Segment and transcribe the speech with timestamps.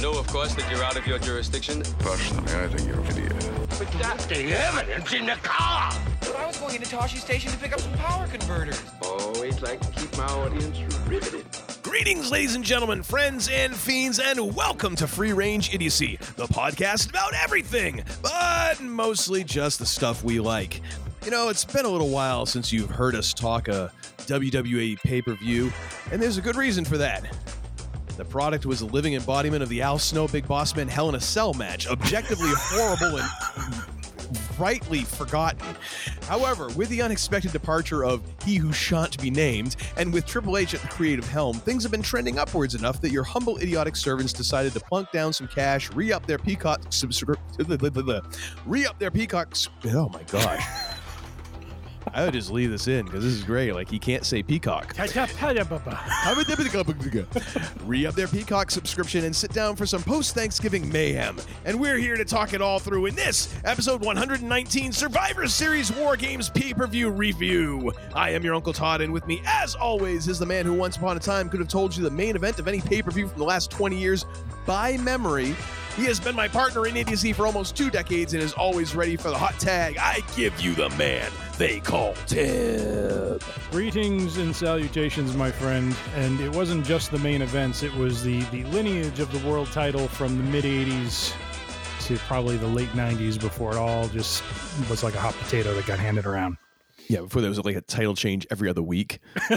[0.00, 1.82] You know, of course, that you're out of your jurisdiction.
[1.98, 3.34] Personally, I think you're an idiot.
[3.78, 5.92] But that's the evidence in the car.
[6.20, 8.82] But I was going into Tosche Station to pick up some power converters.
[9.02, 11.44] Always like to keep my audience riveted.
[11.82, 17.10] Greetings, ladies and gentlemen, friends and fiends, and welcome to Free Range Idiocy, the podcast
[17.10, 20.80] about everything, but mostly just the stuff we like.
[21.26, 25.20] You know, it's been a little while since you've heard us talk a WWE pay
[25.20, 25.70] per view,
[26.10, 27.30] and there's a good reason for that.
[28.20, 31.14] The product was a living embodiment of the Al Snow Big Boss Man Hell in
[31.14, 33.84] a Cell match, objectively horrible and
[34.58, 35.74] rightly forgotten.
[36.24, 40.74] However, with the unexpected departure of He Who Shan't Be Named, and with Triple H
[40.74, 44.34] at the creative helm, things have been trending upwards enough that your humble idiotic servants
[44.34, 47.42] decided to plunk down some cash, re up their Peacock subscription,
[48.66, 49.56] re up their Peacock.
[49.86, 50.62] Oh my gosh.
[52.12, 53.72] I would just leave this in because this is great.
[53.72, 54.94] Like, he can't say Peacock.
[57.84, 61.36] Re up their Peacock subscription and sit down for some post Thanksgiving mayhem.
[61.64, 66.16] And we're here to talk it all through in this episode 119 Survivor Series War
[66.16, 67.92] Games pay per view review.
[68.14, 70.96] I am your Uncle Todd, and with me, as always, is the man who once
[70.96, 73.28] upon a time could have told you the main event of any pay per view
[73.28, 74.24] from the last 20 years
[74.66, 75.54] by memory.
[75.96, 79.16] He has been my partner in idiocy for almost two decades and is always ready
[79.16, 79.98] for the hot tag.
[79.98, 83.38] I give you the man they call Tim.
[83.70, 85.94] Greetings and salutations, my friend.
[86.14, 89.70] And it wasn't just the main events, it was the, the lineage of the world
[89.72, 91.34] title from the mid 80s
[92.06, 94.42] to probably the late 90s before it all just
[94.88, 96.56] was like a hot potato that got handed around.
[97.08, 99.18] Yeah, before there was like a title change every other week.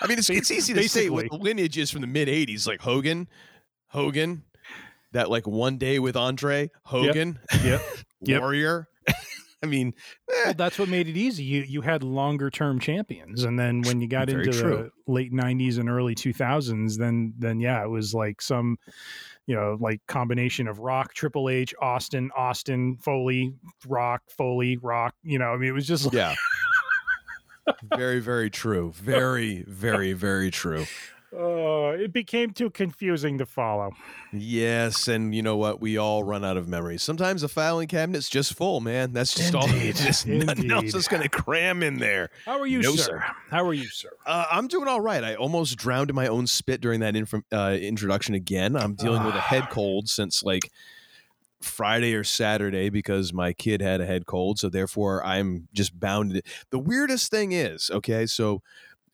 [0.00, 1.38] I mean, it's, it's easy to say what Basically.
[1.38, 3.28] lineage is from the mid 80s, like Hogan,
[3.88, 4.42] Hogan,
[5.16, 7.82] that like one day with Andre, Hogan, Yep.
[8.22, 8.40] Yep.
[8.40, 8.88] Warrior.
[9.62, 9.94] I mean,
[10.30, 11.42] eh, Well, that's what made it easy.
[11.42, 14.90] You you had longer term champions, and then when you got Very into true.
[15.06, 18.78] the late '90s and early 2000s, then then yeah, it was like some,
[19.46, 23.54] you know, like combination of Rock, Triple H, Austin, Austin, Foley,
[23.86, 25.14] Rock, Foley, Rock.
[25.22, 26.34] You know, I mean, it was just like, yeah.
[27.96, 28.92] very, very true.
[28.94, 30.84] Very, very, very true.
[31.32, 33.92] Uh, it became too confusing to follow.
[34.32, 35.80] Yes, and you know what?
[35.80, 37.02] We all run out of memories.
[37.02, 39.12] Sometimes the filing cabinet's just full, man.
[39.12, 39.66] That's just all.
[39.68, 39.96] Indeed.
[40.06, 42.30] Just nothing else is going to cram in there.
[42.44, 43.02] How are you, No, sir?
[43.02, 43.24] sir.
[43.50, 44.10] How are you, sir?
[44.26, 45.22] Uh, I'm doing all right.
[45.24, 48.76] I almost drowned in my own spit during that inf- uh, introduction again.
[48.76, 50.70] I'm dealing with a head cold since like
[51.60, 54.58] Friday or Saturday because my kid had a head cold.
[54.58, 56.34] So therefore, I'm just bound.
[56.34, 58.62] To the weirdest thing is, okay, so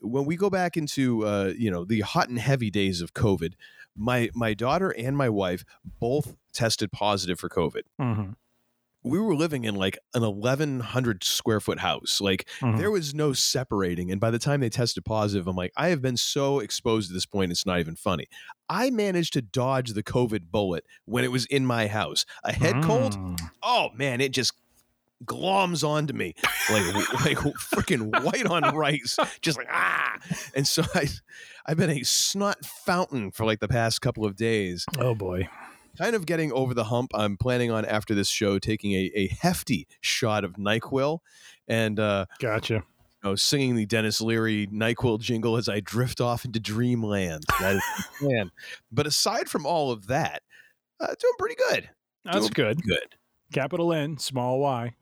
[0.03, 3.55] when we go back into uh, you know the hot and heavy days of COVID,
[3.97, 5.65] my my daughter and my wife
[6.01, 7.83] both tested positive for COVID.
[8.01, 8.31] Mm-hmm.
[9.05, 12.21] We were living in like an 1100 square foot house.
[12.21, 12.79] Like Mhm.
[12.79, 14.13] there was no separating.
[14.13, 17.15] And by the time they tested positive, I'm like, I have been so exposed at
[17.15, 18.27] this point, it's not even funny.
[18.69, 22.25] I managed to dodge the COVID bullet when it was in my house.
[22.45, 23.41] A head cold, Mm.
[23.63, 24.53] oh man, it just
[25.25, 26.35] gloms onto me
[26.71, 26.95] like
[27.25, 30.17] like freaking white on rice, just like ah.
[30.55, 31.09] And so I,
[31.67, 35.49] I've been a snot fountain for like the past couple of days Oh boy.
[35.99, 37.11] kind of getting over the hump.
[37.15, 41.19] I'm planning on after this show taking a, a hefty shot of Nyquil
[41.69, 42.75] and uh, Gotcha.
[42.75, 42.83] you
[43.31, 47.45] know, singing the Denis Leary Nyquil jingle as I drift off into dreamland.
[47.61, 48.51] That is the plan.
[48.91, 50.43] But aside from all of that,
[51.01, 51.91] uh, doing pretty good.
[52.25, 52.83] That's Doing good.
[52.85, 53.17] Good.
[53.53, 54.95] Capital N, small Y,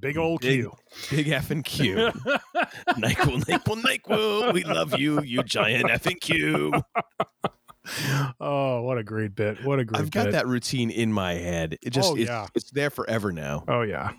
[0.00, 0.72] big old Big- Q.
[1.10, 1.96] Big F and Q.
[2.96, 4.52] Nyquil, Nyquil, Nyquil.
[4.52, 6.72] We love you, you giant F and Q.
[8.40, 9.64] oh, what a great bit!
[9.64, 10.32] What a great I've got bit.
[10.32, 11.78] that routine in my head.
[11.82, 12.46] It just Oh, it's, yeah.
[12.54, 13.64] it's there forever now.
[13.68, 14.12] Oh yeah.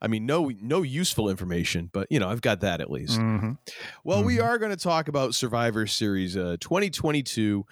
[0.00, 3.18] I mean, no no useful information, but you know, I've got that at least.
[3.20, 3.56] Mhm.
[4.04, 4.44] Well, we Mhm.
[4.44, 7.64] are going to talk about Survivor Series uh, 2022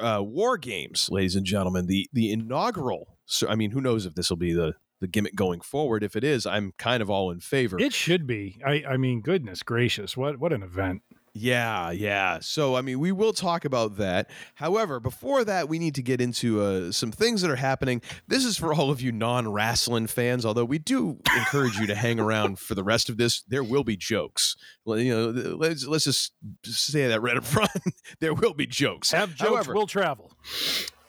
[0.00, 1.86] uh, War Games, ladies and gentlemen.
[1.86, 3.18] The the inaugural.
[3.26, 6.02] So, I mean, who knows if this will be the the gimmick going forward?
[6.02, 7.78] If it is, I'm kind of all in favor.
[7.78, 8.58] It should be.
[8.64, 11.02] I, I mean, goodness gracious, what what an event!
[11.36, 12.38] Yeah, yeah.
[12.40, 14.30] So, I mean, we will talk about that.
[14.54, 18.02] However, before that, we need to get into uh, some things that are happening.
[18.28, 21.94] This is for all of you non wrestling fans, although we do encourage you to
[21.96, 23.42] hang around for the rest of this.
[23.48, 24.56] There will be jokes.
[24.84, 26.32] Well, You know, let's, let's just
[26.64, 27.70] say that right up front.
[28.20, 29.10] there will be jokes.
[29.10, 30.32] Have jokes However, will travel.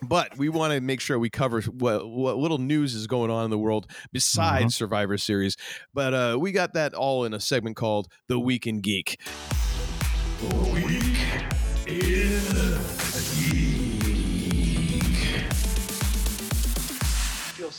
[0.02, 3.46] But we want to make sure we cover what, what little news is going on
[3.46, 4.70] in the world besides Mm-hmm.
[4.70, 5.56] Survivor Series.
[5.94, 9.20] But uh, we got that all in a segment called The Week in Geek.
[11.86, 13.05] feels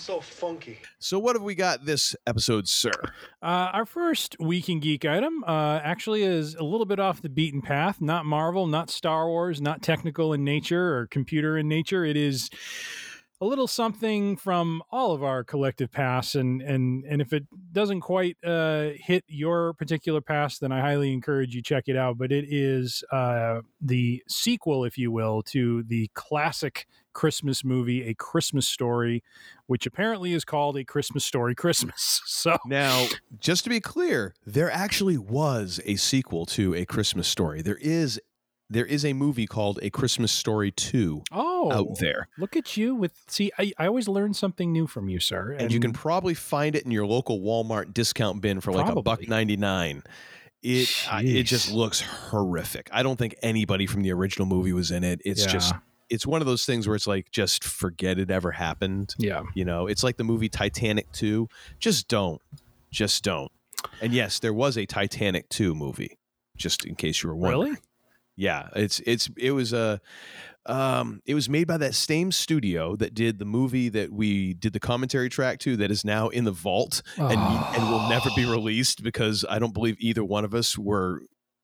[0.07, 0.79] so funky.
[1.01, 2.93] So, what have we got this episode, sir?
[3.43, 7.29] Uh, our first Week in Geek item uh, actually is a little bit off the
[7.29, 8.01] beaten path.
[8.01, 12.05] Not Marvel, not Star Wars, not technical in nature or computer in nature.
[12.05, 12.51] It is
[13.41, 18.01] a little something from all of our collective past, and and and if it doesn't
[18.01, 22.17] quite uh, hit your particular past, then I highly encourage you check it out.
[22.17, 28.13] But it is uh, the sequel, if you will, to the classic Christmas movie, A
[28.13, 29.25] Christmas Story,
[29.67, 32.21] which apparently is called A Christmas Story Christmas.
[32.37, 33.07] So Now,
[33.41, 37.63] just to be clear, there actually was a sequel to A Christmas Story.
[37.63, 38.21] There is
[38.69, 42.29] there is a movie called A Christmas Story 2 oh, out there.
[42.37, 43.51] Look at you with see.
[43.59, 45.57] I, I always learn something new from you, sir.
[45.59, 49.01] And you can probably find it in your local Walmart discount bin for like a
[49.01, 50.03] buck 99.
[50.63, 52.91] It uh, it just looks horrific.
[52.93, 55.23] I don't think anybody from the original movie was in it.
[55.25, 55.81] It's just Yeah.
[56.09, 59.15] It's one of those things where it's like just forget it ever happened.
[59.19, 59.43] yeah.
[59.55, 61.49] You know, it's like the movie Titanic 2.
[61.79, 62.41] Just don't.
[62.91, 63.51] Just don't.
[64.01, 66.19] And yes, there was a Titanic 2 movie,
[66.57, 67.63] just in case you were wondering.
[67.65, 67.77] Really?
[68.37, 70.01] Yeah, it's it's it was a
[70.67, 74.73] um it was made by that same studio that did the movie that we did
[74.73, 78.45] the commentary track to that is now in the vault and and will never be
[78.45, 81.23] released because I don't believe either one of us were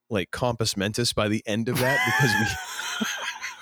[0.09, 3.07] like compos mentis by the end of that because we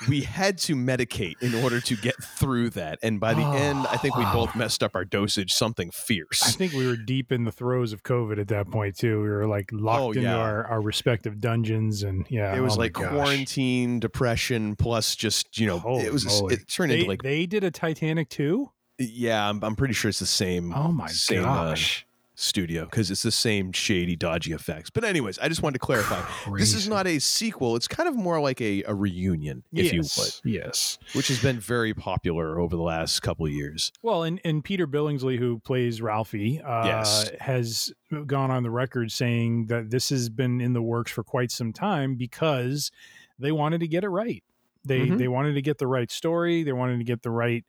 [0.09, 3.97] we had to medicate in order to get through that and by the end I
[3.97, 6.43] think we both messed up our dosage something fierce.
[6.43, 9.23] I think we were deep in the throes of COVID at that point too.
[9.23, 12.81] We were like locked Oh, into our, our respective dungeons, and yeah, It was oh
[12.81, 16.55] like quarantine, depression, plus just you know, Holy it was moly.
[16.55, 18.71] it turned They, into like they did a Titanic too.
[18.99, 20.75] Yeah, I'm, I'm pretty sure it's the same.
[20.75, 22.07] Oh my same, uh, gosh!
[22.41, 24.91] Studio because it's the same shady, dodgy effects.
[24.91, 26.23] But anyways, I just wanted to clarify.
[26.57, 27.77] this is not a sequel.
[27.77, 30.99] It's kind of more like a, a reunion, if you would, yes, yes.
[31.13, 33.93] which has been very popular over the last couple of years.
[34.03, 37.31] Well, and, and Peter Billingsley, who plays Ralphie, uh, Yes.
[37.41, 37.93] has
[38.27, 41.73] gone on the record saying that this has been in the works for quite some
[41.73, 42.91] time because
[43.39, 44.43] they wanted to get it right.
[44.85, 45.19] They Mhm.
[45.19, 46.63] they wanted to get the right story.
[46.63, 47.65] They wanted to get the right,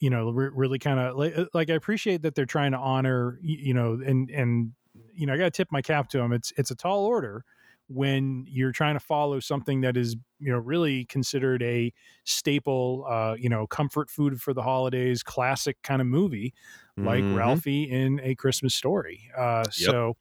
[0.00, 2.78] you know, re- really kind of like uh, like I appreciate that they're trying to
[2.78, 4.72] honor, you know, and and
[5.14, 6.32] you know I got to tip my cap to them.
[6.32, 7.44] It's it's a tall order
[7.88, 11.92] when you're trying to follow something that is you know really considered a
[12.24, 16.54] staple uh you know comfort food for the holidays classic kind of movie
[17.00, 17.30] like Mhm.
[17.30, 19.30] ralphie in a christmas story.
[19.36, 20.14] Uh so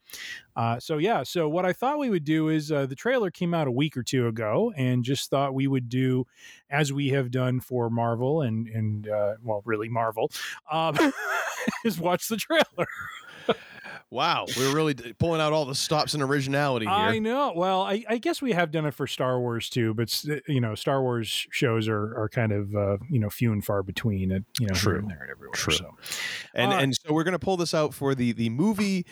[0.55, 3.53] uh so yeah so what i thought we would do is uh, the trailer came
[3.53, 6.25] out a week or two ago and just thought we would do
[6.69, 10.29] as we have done for marvel and and uh well really marvel
[10.71, 10.95] um
[11.85, 12.87] is watch the trailer
[14.13, 16.93] Wow, we're really pulling out all the stops and originality here.
[16.93, 17.51] I know.
[17.55, 20.75] Well, I, I guess we have done it for Star Wars too, but you know,
[20.75, 24.31] Star Wars shows are, are kind of uh, you know few and far between.
[24.31, 24.99] At you know, True.
[24.99, 25.53] and there and everywhere.
[25.55, 25.73] True.
[25.73, 25.89] So,
[26.53, 29.05] and Uh, and so we're gonna pull this out for the the movie,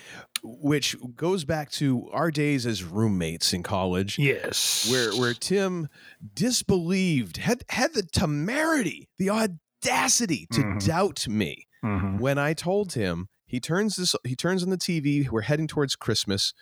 [0.44, 4.20] which goes back to our days as roommates in college.
[4.20, 5.88] yes, where where Tim
[6.34, 10.86] disbelieved, had had the temerity, the audacity to Mhm.
[10.86, 12.20] doubt me Mhm.
[12.20, 15.96] when I told him he turns this he turns on the TV, we're heading towards
[15.96, 16.54] Christmas.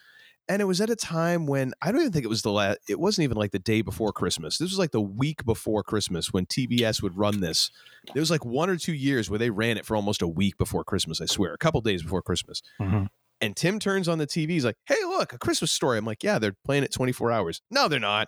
[0.47, 2.79] And it was at a time when I don't even think it was the last
[2.89, 4.57] it wasn't even like the day before Christmas.
[4.57, 7.69] This was like the week before Christmas when TBS would run this.
[8.13, 10.57] There was like one or two years where they ran it for almost a week
[10.57, 12.63] before Christmas, I swear, a couple days before Christmas.
[12.81, 13.09] Mhm.
[13.39, 14.49] And Tim turns on the TV.
[14.53, 17.61] He's like, "Hey, look, a Christmas story." I'm like, "Yeah, they're playing it 24 hours."
[17.69, 18.27] No, they're not.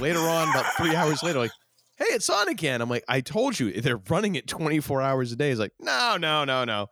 [0.00, 1.52] Later on, about three hours later, like,
[1.96, 5.36] "Hey, it's on again." I'm like, "I told you they're running it 24 hours a
[5.36, 6.88] day." He's like, "No, no, no, no."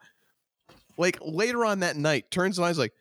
[0.97, 2.69] Like later on that night, turns on.
[2.69, 2.93] He's like,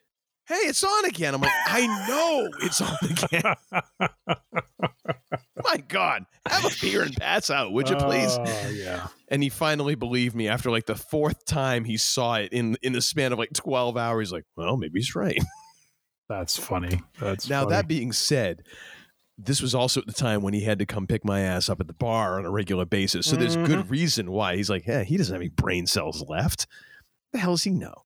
[0.48, 3.56] "Hey, it's on again." I'm like, "I know it's on again."
[5.64, 8.38] My God, have a beer and pass out, would you please?
[8.40, 9.08] Oh yeah.
[9.30, 12.94] and he finally believed me after like the fourth time he saw it in in
[12.94, 14.28] the span of like 12 hours.
[14.28, 15.40] He's Like, well, maybe he's right.
[16.30, 17.02] That's funny.
[17.20, 17.75] That's Now, funny.
[17.75, 18.64] that being said,
[19.38, 21.80] this was also at the time when he had to come pick my ass up
[21.80, 23.25] at the bar on a regular basis.
[23.28, 23.66] So there's Mm-hmm.
[23.66, 26.68] good reason why he's like, yeah, he doesn't have any brain cells left.
[27.34, 28.03] The hell does he know?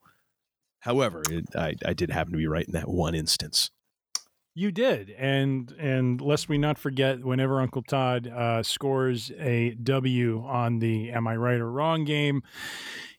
[0.81, 3.69] However, it, I, I did happen to be right in that one instance.
[4.55, 10.43] You did, and and lest we not forget, whenever Uncle Todd uh, scores a W
[10.45, 12.41] on the "Am I Right or Wrong" game,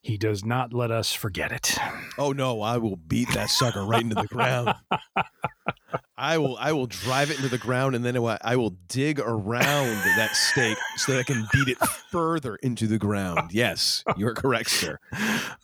[0.03, 1.79] he does not let us forget it.
[2.19, 4.75] Oh no, I will beat that sucker right into the ground.
[6.21, 9.87] I will I will drive it into the ground and then I will- dig around
[10.17, 11.79] that stake so that I can beat it
[12.11, 13.53] further into the ground.
[13.53, 14.99] Yes, you are correct, sir.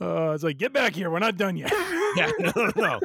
[0.01, 1.11] Uh, it's like, get back here.
[1.11, 1.73] We're not done yet.
[2.17, 3.01] Yeah, no, no, no.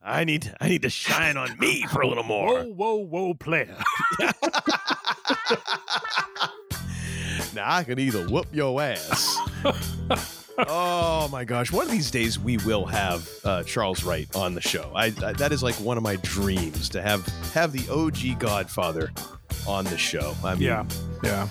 [0.00, 2.62] I need I need to shine on me for a little more.
[2.62, 2.96] Whoa, whoa,
[3.26, 3.76] whoa, player.
[7.54, 9.38] Now I can either whoop your ass.
[10.58, 11.72] Oh my gosh!
[11.72, 14.90] One of these days we will have uh, Charles Wright on the show.
[14.94, 19.10] I, I that is like one of my dreams to have have the OG Godfather
[19.66, 20.34] on the show.
[20.44, 20.84] I mean, Yeah.
[21.22, 21.48] Yeah.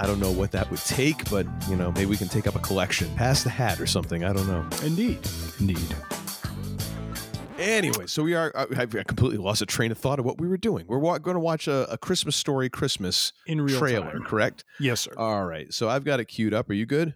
[0.00, 2.54] I don't know what that would take, but you know, maybe we can take up
[2.54, 4.22] a collection, pass the hat or something.
[4.24, 4.64] I don't know.
[4.86, 5.18] Indeed.
[5.58, 5.78] Indeed.
[7.58, 8.52] Anyway, so we are.
[8.54, 10.84] I, I completely lost a train of thought of what we were doing.
[10.86, 14.22] We're wa- going to watch a, a Christmas Story Christmas In real trailer, time.
[14.22, 14.64] correct?
[14.78, 15.12] Yes, sir.
[15.16, 15.72] All right.
[15.74, 16.70] So I've got it queued up.
[16.70, 17.14] Are you good?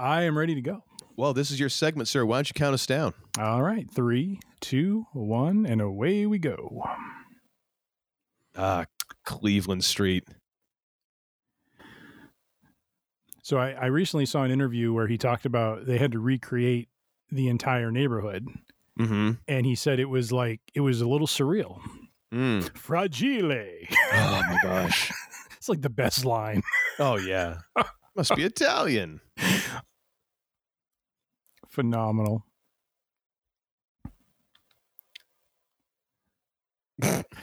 [0.00, 0.82] I am ready to go.
[1.16, 2.24] Well, this is your segment, sir.
[2.24, 3.12] Why don't you count us down?
[3.38, 3.86] All right.
[3.90, 6.82] Three, two, one, and away we go.
[8.56, 8.86] Ah,
[9.24, 10.24] Cleveland Street.
[13.42, 16.88] So I, I recently saw an interview where he talked about they had to recreate
[17.30, 18.46] the entire neighborhood.
[18.98, 19.32] Mm-hmm.
[19.48, 21.80] And he said it was like, it was a little surreal.
[22.32, 22.74] Mm.
[22.78, 23.66] Fragile.
[24.12, 25.12] Oh my gosh.
[25.58, 26.62] it's like the best line.
[26.98, 27.58] Oh yeah.
[28.16, 29.20] Must be Italian.
[31.70, 32.44] Phenomenal.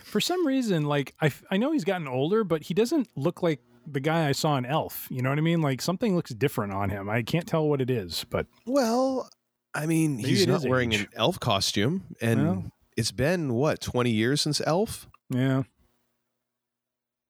[0.03, 3.59] For some reason, like I, I know he's gotten older, but he doesn't look like
[3.87, 5.07] the guy I saw in Elf.
[5.09, 5.61] You know what I mean?
[5.61, 7.09] Like something looks different on him.
[7.09, 9.27] I can't tell what it is, but Well,
[9.73, 11.01] I mean, Maybe he's not wearing age.
[11.01, 12.71] an elf costume, and Well.
[12.95, 15.07] it's been what twenty years since Elf.
[15.29, 15.63] yeah,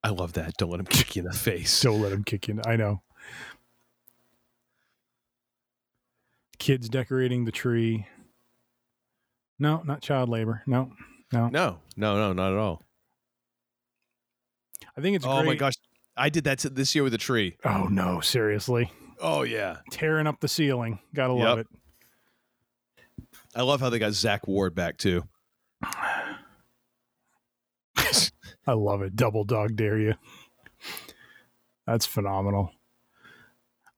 [0.04, 0.54] I love that.
[0.58, 1.82] Don't let him kick you in the face.
[1.82, 2.56] don't let him kick you.
[2.56, 2.62] in.
[2.66, 3.02] I know.
[6.60, 8.08] Kids decorating the tree.
[9.60, 10.62] No, not child labor.
[10.68, 10.92] No,
[11.32, 11.50] no.
[11.50, 12.84] No, no, no, not at all.
[14.96, 15.74] I think it's oh my gosh,
[16.16, 17.58] I did that this year with a tree.
[17.66, 18.92] Oh no, seriously.
[19.20, 21.00] Oh yeah, Tearing up the ceiling.
[21.14, 21.68] Gotta love Yep.
[21.68, 21.74] it.
[23.56, 25.24] I love how they got Zach Ward back too.
[25.84, 26.38] I
[28.74, 29.16] love it.
[29.16, 30.14] Double dog dare you.
[31.88, 32.72] That's phenomenal.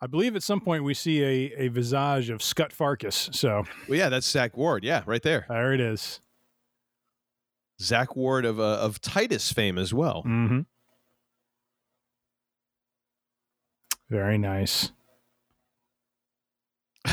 [0.02, 3.34] I believe at some point we see a, a visage of Scut Farkus.
[3.36, 4.84] So Well, yeah, that's Zach Ward.
[4.84, 5.46] Yeah, right there.
[5.50, 6.22] there it is.
[7.82, 10.24] Zach Ward of uh, of Titus fame as well.
[10.26, 10.62] Mm-hmm.
[14.10, 14.92] Very nice.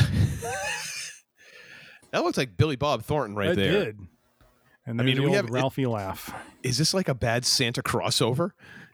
[2.11, 3.85] That looks like Billy Bob Thornton right That there.
[3.85, 3.99] did.
[4.85, 6.33] And I mean, the we have- Ralphie laugh.
[6.63, 8.51] Is this like a bad Santa crossover?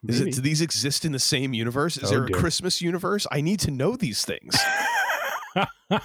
[0.08, 1.98] Is it, do these exist in the same universe?
[1.98, 2.38] Is Oh, there a dear.
[2.38, 3.26] Christmas universe?
[3.32, 4.56] I need to know these things.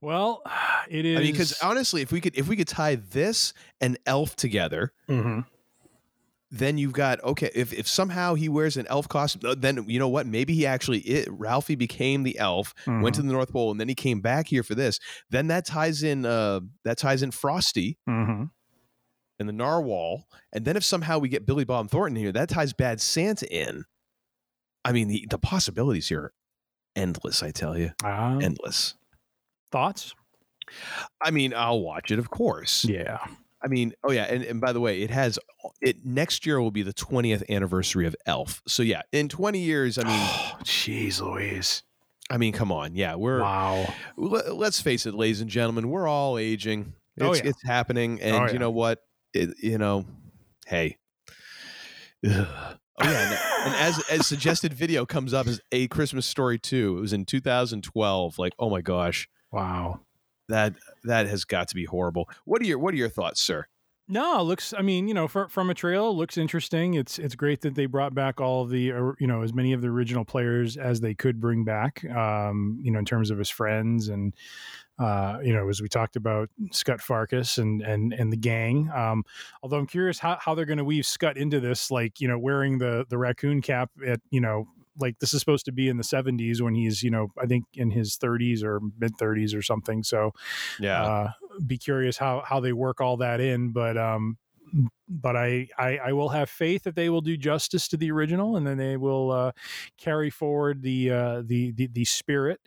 [0.00, 0.42] Well,
[0.90, 1.18] it is.
[1.18, 4.92] I mean, because honestly, if we could if we could tie this and Elf together,
[5.08, 5.46] Mhm.
[6.50, 7.50] then you've got okay.
[7.54, 10.26] If if somehow he wears an elf costume, then you know what?
[10.26, 13.28] Maybe he actually it, Ralphie became the elf, went to Mm-hmm.
[13.28, 15.00] the North Pole, and then he came back here for this.
[15.30, 18.50] Then that ties in uh that ties in Frosty Mhm.
[19.38, 22.72] And the Narwhal, and then if somehow we get Billy Bob Thornton here, that ties
[22.72, 23.84] Bad Santa in.
[24.84, 26.32] I mean, the the possibilities here are
[26.96, 27.42] endless.
[27.42, 28.94] I tell you, Ah, endless.
[29.72, 30.14] thoughts?
[31.20, 32.84] I mean, I'll watch it, of course.
[32.84, 33.18] Yeah.
[33.62, 35.38] I mean, oh yeah, and, and by the way, it has
[35.80, 38.62] it next year will be the 20th anniversary of Elf.
[38.68, 41.82] So yeah, in 20 years, I mean, Oh, jeez, Louise.
[42.30, 43.92] I mean, come on, yeah, we're Wow.
[44.16, 46.92] let, us face it, ladies and gentlemen, we're all aging.
[47.16, 47.42] It's, Oh, yeah.
[47.44, 49.00] it's happening, and Oh, you know what?
[49.34, 50.04] It, you know,
[50.66, 50.96] hey.
[52.28, 52.46] Ugh.
[52.96, 53.32] Oh yeah,
[53.64, 56.96] and, and as as suggested video comes up as a Christmas story too.
[56.96, 58.38] It was in 2012.
[58.38, 60.02] Like, oh my gosh, Wow.
[60.48, 62.28] that that has got to be horrible.
[62.44, 63.66] What are your what are your thoughts, sir?
[64.06, 64.74] No, looks.
[64.76, 66.92] I mean, you know, for, from a trail, looks interesting.
[66.94, 68.82] It's it's great that they brought back all of the,
[69.18, 72.04] you know, as many of the original players as they could bring back.
[72.10, 74.34] Um, you know, in terms of his friends and,
[74.98, 78.90] uh, you know, as we talked about Scut Farkus and and and the gang.
[78.94, 79.24] Um,
[79.62, 82.38] although I'm curious how, how they're going to weave Scott into this, like you know,
[82.38, 84.68] wearing the the raccoon cap at you know.
[84.98, 87.64] Like this is supposed to be in the 70s when he's, you know, I think
[87.74, 90.02] in his 30s or mid 30s or something.
[90.02, 90.32] So,
[90.78, 91.28] Yeah, uh,
[91.66, 94.36] be curious how how they work all that in but um
[95.08, 98.56] but I, I i will have faith that they will do justice to the original
[98.56, 99.52] and then they will uh
[99.98, 102.60] carry forward the uh the the, the spirit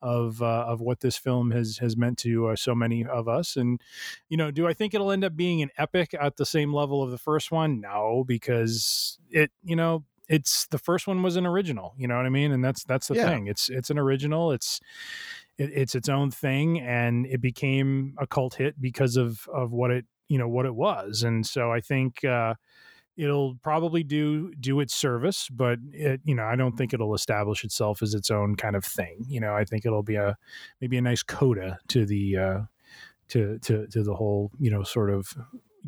[0.00, 3.56] of uh, of what this film has has meant to uh, so many of us.
[3.56, 3.80] And
[4.28, 7.02] you know do i think it'll end up being an epic at the same level
[7.02, 7.80] of the first one?
[7.80, 12.26] No because it you know it's the first one was an original you know what
[12.26, 13.26] i mean and that's that's the Yeah.
[13.28, 14.80] thing it's it's an original it's
[15.58, 19.90] it, it's its own thing and it became a cult hit because of of what
[19.90, 22.54] it you know what it was, and so I think uh,
[23.16, 27.64] it'll probably do do its service, but it, you know I don't think it'll establish
[27.64, 29.24] itself as its own kind of thing.
[29.28, 30.36] You know, I think it'll be a
[30.80, 32.60] maybe a nice coda to the uh,
[33.28, 35.34] to to to the whole you know sort of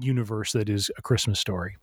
[0.00, 1.76] universe that is a Christmas story.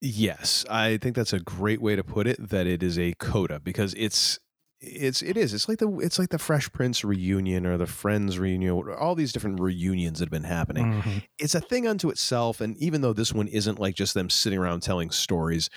[0.00, 2.50] Yes, I think that's a great way to put it.
[2.50, 4.38] That it is a coda because it's
[4.80, 8.38] it's it is it's like the it's like the Fresh Prince reunion or the Friends
[8.38, 11.02] reunion, all these different reunions that have been happening.
[11.02, 11.24] Mhm.
[11.38, 14.58] It's a thing unto itself, and even though this one isn't like just them sitting
[14.58, 15.70] around telling stories,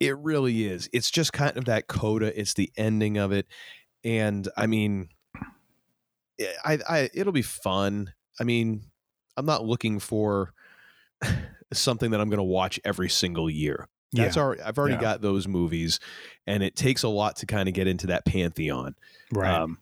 [0.00, 0.90] it really is.
[0.92, 2.38] It's just kind of that coda.
[2.38, 3.46] It's the ending of it,
[4.02, 5.08] and I mean,
[6.64, 8.12] I, I it'll be fun.
[8.40, 8.82] I mean,
[9.36, 10.52] I'm not looking for
[11.78, 13.88] something that I'm going to watch every single year.
[14.12, 14.42] That's Yeah.
[14.42, 15.00] already I've already Yeah.
[15.00, 15.98] got those movies,
[16.46, 18.94] and it takes a lot to kind of get into that pantheon.
[19.32, 19.52] Right.
[19.52, 19.78] Um,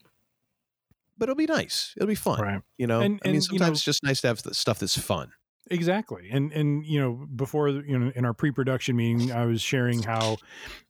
[1.18, 1.92] but it'll be nice.
[1.96, 2.40] It'll be fun.
[2.40, 2.60] Right.
[2.78, 4.78] You know, And- I mean, and, you sometimes know- it's just nice to have stuff
[4.78, 5.32] that's fun.
[5.70, 6.28] Exactly.
[6.30, 10.36] And and you know, before you know in our pre-production meeting, I was sharing how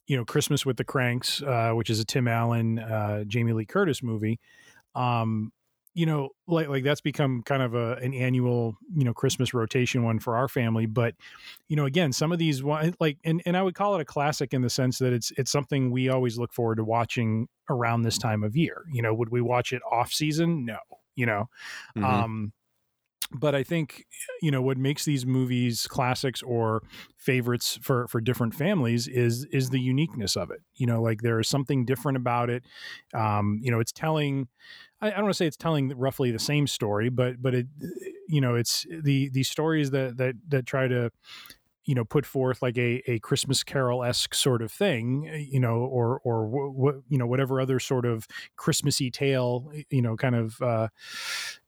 [0.07, 3.67] you know Christmas with the Cranks, uh, which is a Tim Allen, uh, Jamie Lee
[3.67, 4.41] Curtis movie.
[4.95, 5.53] Um,
[5.95, 10.03] you know, like like that's become kind of a an annual you know Christmas rotation
[10.05, 10.87] one for our family.
[10.87, 11.15] But
[11.69, 14.05] you know, again, some of these one- like and and I would call it a
[14.05, 18.03] classic in the sense that it's it's something we always look forward to watching around
[18.03, 18.85] this time of year.
[18.93, 20.65] You know, would we watch it off season?
[20.65, 20.79] No.
[21.15, 21.51] You know,
[21.97, 22.05] Mhm.
[22.05, 22.53] um,
[23.35, 24.05] but I think
[24.43, 26.83] you know what makes these movies classics or
[27.17, 30.61] favorites for for different families is is the uniqueness of it.
[30.75, 32.65] You know, like there is something different about it.
[33.15, 34.49] Um, you know, it's telling.
[35.03, 37.67] I, don't want to say it's telling roughly the same story, but but it,
[38.29, 41.11] you know, it's the the stories that that that try to
[41.85, 45.79] you know put forth like a, a christmas carol esque sort of thing you know
[45.79, 50.63] or or what you know whatever other sort of christmassy tale you know kind of
[50.63, 50.87] uh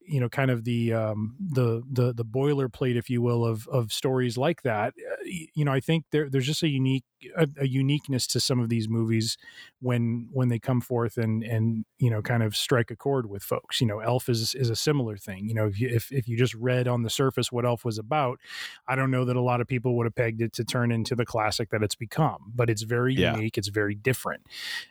[0.06, 3.92] you know kind of the um the the the boilerplate if you will of of
[3.92, 7.04] stories like that uh, you know i think there there's just a unique
[7.37, 9.38] a, a uniqueness to some of these movies
[9.80, 13.42] when when they come forth and and you know kind of strike a chord with
[13.42, 13.80] folks.
[13.80, 15.49] You know elf is is a similar thing.
[15.49, 17.99] You know if you if, if you just read on the surface what elf was
[17.99, 18.38] about
[18.86, 21.14] i don't know that a lot of people would have pegged it to turn into
[21.14, 23.34] the classic that it's become but it's very Yeah.
[23.36, 24.43] unique it's very different.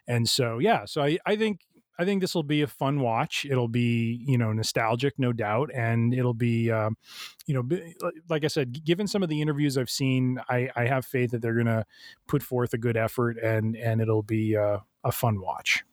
[0.07, 1.61] And so yeah so i i think
[1.97, 3.45] I think this will be a fun watch.
[3.49, 6.97] It'll be, you know, nostalgic, no doubt, and it'll be, um,
[7.45, 11.05] you know, like I said, given some of the interviews I've seen, I, I have
[11.05, 11.85] faith that they're going to
[12.27, 15.83] put forth a good effort, and and it'll be uh, a fun watch.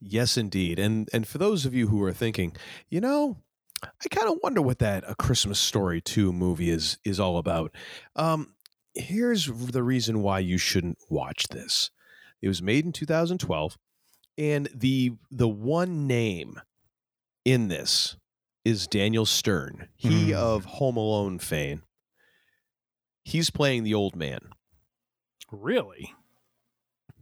[0.00, 0.78] Yes, indeed.
[0.78, 2.56] And and for those of you who are thinking,
[2.88, 3.36] you know,
[3.82, 7.74] I kind of wonder what that A Christmas Story 2 movie is is all about.
[8.16, 8.54] Um
[8.94, 11.90] here's the reason why you shouldn't watch this.
[12.42, 13.78] It was made in 2012
[14.40, 16.60] and the the one name
[17.44, 18.16] in this
[18.64, 19.88] is Daniel Stern.
[19.96, 20.36] He Hmm.
[20.38, 21.82] of Home Alone fame.
[23.24, 24.40] He's playing the old man.
[25.52, 26.14] Really?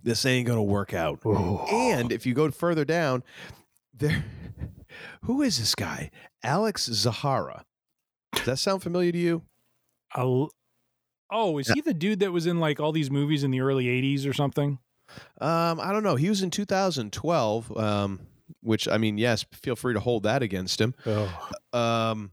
[0.03, 1.21] This ain't going to work out.
[1.25, 3.25] And if you go further down,
[3.93, 4.25] there,
[5.23, 6.11] who is this guy?
[6.43, 7.65] Alex Zahara.
[8.33, 9.43] Does that sound familiar to you?
[10.15, 10.51] I'll,
[11.31, 13.87] oh, is he the dude that was in like all these movies in the early
[13.87, 14.79] '80s or something?
[15.41, 16.17] Um, I don't know.
[16.17, 17.77] He was in 2012.
[17.77, 18.21] Um,
[18.63, 20.95] which I mean, yes, feel free to hold that against him.
[21.07, 22.31] Oh, Um,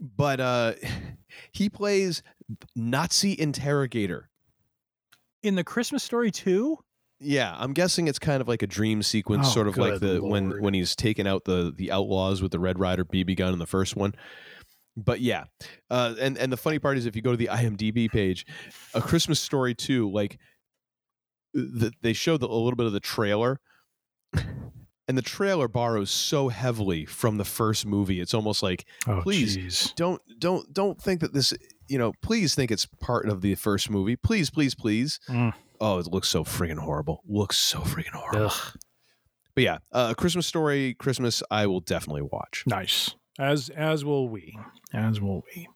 [0.00, 0.72] but uh,
[1.52, 2.22] he plays
[2.74, 4.28] Nazi interrogator.
[5.42, 6.78] in the Christmas Story too?
[7.20, 10.00] Yeah, I'm guessing it's kind of like a dream sequence, Oh, sort of like good
[10.00, 10.62] the when Lord.
[10.62, 13.66] when he's taking out the the outlaws with the Red Rider BB gun in the
[13.66, 14.14] first one.
[14.98, 15.44] But yeah,
[15.90, 18.46] uh, and and the funny part is if you go to the IMDb page,
[18.94, 20.38] a Christmas Story two, like
[21.56, 23.60] the, they showed the, a little bit of the trailer,
[25.08, 28.20] and the trailer borrows so heavily from the first movie.
[28.20, 29.56] It's almost like Oh, Please.
[29.56, 29.94] jeez.
[29.94, 31.52] don't don't don't think that this
[31.88, 34.16] you know please think it's part of the first movie.
[34.16, 35.18] Please please please.
[35.28, 35.52] Mm.
[35.80, 37.22] Oh, it looks so freaking horrible.
[37.26, 38.46] Looks so freaking horrible.
[38.46, 38.78] Ugh.
[39.54, 42.64] But yeah, uh, Christmas Story, Christmas, I will definitely watch.
[42.66, 43.14] Nice.
[43.38, 44.58] As as will we.
[44.92, 45.68] As will we.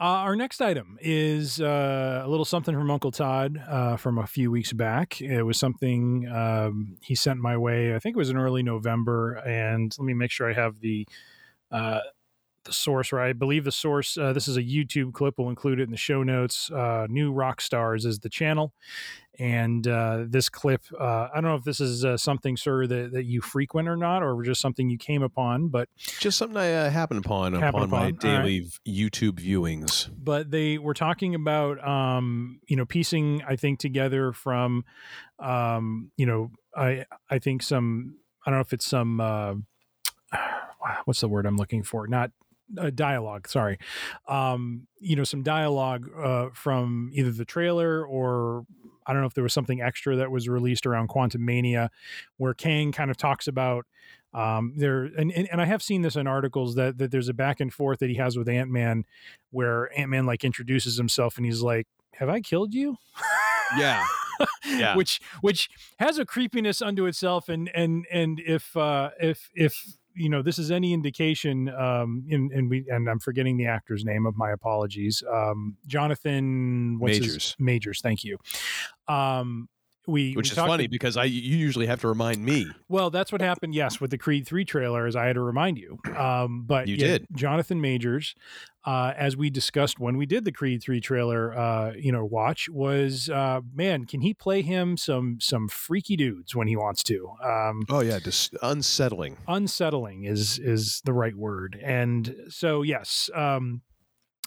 [0.00, 4.28] Uh, our next item is uh, a little something from Uncle Todd uh, from a
[4.28, 5.20] few weeks back.
[5.20, 7.96] It was something um, he sent my way.
[7.96, 11.04] I think it was in early November, and let me make sure I have the
[11.72, 11.98] uh,
[12.62, 13.30] the source right.
[13.30, 14.16] I believe the source.
[14.16, 15.34] Uh, this is a YouTube clip.
[15.36, 16.70] We'll include it in the show notes.
[16.70, 18.74] Uh, New Rockstars is the channel,
[19.38, 20.82] and uh, this clip.
[20.98, 23.96] Uh, I don't know if this is uh, something, sir, that, that you frequent or
[23.96, 27.82] not, or just something you came upon, but Just something I uh, happen upon Happen
[27.82, 28.18] upon my upon, right.
[28.18, 30.08] daily v- YouTube viewings.
[30.16, 34.84] but they were talking about um you know piecing i think together from
[35.38, 39.54] um you know i i think some i don't know if it's some uh
[41.04, 42.30] what's the word i'm looking for not
[42.76, 43.48] uh, dialogue.
[43.48, 43.78] Sorry,
[44.28, 48.66] um, you know, some dialogue uh, from either the trailer or
[49.08, 51.88] I don't know if there was something extra that was released around Quantumania,
[52.36, 53.86] where Kang kind of talks about
[54.34, 57.34] um, there, and, and and I have seen this in articles that that there's a
[57.34, 59.04] back and forth that he has with Ant Man,
[59.50, 62.96] where Ant Man like introduces himself and he's like, "Have I killed you?"
[63.76, 64.04] Yeah.
[64.64, 64.94] Yeah.
[64.94, 65.68] which which
[65.98, 70.58] has a creepiness unto itself and and and if uh if if you know this
[70.58, 74.50] is any indication um in and we and i'm forgetting the actor's name of my
[74.50, 77.56] apologies um jonathan what's his- Majors.
[77.58, 78.36] majors thank you
[79.06, 79.68] um
[80.08, 82.66] we Which we is funny because I you usually have to remind me.
[82.88, 83.74] well, that's what happened.
[83.74, 85.98] Yes, with the Creed three trailer, as I had to remind you.
[86.16, 87.26] Um, but You yeah, did.
[87.34, 88.34] Jonathan Majors,
[88.86, 92.68] uh, as we discussed when we did the Creed three trailer, uh, you know, watch
[92.68, 97.28] was uh, man, can he play him some some freaky dudes when he wants to?
[97.44, 99.36] Um, Oh yeah, just unsettling.
[99.46, 103.82] unsettling is is the right word and so yes um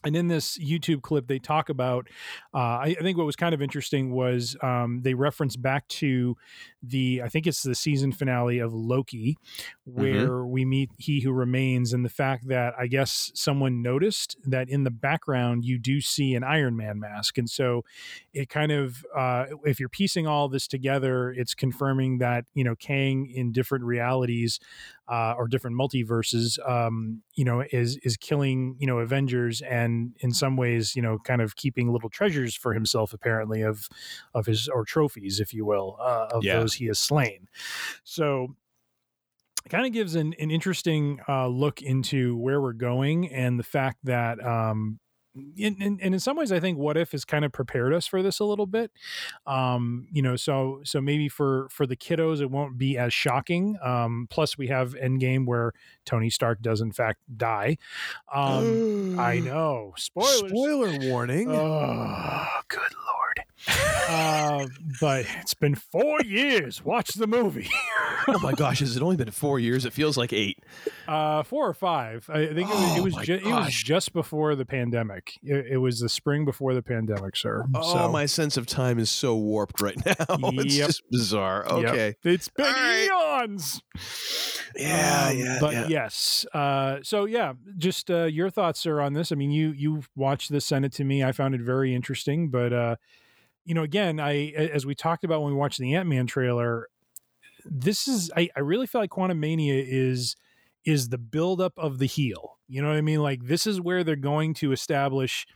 [0.04, 2.08] and in this YouTube clip, they talk about.
[2.54, 6.36] Uh, I, I think what was kind of interesting was um, they reference back to
[6.84, 7.22] the.
[7.24, 9.38] I think it's the season finale of Loki,
[9.86, 14.70] where we meet He Who Remains, and the fact that I guess someone noticed that
[14.70, 17.84] in the background you do see an Iron Man mask, and so
[18.34, 22.76] it kind of uh, if you're piecing all this together, it's confirming that you know
[22.76, 24.60] Kang in different realities
[25.08, 30.32] uh, or different multiverses, um, you know, is is killing you know Avengers and in
[30.32, 33.90] some ways you know kind of keeping little treasures for himself apparently of
[34.34, 36.60] of his or trophies, if you will, uh, of Yeah.
[36.60, 37.48] those he has slain.
[38.04, 38.56] So
[39.66, 43.64] it kind of gives an, an interesting uh, look into where we're going and the
[43.64, 45.00] fact that um,
[45.34, 48.06] in, in, and in some ways, I think what if has kind of prepared us
[48.06, 48.92] for this a little bit.
[49.46, 53.78] Um, you know, so so maybe for for the kiddos, it won't be as shocking.
[53.84, 55.72] Um, plus, we have Endgame where
[56.06, 57.78] Tony Stark does in fact die.
[58.34, 60.50] Um, I know, spoilers.
[60.50, 61.50] Spoiler warning.
[61.50, 63.21] Oh, good lord.
[63.68, 64.68] Uh,
[65.00, 66.84] but it's been four years.
[66.84, 67.70] Watch the movie.
[68.28, 69.86] oh my gosh, has it only been four years?
[69.86, 70.60] It feels like eight.
[71.08, 72.30] Uh, four or five.
[72.30, 72.78] I think it was.
[72.78, 75.34] Oh it was, ju- it was just before the pandemic.
[75.44, 77.66] It, it was the spring before the pandemic, sir.
[77.76, 80.14] Oh, So- my sense of time is so warped right now.
[80.30, 80.88] it's Yep.
[80.88, 81.66] just bizarre.
[81.68, 81.76] Yep.
[81.86, 82.16] Okay.
[82.24, 83.10] It's been right.
[83.44, 83.82] eons.
[84.76, 85.58] Yeah, Um, yeah.
[85.60, 85.88] But yeah.
[85.88, 86.46] yes.
[86.54, 89.32] Uh, so yeah, just uh, your thoughts, sir, on this.
[89.32, 91.24] I mean, you you watched this, sent it to me.
[91.24, 92.50] I found it very interesting.
[92.50, 92.96] But uh,
[93.72, 96.90] you know, again, I as we talked about when we watched the Ant Man trailer,
[97.64, 100.36] this is I, I really feel like Quantumania is
[100.84, 102.58] is the buildup of the heel.
[102.68, 103.22] You know what I mean?
[103.22, 105.48] Like this is where they're going to establish,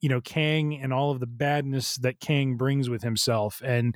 [0.00, 3.62] you know, Kang and all of the badness that Kang brings with himself.
[3.64, 3.94] And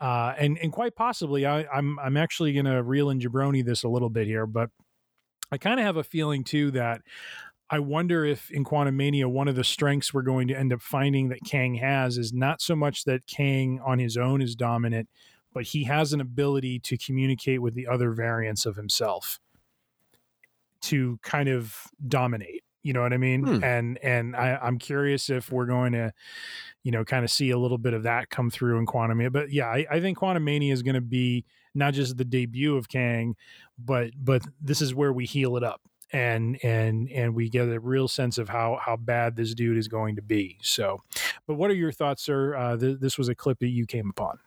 [0.00, 3.82] uh, and and quite possibly, I, I'm I'm actually going to reel in jabroni this
[3.82, 4.70] a little bit here, but
[5.50, 7.02] I kind of have a feeling too that
[7.72, 11.30] I wonder if in Quantumania one of the strengths we're going to end up finding
[11.30, 15.08] that Kang has is not so much that Kang on his own is dominant,
[15.54, 19.40] but he has an ability to communicate with the other variants of himself
[20.82, 21.74] to kind of
[22.06, 22.62] dominate.
[22.82, 23.42] You know what I mean?
[23.42, 23.64] Hmm.
[23.64, 26.12] And and I, I'm curious if we're going to,
[26.82, 29.32] you know, kind of see a little bit of that come through in Quantumania.
[29.32, 32.90] But yeah, I, I think Quantumania is going to be not just the debut of
[32.90, 33.34] Kang,
[33.78, 35.80] but but this is where we heal it up
[36.12, 39.88] and and and we get a real sense of how how bad this dude is
[39.88, 40.58] going to be.
[40.62, 41.02] So,
[41.46, 42.54] but what are your thoughts, sir?
[42.54, 44.38] Uh, th- this was a clip that you came upon.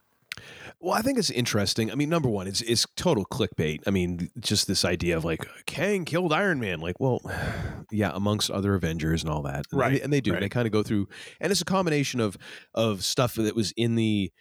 [0.81, 1.89] Well, I think it's interesting.
[1.91, 3.79] I mean, number one, it's it's total clickbait.
[3.87, 6.79] I mean, just this idea of like Kang killed Iron Man.
[6.79, 7.21] Like, well,
[7.91, 10.33] yeah, amongst other Avengers and all that, and Right, They, and they do.
[10.33, 10.41] right.
[10.41, 11.07] They kind of go through,
[11.39, 12.37] and it's a combination of
[12.73, 14.31] of stuff that was in the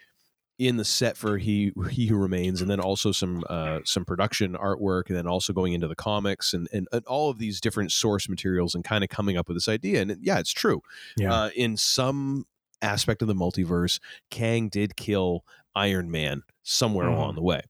[0.58, 4.54] in the set for he he who remains and then also some uh some production
[4.54, 7.90] artwork and then also going into the comics and and, and all of these different
[7.90, 10.80] source materials and kind of coming up with this idea and yeah it's true
[11.16, 11.32] Yeah.
[11.34, 12.46] uh in some
[12.82, 13.98] aspect of the multiverse
[14.30, 17.16] kang did kill iron man somewhere Mhm.
[17.16, 17.62] along the way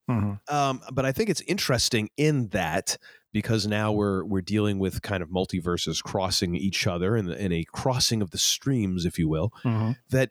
[0.49, 2.99] um, but I think it's interesting in that
[3.33, 7.65] because now we're we're dealing with kind of multiverses crossing each other and, and a
[7.73, 9.53] crossing of the streams, if you will.
[10.11, 10.31] That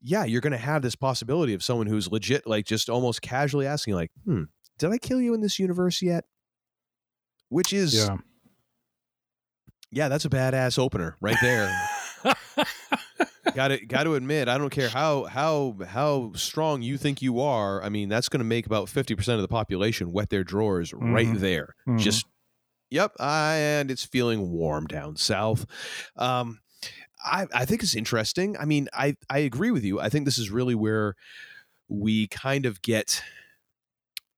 [0.00, 3.66] yeah, you're going to have this possibility of someone who's legit, like just almost casually
[3.66, 4.44] asking, like, "Hmm,
[4.78, 6.24] did I kill you in this universe yet?"
[7.48, 8.16] Which is Yeah.
[9.92, 11.72] yeah, that's a badass opener right there.
[13.54, 17.40] got to got to admit, I don't care how how how strong you think you
[17.40, 17.82] are.
[17.82, 20.92] I mean, that's going to make about fifty percent of the population wet their drawers
[20.92, 21.38] right Mhm.
[21.38, 21.74] there.
[21.88, 21.98] Mhm.
[22.00, 22.26] Just
[22.90, 25.66] yep, and it's feeling warm down south.
[26.16, 26.58] Um,
[27.24, 28.56] I I think it's interesting.
[28.58, 30.00] I mean, I I agree with you.
[30.00, 31.14] I think this is really where
[31.88, 33.22] we kind of get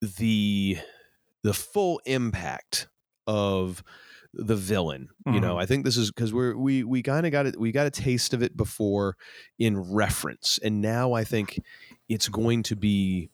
[0.00, 0.78] the
[1.42, 2.88] the full impact
[3.26, 3.82] of
[4.34, 5.08] the villain.
[5.26, 5.58] You know, mm-hmm.
[5.58, 7.58] I think this is because we're we we kind of got it.
[7.58, 9.16] We got a taste of it before
[9.58, 11.60] in reference, and now I think
[12.08, 13.30] it's going to be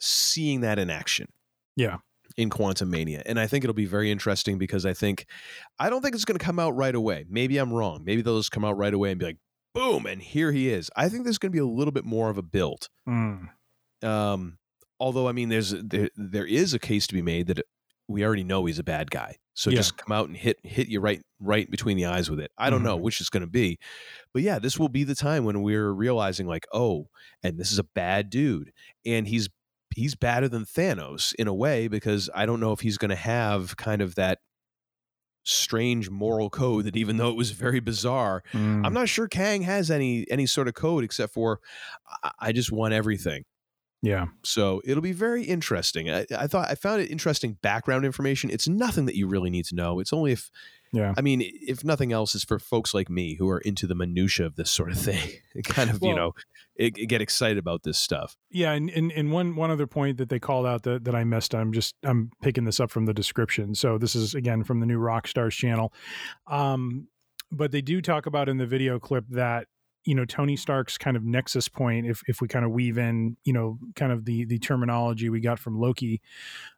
[0.00, 1.28] seeing that in action.
[1.76, 1.98] Yeah.
[2.38, 3.20] In Quantumania.
[3.26, 5.26] And I think it'll be very interesting because I think
[5.78, 7.26] I don't think it's going to come out right away.
[7.28, 8.02] Maybe I'm wrong.
[8.04, 9.38] Maybe they'll just come out right away and be like,
[9.74, 10.88] boom, and here he is.
[10.96, 12.88] I think there's going to be a little bit more of a build.
[13.08, 13.48] Mm.
[14.02, 14.58] Um,
[15.00, 17.60] although I mean, there's there there is a case to be made that
[18.06, 19.36] we already know he's a bad guy.
[19.54, 19.76] So Yeah.
[19.76, 22.52] just come out and hit hit you right right between the eyes with it.
[22.56, 23.02] I don't know Mhm.
[23.02, 23.78] which it's going to be,
[24.32, 27.08] but yeah, this will be the time when we're realizing like, oh,
[27.42, 28.72] and this is a bad dude,
[29.04, 29.48] and he's
[29.94, 33.16] he's badder than Thanos in a way because I don't know if he's going to
[33.16, 34.38] have kind of that
[35.44, 38.84] strange moral code that even though it was very bizarre Mm.
[38.84, 41.60] i'm not sure kang has any any sort of code except for
[42.22, 43.44] i, I just want everything
[44.02, 44.26] Yeah.
[44.44, 46.10] so it'll be very interesting.
[46.10, 48.50] I, I thought I found it interesting background information.
[48.50, 49.98] It's nothing that you really need to know.
[50.00, 50.50] It's only if,
[50.92, 51.14] Yeah.
[51.16, 54.46] I mean, if nothing else, is for folks like me who are into the minutia
[54.46, 55.28] of this sort of thing.
[55.64, 56.32] kind of, you know,
[56.78, 58.36] it, it get excited about this stuff.
[58.50, 61.24] Yeah, and, and, and one one other point that they called out that, that I
[61.24, 63.74] missed, I'm just I'm picking this up from the description.
[63.74, 65.92] So this is again from the new Rockstars channel.
[66.46, 67.08] Um,
[67.50, 69.66] but they do talk about in the video clip that
[70.04, 73.36] you know Tony Stark's kind of nexus point, if if we kind of weave in,
[73.44, 76.20] you know, kind of the the terminology we got from Loki,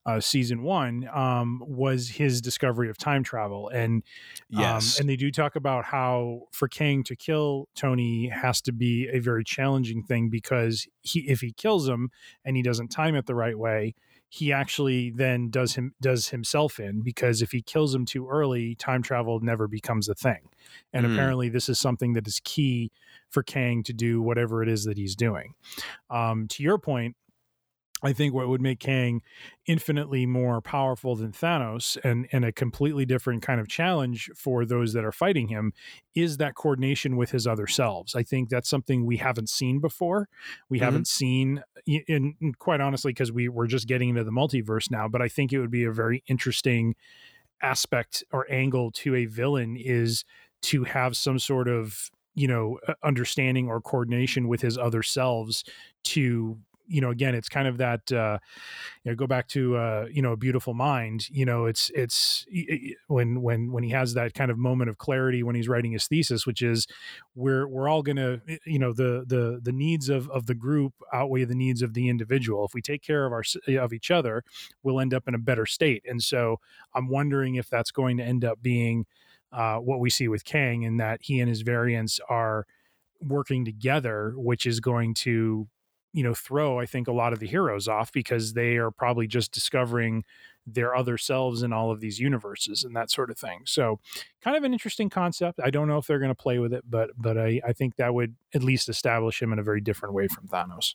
[0.06, 4.02] uh, season one, um, was his discovery of time travel, and
[4.48, 4.98] Yes.
[4.98, 9.08] um, and they do talk about how for Kang to kill Tony has to be
[9.12, 12.10] a very challenging thing because he if he kills him
[12.44, 13.94] and he doesn't time it the right way,
[14.32, 18.76] he actually then does him does himself in because if he kills him too early,
[18.76, 20.48] time travel never becomes a thing.
[20.92, 21.12] And Mm.
[21.14, 22.92] apparently this is something that is key
[23.28, 25.54] for Kang to do whatever it is that he's doing.
[26.10, 27.16] Um, to your point,
[28.02, 29.22] I think what would make Kang
[29.66, 34.92] infinitely more powerful than Thanos and, and a completely different kind of challenge for those
[34.94, 35.72] that are fighting him
[36.14, 38.14] is that coordination with his other selves.
[38.14, 40.28] I think that's something we haven't seen before.
[40.68, 40.84] We Mhm.
[40.84, 45.08] haven't seen, in, in quite honestly, because we we're just getting into the multiverse now.
[45.08, 46.94] But I think it would be a very interesting
[47.62, 50.24] aspect or angle to a villain is
[50.62, 55.64] to have some sort of you know understanding or coordination with his other selves
[56.04, 56.58] to
[56.90, 58.38] you know again it's kind of that uh
[59.04, 62.44] you know go back to uh you know a beautiful mind you know it's it's
[63.08, 66.06] when when when he has that kind of moment of clarity when he's writing his
[66.06, 66.86] thesis which is
[67.34, 71.44] we're we're all gonna you know the the the needs of of the group outweigh
[71.44, 72.64] the needs of the individual.
[72.64, 73.42] If we take care of our
[73.78, 74.42] of each other
[74.82, 76.02] we'll end up in a better state.
[76.08, 76.58] And so
[76.94, 79.06] i'm wondering if that's going to end up being
[79.52, 82.66] uh, what we see with Kang, in that he and his variants are
[83.20, 85.68] working together, which is going to,
[86.12, 89.26] you know, throw I think a lot of the heroes off because they are probably
[89.26, 90.24] just discovering
[90.66, 93.62] their other selves in all of these universes and that sort of thing.
[93.64, 93.98] So,
[94.42, 95.60] kind of an interesting concept.
[95.62, 97.96] I don't know if they're going to play with it, but but I, I think
[97.96, 100.94] that would at least establish him in a very different way from Thanos.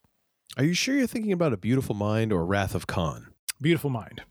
[0.58, 3.28] Are you sure you're thinking about a beautiful mind or Wrath of Khan?
[3.60, 4.22] Beautiful mind.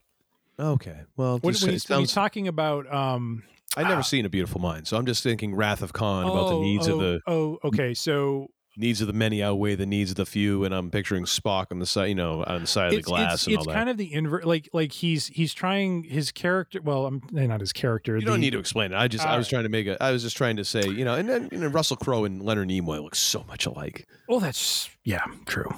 [0.59, 1.01] Okay.
[1.17, 3.43] Well, When, just- when he's, when he's talking about um,
[3.77, 6.57] I've never seen a beautiful mind, so I'm just thinking Wrath of Khan about the
[6.57, 10.11] oh, needs oh, of the oh, okay, so needs of the many outweigh the needs
[10.11, 12.89] of the few, and I'm picturing Spock on the side, you know, on the side
[12.89, 13.75] of the glass it's, and it's all that.
[13.75, 17.61] kind of the invert like like he's he's trying his character well i'm eh, not
[17.61, 18.97] his character you don't need to explain it.
[18.97, 19.51] I just I was right.
[19.51, 21.59] trying to make a I was just trying to say, you know, and then you
[21.59, 24.07] know, Russell Crowe and Leonard Nimoy look so much alike.
[24.29, 25.71] well that's yeah true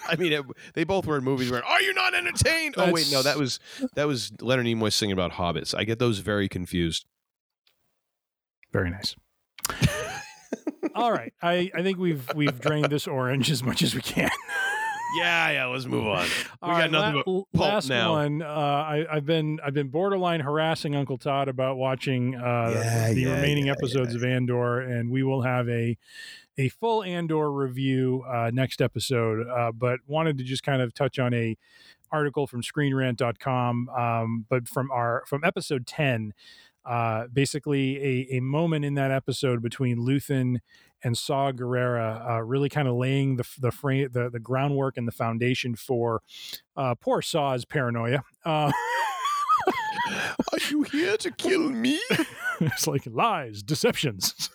[0.07, 2.75] I mean, it, they both were in movies where are you not entertained?
[2.77, 3.59] Oh wait, no, that was
[3.95, 5.75] that was Leonard Nimoy singing about hobbits.
[5.77, 7.07] I get those very confused.
[8.71, 9.17] very nice
[10.95, 14.31] all right i i think we've we've drained this orange as much as we can
[15.17, 15.67] Yeah, yeah.
[15.67, 16.25] Let's move on.
[16.25, 16.29] We
[16.61, 18.15] All got right, nothing la- but pulp last now.
[18.15, 18.43] one.
[18.43, 23.21] Uh, I, I've been I've been borderline harassing Uncle Todd about watching uh, Yeah, the
[23.21, 25.97] yeah, remaining yeah, episodes of Andor, and we will have a
[26.59, 29.47] a full Andor review uh, next episode.
[29.49, 31.57] Uh, but wanted to just kind of touch on a
[32.11, 36.35] article from ScreenRant.com, um, but from our from episode ten.
[36.85, 40.59] Uh, basically, a, a moment in that episode between Luthen
[41.03, 45.07] and Saw Gerrera, uh, really kind of laying the the frame, the, the groundwork and
[45.07, 46.23] the foundation for
[46.77, 48.23] uh, poor Saw's paranoia.
[48.45, 48.73] Uh,
[50.53, 52.01] Are you here to kill me?
[52.61, 54.51] it's like lies, deceptions.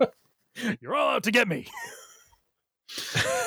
[0.80, 1.66] You're all out to get me.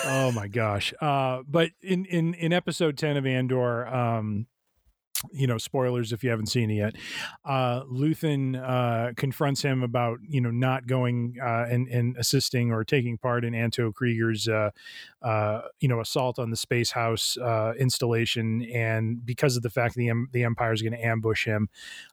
[0.06, 0.94] oh my gosh!
[1.00, 4.48] Uh, but in in in episode ten of Andor, um,
[5.32, 6.96] you know, spoilers if you haven't seen it yet.
[7.46, 12.84] Uh, Luthen uh, confronts him about you know not going uh, and and assisting or
[12.84, 14.72] taking part in Anto Kreegyr's uh,
[15.22, 20.12] uh, you know assault on the Spellhaus uh, installation, and because of the fact the
[20.32, 21.70] the Empire is going to ambush him,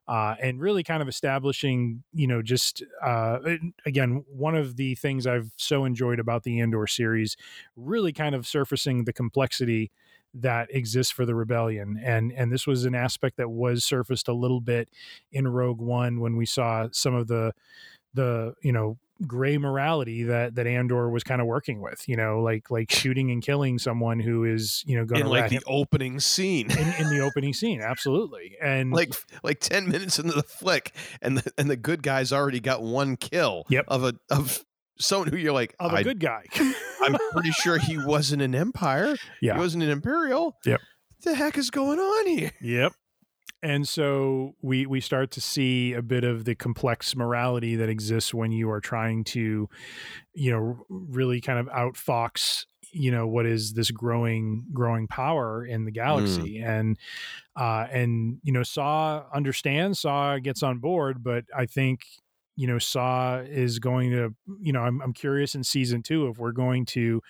[0.09, 3.39] uh, and really kind of establishing you know just uh,
[3.87, 7.37] again one of the things I've so enjoyed about the Andor series,
[7.77, 9.91] really kind of surfacing the complexity
[10.35, 14.33] that exists for the rebellion and and this was an aspect that was surfaced a
[14.35, 14.89] little bit
[15.33, 17.53] in rogue one when we saw some of the
[18.15, 22.41] the you know gray morality that that andor was kind of working with you know
[22.43, 26.19] like like shooting and killing someone who is you know going in like the opening
[26.19, 30.93] scene in, in the opening scene absolutely and like like 10 minutes into the flick
[31.23, 33.85] and the, and the good guy's already got one kill Yep.
[33.87, 34.65] of a of
[34.99, 36.45] someone who you're like a I, good guy
[37.03, 39.55] i'm pretty sure he wasn't an empire Yeah.
[39.55, 40.81] he wasn't an imperial Yep.
[40.81, 42.93] What the heck is going on here Yep.
[43.63, 48.35] And so we we start to see a bit of the complex morality that exists
[48.35, 49.71] when you are trying to,
[50.35, 55.87] you know, really kind of outfox, you know, what is this growing growing power in
[55.87, 56.59] the galaxy.
[56.61, 56.99] And
[57.57, 62.01] uh and you know, Saw understands, Saw gets on board, but I think
[62.57, 66.39] you know saw is going to you know i'm, I'm curious in season two if
[66.39, 67.23] we're going to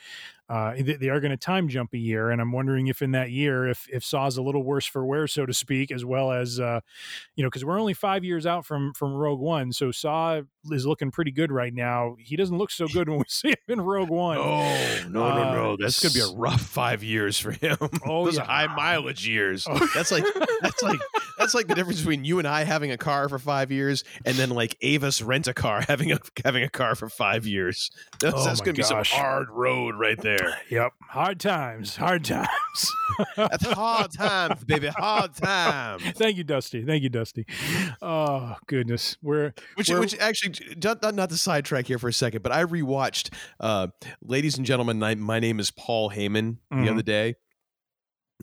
[0.48, 3.12] uh, they, they are going to time jump a year, and I'm wondering if in
[3.12, 6.32] that year, if if Saw's a little worse for wear, so to speak, as well
[6.32, 6.80] as uh,
[7.34, 10.86] you know, because we're only five years out from from Rogue One, so Saw is
[10.86, 12.16] looking pretty good right now.
[12.18, 14.36] He doesn't look so good when we see him in Rogue One.
[14.38, 15.72] Oh no no no!
[15.72, 17.76] Uh, That's gonna be a rough five years for him.
[18.06, 18.42] Oh, Those yeah.
[18.42, 19.66] are high mileage years.
[19.68, 19.88] Oh.
[19.94, 20.24] That's like
[20.60, 21.00] that's like
[21.38, 24.36] that's like the difference between you and I having a car for five years, and
[24.36, 27.90] then like Avis rent a car having a having a car for five years.
[28.20, 30.33] That's, Oh that's gonna be some hard road right there.
[30.70, 32.48] Yep, hard times, hard times.
[33.36, 34.88] That's hard times, baby.
[34.88, 36.02] Hard times.
[36.16, 36.84] Thank you, Dusty.
[36.84, 37.46] Thank you, Dusty.
[38.02, 42.12] Oh goodness, we're Which, we're- which actually, not, not, not to sidetrack here for a
[42.12, 43.88] second, but I rewatched, uh,
[44.22, 46.90] ladies and gentlemen, my, my name is Paul Heyman the Mhm.
[46.90, 47.34] other day,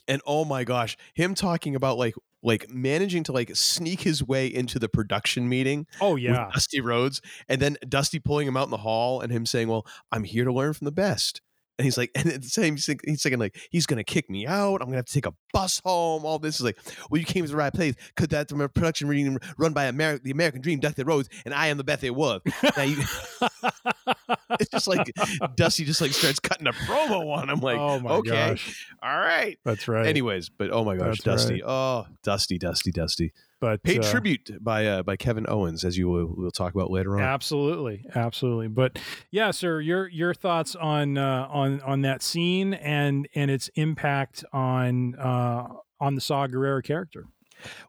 [0.08, 4.48] and oh my gosh, him talking about like like managing to like sneak his way
[4.48, 8.64] into the production meeting oh with yeah, Dusty Rhodes, and then Dusty pulling him out
[8.66, 11.42] in the hall and him saying, "Well, I'm here to learn from the best."
[11.78, 14.46] And he's like, and at the same, he's he's thinking like, he's gonna kick me
[14.46, 14.82] out.
[14.82, 16.26] I'm gonna have to take a bus home.
[16.26, 16.78] All this is like,
[17.10, 17.96] well, you came to the right place.
[18.16, 21.54] Could that from a production meeting run by Ameri- the American Dream, Dusty Rhodes, and
[21.54, 22.42] I am the Beth it was.
[22.78, 22.98] Now you,
[24.60, 25.12] it's just like
[25.56, 27.60] Dusty just like starts cutting a promo on him.
[27.60, 29.58] Like, oh my okay, gosh, all right.
[29.66, 30.06] that's right.
[30.06, 31.64] Anyways, but oh my gosh, That's Dusty.
[31.64, 33.34] Oh, Dusty, Dusty, Dusty.
[33.62, 36.89] But Paid uh, tribute by uh, by Kevin Owens, as you will we'll talk about
[36.89, 37.21] later on.
[37.21, 38.67] Absolutely, absolutely.
[38.67, 43.69] But yeah, sir, your your thoughts on uh, on on that scene and and its
[43.76, 45.67] impact on uh,
[46.00, 47.28] on the Saw Gerrera character.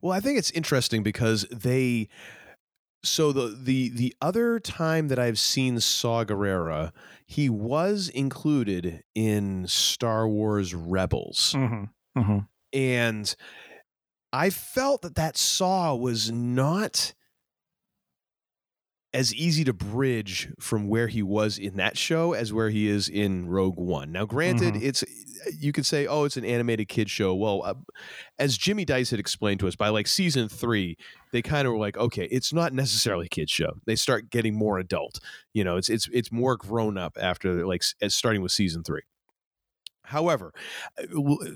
[0.03, 2.11] Well, I think it's interesting because they
[3.03, 6.93] so the the the other time that I've seen Saw Gerrera,
[7.27, 11.55] he was included in Star Wars Rebels.
[11.57, 12.21] Mm-hmm.
[12.21, 12.39] Mm-hmm.
[12.75, 13.35] and
[14.33, 17.15] I felt that that saw was not
[19.15, 23.11] as easy to bridge from where he was in that show as where he is
[23.11, 24.11] in Rogue One.
[24.11, 24.83] Now, granted, Mhm.
[24.83, 25.05] it's
[25.59, 27.35] you could say, oh, it's an animated kid show.
[27.35, 27.75] Well, uh,
[28.39, 30.97] as Jimmy Dice had explained to us, by like season three,
[31.33, 33.73] they kind of were like, okay, it's not necessarily a kid show.
[33.85, 35.19] They start getting more adult.
[35.53, 39.03] You know, it's it's it's more grown up after like as starting with season three.
[40.05, 40.53] However,
[40.99, 41.05] uh,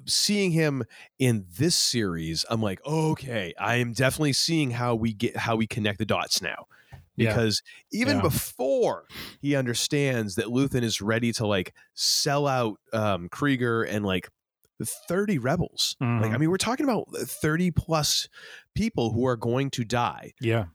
[0.06, 0.84] seeing him
[1.18, 5.66] in this series, I'm like, okay, I am definitely seeing how we get how we
[5.66, 6.66] connect the dots now.
[7.16, 7.30] Yeah.
[7.30, 8.22] Because even Yeah.
[8.22, 14.28] before he understands that Luthen is ready to like sell out um, Kreegyr and like
[14.84, 15.96] 30 rebels.
[16.18, 16.38] Like, I Mhm.
[16.38, 18.28] mean, we're talking about 30 plus
[18.74, 20.32] people who are going to die.
[20.40, 20.66] Yeah,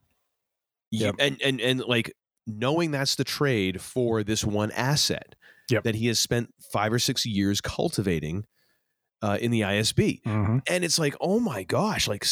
[0.91, 1.15] Yep.
[1.19, 2.13] and and and like
[2.47, 5.35] knowing that's the trade for this one asset
[5.71, 5.83] Yep.
[5.83, 8.45] that he has spent five or six years cultivating
[9.21, 10.57] uh, in the ISB, mm-hmm.
[10.67, 12.25] and it's like, oh my gosh, like,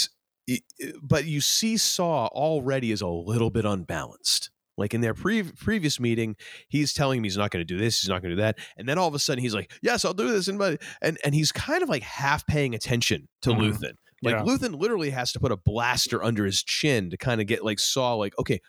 [0.48, 4.50] it- it- but you see Saw already is a little bit unbalanced.
[4.78, 6.36] Like in their pre- previous meeting,
[6.70, 8.58] he's telling me he's not going to do this, he's not going to do that,
[8.78, 11.18] and then all of a sudden he's like, "Yes, I'll do this," and but- and
[11.26, 13.60] and he's kind of like half paying attention to Mhm.
[13.74, 13.94] Luthen.
[14.24, 14.44] Like Yeah.
[14.44, 17.78] Luthen literally has to put a blaster under his chin to kind of get like
[17.80, 18.62] Saw like, okay,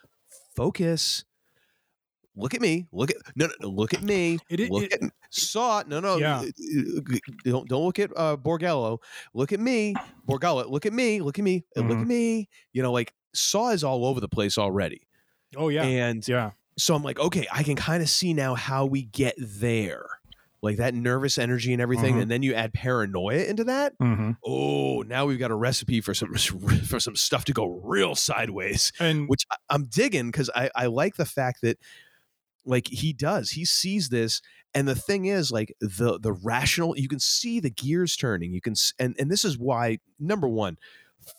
[0.57, 1.25] focus.
[2.41, 2.87] Look at me.
[2.93, 4.39] Look at no, no, no look at me.
[4.49, 5.83] It- it- look it- at Saw.
[5.87, 6.17] No, no.
[6.17, 6.43] Yeah.
[7.45, 8.99] Don't don't look at uh, Borgello.
[9.35, 9.95] Look at me,
[10.29, 10.69] Borgello.
[10.69, 11.21] Look at me.
[11.21, 11.65] Look at me.
[11.77, 12.49] uh, Look at me.
[12.73, 15.03] You know, like Saw is all over the place already.
[15.57, 16.53] Oh yeah, And yeah.
[16.79, 20.07] so I'm like, okay, I can kind of see now how we get there.
[20.63, 22.21] like that nervous energy and everything, Mhm.
[22.21, 23.97] and then you add paranoia into that.
[23.99, 24.37] Mhm.
[24.45, 26.35] Oh, now we've got a recipe for some
[26.87, 31.17] for some stuff to go real sideways, And which I'm digging because I I like
[31.17, 31.79] the fact that
[32.71, 34.41] like he does he sees this
[34.75, 38.61] and the thing is like the the rational you can see the gears turning you
[38.61, 40.79] can and and this is why number one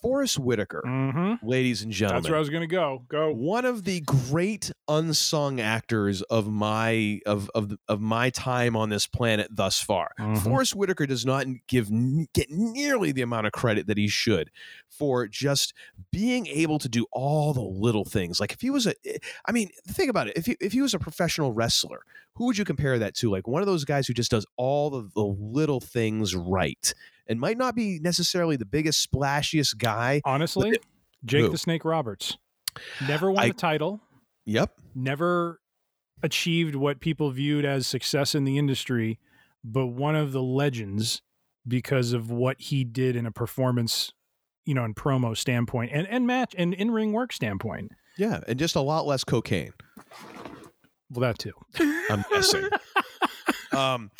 [0.01, 1.39] Forest Whitaker Mhm.
[1.43, 3.03] ladies and gentlemen that's where I was going to go.
[3.09, 3.31] Go.
[3.33, 9.07] one of the great unsung actors of my of of of my time on this
[9.07, 10.11] planet thus far.
[10.19, 10.43] Mhm.
[10.43, 11.89] Forest Whitaker does not give
[12.33, 14.51] get nearly the amount of credit that he should
[14.89, 15.73] for just
[16.11, 18.39] being able to do all the little things.
[18.39, 18.93] Like if he was a
[19.45, 20.37] I mean, think about it.
[20.37, 22.01] If he, if he was a professional wrestler,
[22.35, 23.29] who would you compare that to?
[23.29, 26.93] Like one of those guys who just does all of the little things right
[27.31, 30.21] and might not be necessarily the biggest splashiest guy.
[30.25, 30.77] Honestly,
[31.23, 31.49] Jake Who?
[31.51, 32.37] the Snake Roberts
[33.07, 34.01] never won I- a title,
[34.45, 34.73] Yep.
[34.93, 35.59] never
[36.21, 39.17] achieved what people viewed as success in the industry,
[39.63, 41.21] but one of the legends
[41.67, 44.11] because of what he did in a performance,
[44.65, 47.91] you know, and promo standpoint and and match and in ring work standpoint.
[48.17, 49.71] Yeah, and just a lot less cocaine.
[51.09, 51.53] Well, that too.
[52.09, 52.67] I'm guessing.
[53.71, 54.11] um,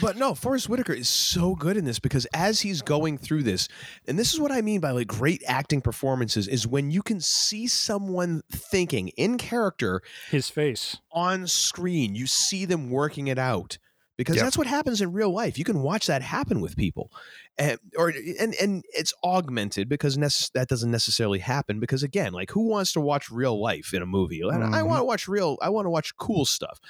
[0.00, 3.68] but no, Forest Whitaker is so good in this because as he's going through this,
[4.06, 7.20] and this is what I mean by like great acting performances, is when you can
[7.20, 10.98] see someone thinking in character His face.
[11.12, 13.78] on screen, you see them working it out.
[14.16, 14.44] Because Yep.
[14.46, 15.58] that's what happens in real life.
[15.58, 17.12] You can watch that happen with people,
[17.58, 18.08] and or
[18.40, 21.80] and and it's augmented because nece- that doesn't necessarily happen.
[21.80, 24.40] Because again, like who wants to watch real life in a movie?
[24.40, 24.86] And I Mhm.
[24.86, 25.58] want to watch real.
[25.60, 26.80] I want to watch cool stuff.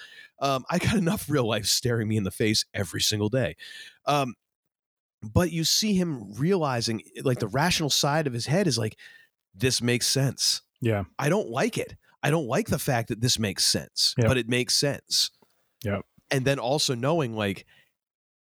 [0.41, 3.57] Um, I got enough real life staring me in the face every single day.
[4.07, 4.35] Um,
[5.23, 8.97] but you see him realizing, like the rational side of his head is like,
[9.55, 10.63] this makes sense.
[10.81, 11.05] Yeah.
[11.19, 11.97] I don't like it.
[12.23, 14.29] I don't like the fact that this makes sense, Yep.
[14.29, 15.31] but it makes sense.
[15.83, 16.05] Yep.
[16.31, 17.67] And then also knowing like,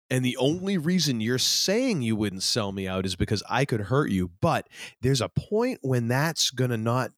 [0.09, 3.81] and the only reason you're saying you wouldn't sell me out is because I could
[3.81, 4.31] hurt you.
[4.41, 4.67] But
[5.01, 7.11] there's a point when that's going to not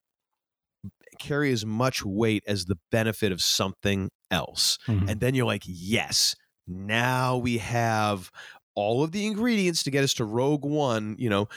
[1.18, 4.78] carry as much weight as the benefit of something else.
[4.86, 5.10] Mhm.
[5.10, 6.34] And then you're like, yes,
[6.66, 8.30] now we have
[8.74, 11.48] all of the ingredients to get us to Rogue One, you know,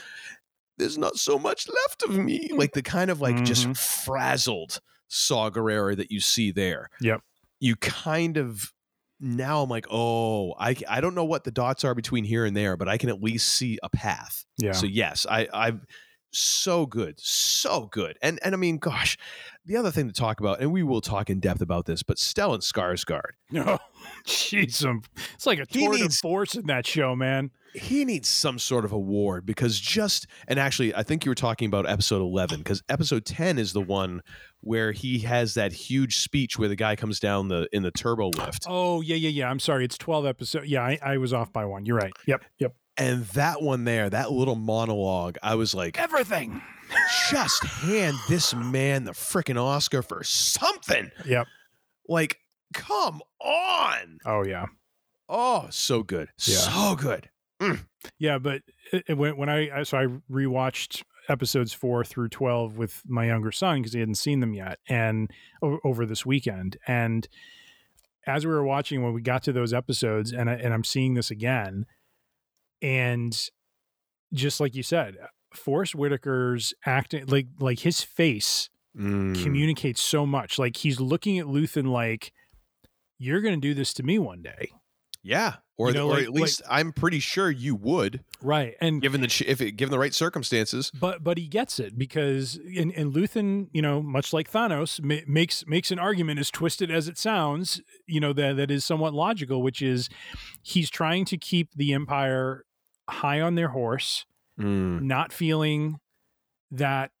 [0.76, 2.50] there's not so much left of me.
[2.52, 3.76] Like the kind of like just Mhm.
[3.76, 6.88] frazzled Saw Gerrera that you see there.
[7.00, 7.22] Yep.
[7.58, 8.72] You kind of
[9.20, 12.56] now I'm like, oh, I I don't know what the dots are between here and
[12.56, 14.44] there, but I can at least see a path.
[14.58, 14.72] Yeah.
[14.72, 15.82] So yes, I I'm
[16.30, 18.18] so good, so good.
[18.22, 19.16] And and I mean, gosh,
[19.64, 22.18] the other thing to talk about, and we will talk in depth about this, but
[22.18, 23.78] Stellan Skarsgård, No, oh,
[24.26, 24.84] jeez,
[25.34, 27.50] it's like a tour de needs- force in that show, man.
[27.74, 31.66] he needs some sort of award because just and actually I think you were talking
[31.66, 34.22] about episode 11 because episode 10 is the one
[34.60, 38.28] where he has that huge speech where the guy comes down the in the turbo
[38.28, 38.66] lift.
[38.68, 39.50] Oh yeah, yeah, yeah.
[39.50, 40.66] I'm sorry, it's 12 episodes.
[40.68, 41.86] Yeah, I, I was off by one.
[41.86, 42.12] You're right.
[42.26, 42.74] Yep, yep.
[42.96, 46.60] And that one there, that little monologue, I was like, Everything.
[47.30, 51.10] just hand this man the freaking Oscar for something.
[51.24, 51.46] Yep.
[52.08, 52.38] Like,
[52.74, 54.18] come on.
[54.26, 54.66] Oh yeah.
[55.28, 56.30] Oh, so good.
[56.44, 56.56] Yeah.
[56.56, 57.28] So good.
[57.60, 57.84] Mm.
[58.18, 62.76] Yeah, but it, it- when when I I- so I rewatched episodes four through twelve
[62.78, 65.30] with my younger son because he hadn't seen them yet, and
[65.62, 67.28] over this weekend, and
[68.26, 71.14] as we were watching when we got to those episodes, and I, and I'm seeing
[71.14, 71.86] this again,
[72.82, 73.38] and
[74.32, 75.16] just like you said,
[75.54, 79.40] Forest Whitaker's acting like like his face Mm.
[79.44, 80.58] communicates so much.
[80.58, 82.32] Like he's looking at Luthen like,
[83.16, 84.72] "You're going to do this to me one day."
[85.22, 85.56] Yeah.
[85.80, 88.74] Or, You know, or like- at least I'm pretty sure you would, Right.
[88.80, 90.90] And given the if it, given the right circumstances.
[90.98, 95.24] but but he gets it because and, and Luthen, you know, much like Thanos, ma-
[95.28, 99.14] makes makes an argument as twisted as it sounds, you know, that that is somewhat
[99.14, 100.08] logical, which is
[100.62, 102.64] he's trying to keep the Empire
[103.08, 104.26] high on their horse,
[104.58, 105.02] Mm.
[105.02, 106.00] not feeling
[106.72, 107.12] that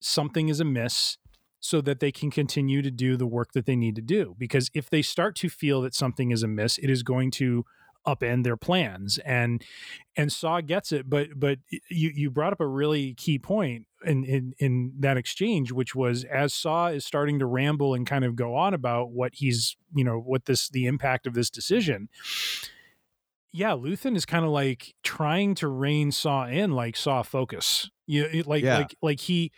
[0.00, 1.18] something is amiss
[1.60, 4.70] so that they can continue to do the work that they need to do because
[4.74, 7.64] if they start to feel that something is amiss it is going to
[8.06, 9.62] upend their plans and
[10.16, 11.58] and Saw gets it but but
[11.90, 16.24] you you brought up a really key point in in in that exchange which was
[16.24, 20.04] as Saw is starting to ramble and kind of go on about what he's you
[20.04, 22.08] know what this the impact of this decision
[23.50, 27.90] yeah, Luthen is kind of like trying to rein Saw in, like Saw focus.
[28.06, 28.78] You it, like Yeah.
[28.78, 29.52] like like he,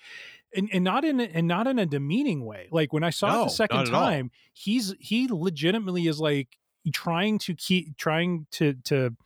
[0.55, 2.68] and, and not in a, and not in a demeaning way.
[2.70, 4.01] Like when I saw it the second at all.
[4.01, 6.57] time, he's he legitimately is like
[6.93, 9.16] trying to keep trying to to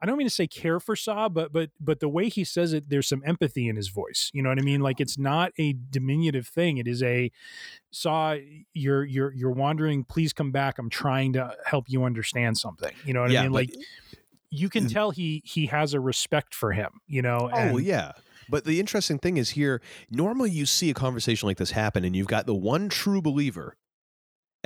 [0.00, 2.72] I don't mean to say care for Saw, but but but the way he says
[2.72, 4.30] it, there's some empathy in his voice.
[4.32, 4.80] You know what I mean?
[4.80, 6.78] Like it's not a diminutive thing.
[6.78, 7.30] It is a
[7.90, 8.36] Saw.
[8.74, 10.04] You're you're you're wandering.
[10.04, 10.78] Please come back.
[10.78, 12.92] I'm trying to help you understand something.
[13.04, 13.52] You know what Yeah, I mean?
[13.52, 13.74] but- Like
[14.50, 14.92] you can mm.
[14.92, 17.00] tell he he has a respect for him.
[17.06, 17.50] You know?
[17.52, 18.12] Oh yeah.
[18.48, 22.16] But the interesting thing is here, normally you see a conversation like this happen and
[22.16, 23.76] you've got the one true believer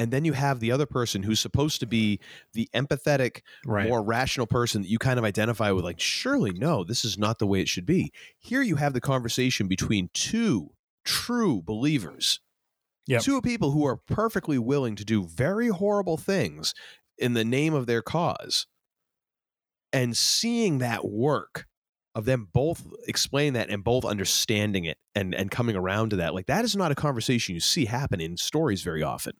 [0.02, 2.18] and then you have the other person who's supposed to be
[2.52, 3.88] the empathetic, Right.
[3.88, 7.38] more rational person that you kind of identify with like surely no, this is not
[7.38, 8.12] the way it should be.
[8.38, 10.70] Here you have the conversation between two
[11.04, 12.40] true believers.
[13.06, 13.22] Yep.
[13.22, 16.74] Two people who are perfectly willing to do very horrible things
[17.18, 18.66] in the name of their cause.
[19.92, 21.66] And seeing that work
[22.14, 26.34] of them both explaining that and both understanding it and and coming around to that
[26.34, 29.32] like that is not a conversation you see happen in stories very often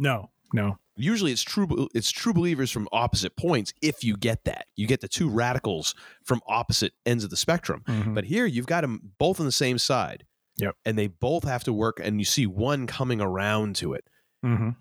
[0.00, 0.78] No, no.
[0.96, 5.00] usually it's true it's true believers from opposite points if you get that you get
[5.00, 5.94] the two radicals
[6.24, 8.14] from opposite ends of the spectrum Mhm.
[8.14, 10.26] but here you've got them both on the same side
[10.58, 10.74] Yep.
[10.84, 14.04] and they both have to work and you see one coming around to it
[14.44, 14.76] Mhm.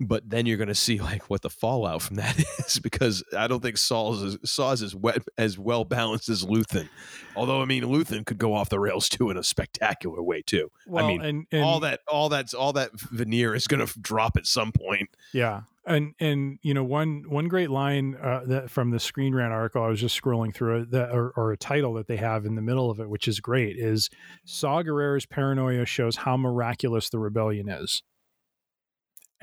[0.00, 3.46] But then you're going to see like what the fallout from that is because I
[3.46, 6.88] don't think Saul's is, Saw's as wet, as well balanced as Luthen.
[7.36, 10.70] Although I mean Luthen could go off the rails too in a spectacular way too.
[10.86, 14.00] Well, I mean and, and all that all that's all that veneer is going to
[14.00, 15.10] drop at some point.
[15.32, 19.52] Yeah, and and you know one one great line uh, that from the Screen Rant
[19.52, 22.46] article I was just scrolling through it, that or, or a title that they have
[22.46, 24.10] in the middle of it, which is great, is
[24.44, 28.02] Saw Gerrera's paranoia shows how miraculous the rebellion is,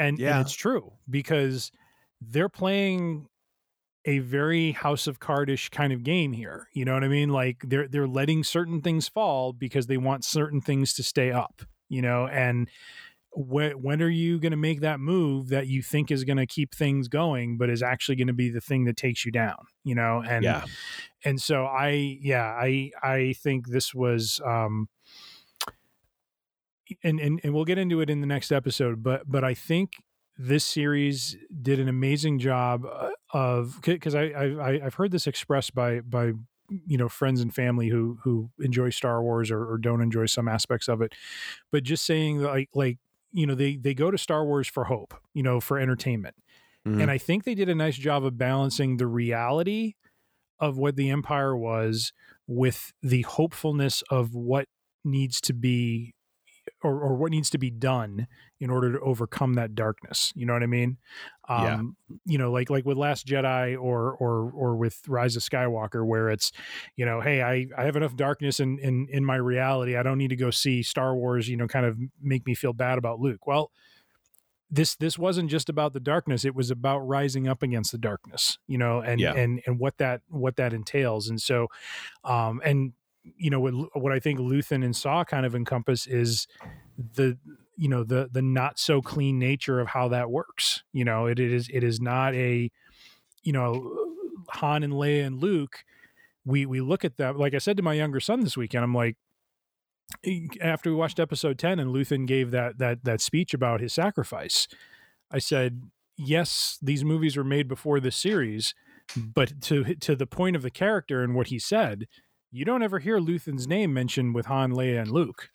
[0.08, 0.38] and, Yeah.
[0.38, 1.72] and it's true because
[2.20, 3.28] they're playing
[4.06, 6.68] a very House of Cardish kind of game here.
[6.74, 7.30] You know what I mean?
[7.30, 11.62] Like they're they're letting certain things fall because they want certain things to stay up.
[11.88, 12.68] You know, and
[13.34, 16.47] when when are you going to make that move that you think is going to
[16.47, 19.58] keep things going, but is actually going to be the thing that takes you down?
[19.84, 20.66] You know, and yeah,
[21.24, 24.89] and so I yeah I I think this was um
[27.04, 29.92] and and and we'll get into it in the next episode, but but I think
[30.38, 35.74] this series did an amazing job uh, of because I, I I've heard this expressed
[35.76, 36.32] by by
[36.70, 40.48] you know friends and family who who enjoy Star Wars or, or don't enjoy some
[40.48, 41.14] aspects of it,
[41.72, 42.98] but just saying that, like like
[43.32, 46.36] you know they they go to Star Wars for hope, you know, for entertainment,
[46.88, 47.02] Mhm.
[47.02, 49.94] and I think they did a nice job of balancing the reality
[50.60, 52.14] of what the Empire was
[52.48, 54.68] with the hopefulness of what
[55.04, 56.14] needs to be
[56.84, 58.28] or, or what needs to be done
[58.59, 60.32] in order to overcome that darkness.
[60.36, 60.97] You know what I mean?
[61.49, 61.76] Yeah.
[61.76, 61.95] Um,
[62.26, 66.30] you know, like like with Last Jedi or or or with Rise of Skywalker, where
[66.30, 66.51] it's,
[66.95, 69.95] you know, hey, I, I have enough darkness in, in in my reality.
[69.97, 72.74] I don't need to go see Star Wars, you know, kind of make me feel
[72.74, 73.45] bad about Luke.
[73.47, 73.72] Well,
[74.70, 78.57] this this wasn't just about the darkness it was about rising up against the darkness
[78.68, 79.34] you know and Yeah.
[79.34, 81.68] and and what that what that entails and so
[82.24, 82.93] um and
[83.24, 86.47] you know what what i think luthen and saw kind of encompass is
[87.15, 87.38] the
[87.78, 91.26] you know the the not so clean nature of how that works you know?
[91.26, 92.69] It, it is it is not a
[93.43, 94.07] you know
[94.49, 95.84] han and leia and luke
[96.45, 98.93] we we look at that like i said to my younger son this weekend i'm
[98.93, 99.17] like
[100.61, 104.67] after we watched episode 10 and Luthen gave that that that speech about his sacrifice
[105.32, 105.84] I said
[106.17, 108.74] yes these movies were made before this series
[109.15, 112.07] but to to the point of the character and what he said
[112.52, 115.49] you don't ever hear Luthen's name mentioned with Han Leia and Luke.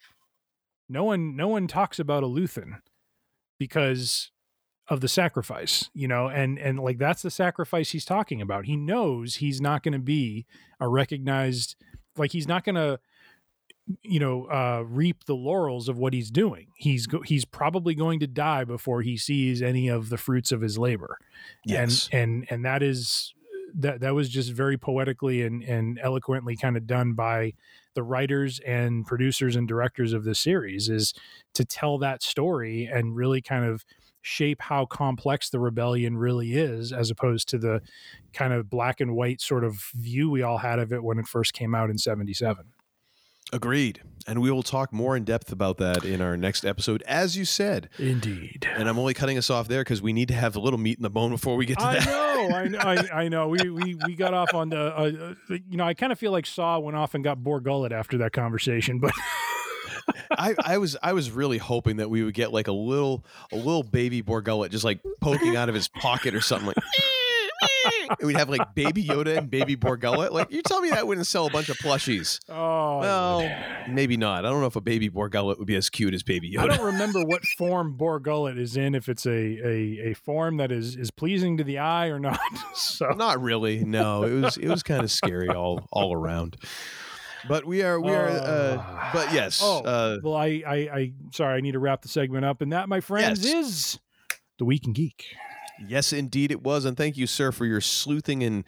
[0.89, 2.81] No one no one talks about a Luthen
[3.59, 4.31] because
[4.89, 8.67] of the sacrifice you know and and like that's the sacrifice he's talking about.
[8.67, 10.47] He knows he's not going to be
[10.81, 11.75] a recognized
[12.17, 13.01] like he's not going to
[14.03, 16.69] you know uh reap the laurels of what he's doing.
[16.77, 20.61] He's go- he's probably going to die before he sees any of the fruits of
[20.61, 21.19] his labor.
[21.65, 22.09] Yes.
[22.13, 23.35] and and and that is
[23.77, 27.53] that that was just very poetically and and eloquently kind of done by
[27.95, 31.15] the writers and producers and directors of this series is
[31.55, 33.85] to tell that story and really kind of
[34.23, 37.81] shape how complex the rebellion really is as opposed to the
[38.33, 41.29] kind of black and white sort of view we all had of it when it
[41.29, 42.65] first came out in 77
[43.53, 44.03] Agreed.
[44.29, 47.45] And we will talk more in depth about that in our next episode, as you
[47.45, 47.89] said.
[47.97, 48.69] Indeed.
[48.69, 50.99] And I'm only cutting us off there because we need to have a little meat
[50.99, 52.07] in the bone before we get to I that.
[52.07, 52.79] know, I know,
[53.13, 53.47] I, I know.
[53.49, 56.33] We, we we got off on the, uh, uh, you know, I kind of feel
[56.33, 59.13] like Saw went off and got Bor Gullet after that conversation, but
[60.31, 63.57] I, I was I was really hoping that we would get like a little a
[63.57, 66.77] little baby Bor Gullet just like poking out of his pocket or something like
[67.63, 70.33] and we'd have like Baby Yoda and Baby Bor Gullet.
[70.33, 72.39] Like you tell me that wouldn't sell a bunch of plushies.
[72.49, 73.51] Oh, Well,
[73.89, 74.45] maybe not.
[74.45, 76.61] I don't know if a Baby Bor Gullet would be as cute as Baby Yoda.
[76.71, 78.95] I don't remember what form Bor Gullet is in.
[78.95, 82.39] If it's a, a, a form that is, is pleasing to the eye or not.
[82.75, 83.85] so Not really.
[83.85, 86.57] No, it was it was kind of scary all all around.
[87.49, 88.29] But we are we are.
[88.29, 89.61] Uh, but yes.
[89.63, 92.73] Oh, uh, well, I, I, I, sorry, I need to wrap the segment up, and
[92.73, 93.67] that, my friends, Yes.
[93.67, 93.99] is
[94.59, 95.27] the Week in Geek.
[95.87, 96.85] Yes, indeed, it was.
[96.85, 98.65] And thank you, sir, for your sleuthing and.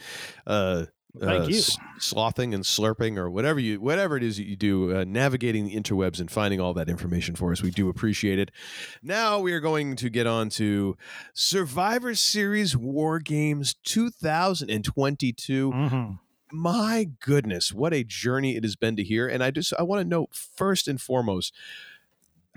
[0.46, 0.86] Uh,
[1.18, 1.62] Thank uh, you.
[1.98, 5.74] slothing and slurping or whatever you whatever it is that you do uh, navigating the
[5.74, 8.50] interwebs and finding all that information for us we do appreciate it
[9.02, 10.96] now we are going to get on to
[11.32, 16.12] survivor series war games 2022 Mm-hmm.
[16.52, 20.00] my goodness what a journey it has been to here and i just i want
[20.02, 21.54] to note first and foremost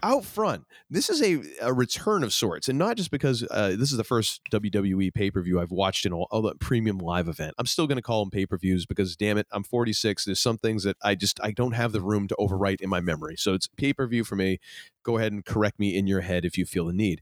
[0.04, 3.92] out front this is a, a return of sorts and not just because uh, this
[3.92, 7.54] is the first wwe pay-per-view i've watched in all, all the premium live event.
[7.58, 10.84] I'm still going to call them pay-per-views because damn it i'm 46 there's some things
[10.84, 13.36] that i just i don't have the room to overwrite in my memory.
[13.38, 14.60] So it's pay-per-view for me.
[15.04, 17.22] Go ahead and correct me in your head if you feel the need.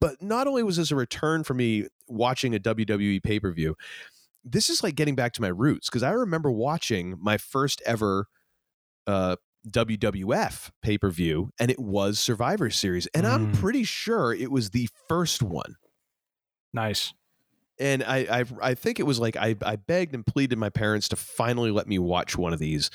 [0.00, 3.76] But not only was this a return for me watching a wwe pay-per-view
[4.44, 8.26] this is like getting back to my roots because I remember watching my first ever
[9.06, 9.36] uh,
[9.70, 13.60] WWF pay per view, and it was Survivor Series, and I'm Mm.
[13.60, 15.76] pretty sure it was the first one.
[16.72, 17.12] Nice.
[17.82, 21.08] And I, I, I think it was like I, I begged and pleaded my parents
[21.08, 22.90] to finally let me watch one of these,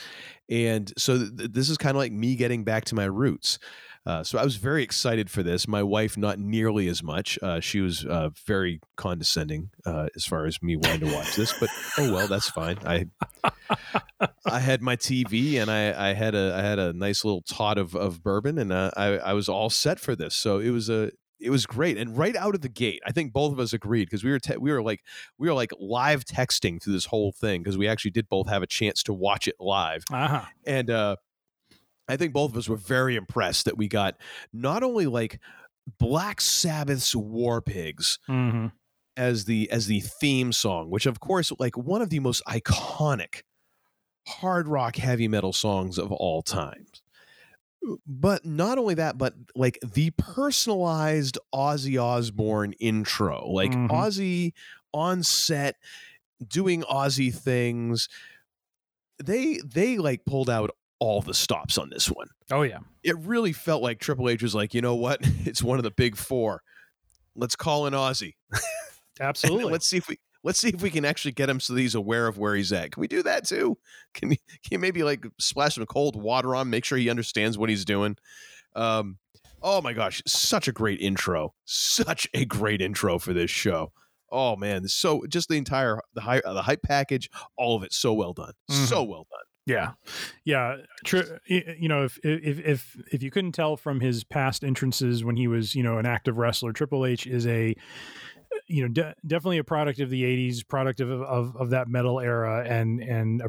[0.50, 3.60] and so th- this is kind of like me getting back to my roots.
[4.06, 5.68] Uh, so I was very excited for this.
[5.68, 7.38] My wife, not nearly as much.
[7.44, 11.52] Uh, she was uh, very condescending uh, as far as me wanting to watch this,
[11.60, 12.78] but oh well, that's fine.
[12.86, 13.08] I
[14.46, 17.78] I had my TV and I, I had a I had a nice little tot
[17.78, 20.38] of, of bourbon and uh, I I was all set for this.
[20.38, 23.32] So it was a it was great and right out of the gate i think
[23.34, 25.02] both of us agreed because we were te- we were like
[25.38, 28.64] we were like live texting through this whole thing because we actually did both have
[28.64, 30.42] a chance to watch it live Uh-huh.
[30.66, 31.16] and uh
[32.08, 34.16] i think both of us were very impressed that we got
[34.52, 35.40] not only like
[36.00, 38.68] black sabbath's war pigs Mm-hmm.
[39.16, 43.42] as the as the theme song which of course like one of the most iconic
[44.28, 46.86] hard rock heavy metal songs of all time
[48.06, 53.90] but not only that but like the personalized ozzy osbourne intro like Mhm.
[53.90, 54.54] ozzy
[54.94, 55.76] on set
[56.48, 58.10] doing ozzy things
[59.24, 60.70] they they like pulled out
[61.00, 62.80] all the stops on this one Oh yeah.
[63.04, 65.20] it really felt like Triple H was like, you know what?
[65.46, 66.62] It's one of the big four.
[67.36, 68.36] Let's call in Ozzy.
[69.20, 69.72] Absolutely.
[69.72, 71.96] let's see if we let's see if we can actually get him so that he's
[71.96, 72.92] aware of where he's at.
[72.92, 73.78] Can we do that too?
[74.14, 77.58] Can you, can you maybe like splash some cold water on, make sure he understands
[77.58, 78.18] what he's doing?
[78.76, 79.18] Um,
[79.62, 83.92] oh my gosh, such a great intro, such a great intro for this show.
[84.32, 88.14] Oh man, so just the entire the hype the hype package, all of it, so
[88.14, 89.46] well done, so well done.
[89.66, 89.92] Yeah,
[90.46, 90.78] yeah.
[91.50, 95.36] Y- you know, if if if if you couldn't tell from his past entrances when
[95.36, 97.76] he was, you know, an active wrestler, Triple H is a,
[98.68, 102.20] you know, de- definitely a product of the '80s, product of, of of that metal
[102.20, 103.48] era, and and uh,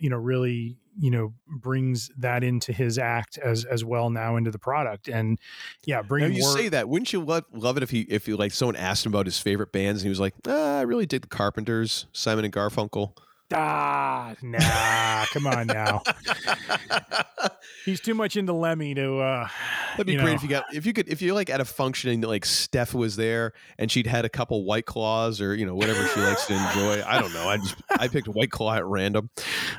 [0.00, 4.50] you know, really, you know, brings that into his act as as well now into
[4.50, 5.38] the product, and
[5.86, 8.28] yeah, Now bringing you more- say that, wouldn't you love, love it if he if
[8.28, 10.82] you like someone asked him about his favorite bands and he was like, ah, I
[10.82, 13.16] really dig the Carpenters, Simon and Garfunkel.
[13.54, 16.02] Ah, nah, come on now.
[17.84, 19.18] He's too much into Lemmy to.
[19.18, 19.48] uh
[19.92, 20.32] That'd be great know.
[20.34, 23.16] if you got if you could if you like at a functioning like Steph was
[23.16, 26.52] there and she'd had a couple white claws or you know whatever she likes to
[26.54, 27.02] enjoy.
[27.06, 27.48] I don't know.
[27.48, 29.30] I just I picked white claw at random,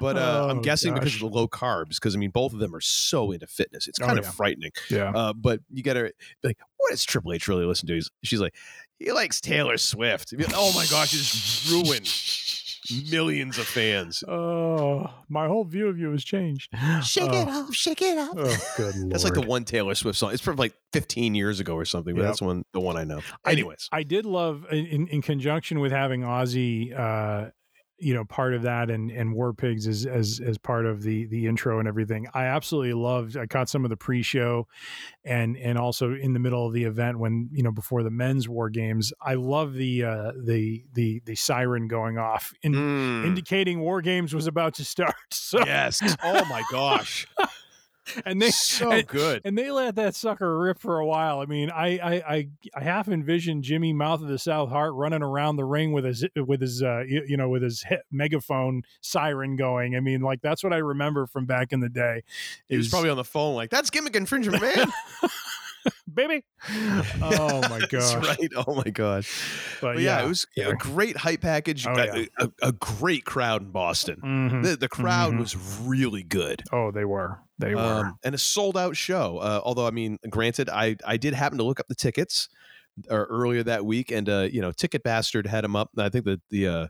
[0.02, 1.96] but uh, I'm Oh, guessing because of the low carbs.
[1.96, 3.88] Because I mean, both of them are so into fitness.
[3.88, 4.32] It's Oh, kind of yeah.
[4.32, 4.72] frightening.
[4.90, 5.12] Yeah.
[5.12, 6.12] Uh, but you got to
[6.44, 7.94] like, what does Triple H really listen to?
[7.94, 8.56] He's, she's like,
[8.98, 10.34] he likes Taylor Swift.
[10.56, 12.08] Oh my gosh, it's ruined
[13.12, 14.24] millions of fans.
[14.40, 16.70] Oh, my whole view of you has changed.
[17.04, 18.36] Shake oh, it off, shake it off.
[18.38, 19.10] Oh, good lord.
[19.12, 20.34] That's like the one Taylor Swift song.
[20.34, 22.30] It's from like 15 years ago or something, but Yep.
[22.30, 23.22] that's one the one I know.
[23.46, 27.50] Anyways, I did love in, in, in conjunction with having Ozzy, uh,
[28.00, 31.26] you know, part of that and and War Pigs as as as part of the
[31.26, 32.28] the intro and everything.
[32.34, 33.38] I absolutely loved.
[33.38, 34.68] I caught some of the pre-show,
[35.26, 38.48] and and also in the middle of the event when you know before the men's
[38.50, 39.12] War Games.
[39.22, 43.26] I love the uh, the the the siren going off, in, Mm.
[43.26, 45.16] indicating War Games was about to start.
[45.32, 46.00] So yes.
[46.24, 47.28] Oh my gosh.
[48.26, 49.42] and they so and- good.
[49.46, 51.40] and they let that sucker rip for a while.
[51.40, 55.22] I mean, I I I, I half envisioned Jimmy Mouth of the South Hart running
[55.22, 59.96] around the ring with his with his uh, you, know with his megaphone siren going.
[59.96, 62.24] I mean, like that's what I remember from back in the day.
[62.68, 64.88] He was probably on the phone like, that's gimmick infringement, man.
[66.14, 66.44] baby.
[67.22, 68.38] Oh my That's gosh!
[68.40, 68.50] right.
[68.68, 69.30] Oh my gosh.
[69.82, 71.88] But, But yeah, yeah, it was a great hype package.
[71.88, 72.26] Oh, a, yeah.
[72.38, 74.18] a, a great crowd in Boston.
[74.24, 74.64] Mhm.
[74.64, 75.40] The, the crowd Mhm.
[75.40, 76.64] was really good.
[76.72, 77.40] Oh, they were.
[77.58, 77.82] They were.
[77.82, 79.38] Um, and a sold out show.
[79.40, 82.48] Uh, although, I mean, granted, I, I did happen to look up the tickets
[83.10, 85.90] uh, earlier that week, and uh, you know, Ticket Bastard had them up.
[85.98, 86.88] I think the the uh,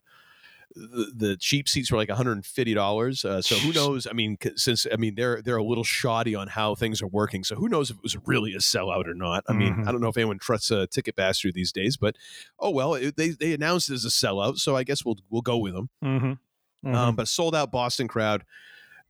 [0.76, 3.26] the, the cheap seats were like one hundred and fifty dollars.
[3.26, 4.05] Uh, so who knows?
[4.07, 7.43] I mean, since I mean they're they're a little shoddy on how things are working.
[7.43, 9.43] So who knows if it was really a sellout or not?
[9.49, 9.88] I mean, Mhm.
[9.88, 12.15] I don't know if anyone trusts a Ticket Bastard these days, but
[12.59, 15.41] oh well, it, they they announced it as a sellout, so I guess we'll we'll
[15.41, 15.89] go with them.
[16.03, 16.95] mm-hmm.
[16.95, 18.43] Um, but sold out Boston crowd.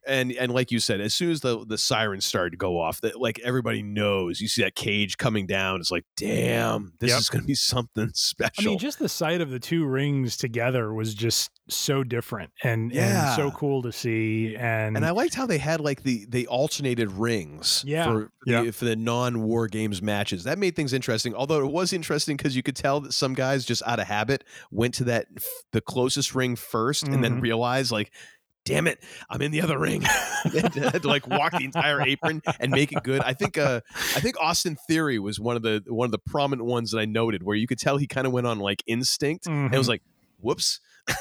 [0.08, 3.02] And and like you said, as soon as the the sirens started to go off,
[3.02, 5.80] that like everybody knows, you see that cage coming down.
[5.82, 7.20] It's like, damn, this Yep.
[7.20, 8.64] is going to be something special.
[8.64, 12.92] I mean, just the sight of the two rings together was just so different and,
[12.92, 13.28] Yeah.
[13.28, 14.56] and so cool to see.
[14.56, 18.06] And, and I liked how they had like the they alternated rings Yeah.
[18.06, 18.64] for Yeah.
[18.64, 20.46] the, for the non war games matches.
[20.46, 21.36] That made things interesting.
[21.36, 24.46] Although it was interesting because you could tell that some guys just out of habit
[24.72, 25.28] went to that
[25.74, 27.42] the closest ring 1st and then Mhm.
[27.42, 28.12] realized like.
[28.70, 29.00] Damn it!
[29.30, 30.04] I'm in the other ring.
[30.46, 33.22] and had to like walk the entire apron and make it good.
[33.24, 33.58] I think.
[33.58, 33.82] Uh,
[34.16, 37.06] I think Austin Theory was one of the one of the prominent ones that I
[37.06, 39.88] noted, where you could tell he kind of went on like instinct and it was
[39.88, 39.90] Mhm.
[39.90, 40.02] like,
[40.40, 41.16] "Whoops, I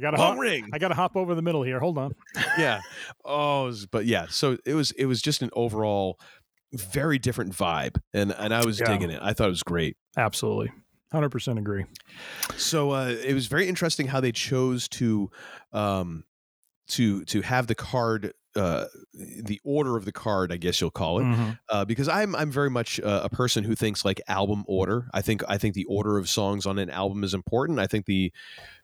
[0.00, 1.78] gotta wrong hop, ring." I gotta hop over the middle here.
[1.78, 2.14] Hold on.
[2.58, 2.80] yeah.
[3.24, 4.26] Oh, was- but yeah.
[4.28, 6.18] So it was it was just an overall
[6.72, 8.86] very different vibe, and and I was Yeah.
[8.92, 9.20] digging it.
[9.22, 9.96] I thought it was great.
[10.16, 10.72] Absolutely,
[11.12, 11.84] hundred percent agree.
[12.56, 15.30] So uh, it was very interesting how they chose to
[15.72, 16.24] um
[16.88, 18.32] to to have the card.
[18.56, 21.58] Uh, the order of the card, I guess you'll call it, Mhm.
[21.68, 25.08] uh, because I'm I'm very much uh, a person who thinks like album order.
[25.14, 27.78] I think I think the order of songs on an album is important.
[27.78, 28.32] I think the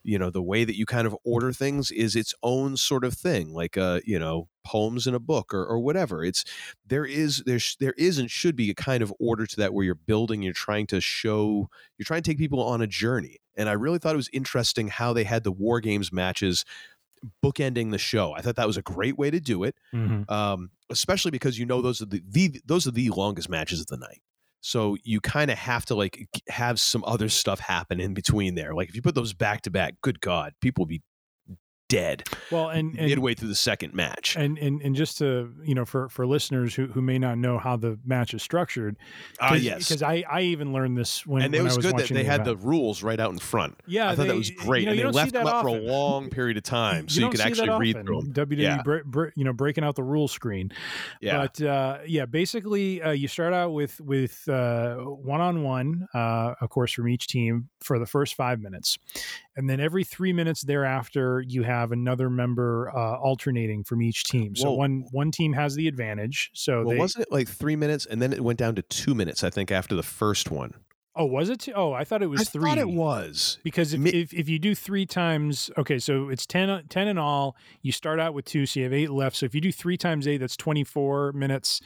[0.04, 3.14] you know the way that you kind of order things is its own sort of
[3.14, 6.22] thing, like uh you know poems in a book or, or whatever.
[6.24, 6.44] It's
[6.86, 9.74] there is there sh- there is and should be a kind of order to that
[9.74, 13.38] where you're building, you're trying to show, you're trying to take people on a journey.
[13.56, 16.64] And I really thought it was interesting how they had the war games matches
[17.44, 18.32] bookending the show.
[18.34, 20.30] I thought that was a great way to do it Mhm.
[20.30, 23.86] um, especially because you know those are the, the those are the longest matches of
[23.86, 24.20] the night.
[24.60, 28.74] So you kind of have to like have some other stuff happen in between there.
[28.74, 31.02] Like if you put those back to back, good God, people will be
[31.88, 34.36] dead Well, and, and midway through the second match.
[34.36, 37.58] And, and and just to you know for for listeners who, who may not know
[37.58, 38.96] how the match is structured,
[39.40, 39.88] Ah, yes.
[39.88, 42.44] because I I even learned this when and it was, was good that they had
[42.44, 43.78] the rules right out in front.
[43.86, 45.54] Yeah, I thought that they- was you great, know, and you they left them that
[45.54, 48.06] up for a long period of time, so you, could actually read often.
[48.06, 48.32] through them.
[48.32, 48.82] WWE, Yeah.
[48.82, 50.72] bre- bre- you know, breaking out the rule screen.
[51.20, 56.68] Yeah, But uh, yeah, basically, uh, you start out with with one on one, of
[56.70, 58.98] course, from each team for the first five minutes,
[59.56, 64.56] and then every three minutes thereafter, you have another member uh, alternating from each team.
[64.56, 66.50] So one one team has the advantage.
[66.54, 69.14] So well, they, wasn't it like three minutes, and then it went down to two
[69.14, 69.44] minutes?
[69.44, 70.74] I think after the first one.
[71.16, 71.60] oh, was it?
[71.60, 71.72] Two?
[71.74, 72.68] Oh, I thought it was I three.
[72.68, 73.58] thought it was.
[73.62, 77.18] Because if, Mi- if, if you do three times, okay, so it's 10, 10 in
[77.18, 77.56] all.
[77.82, 79.36] You start out with two, so you have eight left.
[79.36, 81.80] So if you do three times eight, that's 24 minutes,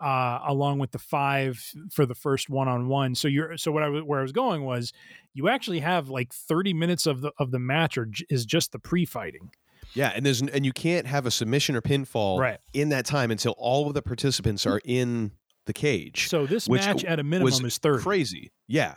[0.00, 3.14] uh, along with the five for the first one on one.
[3.14, 4.92] So you're, so what I, was- where I was going was
[5.32, 8.72] you actually have like 30 minutes of the, of the match or j- is just
[8.72, 9.50] the pre fighting.
[9.94, 12.58] Yeah, and there's and you can't have a submission or pinfall Right.
[12.72, 15.30] in that time until all of the participants are in
[15.66, 16.28] the cage.
[16.28, 18.02] So this match at a was minimum is 30.
[18.02, 18.50] Crazy.
[18.66, 18.96] Yeah.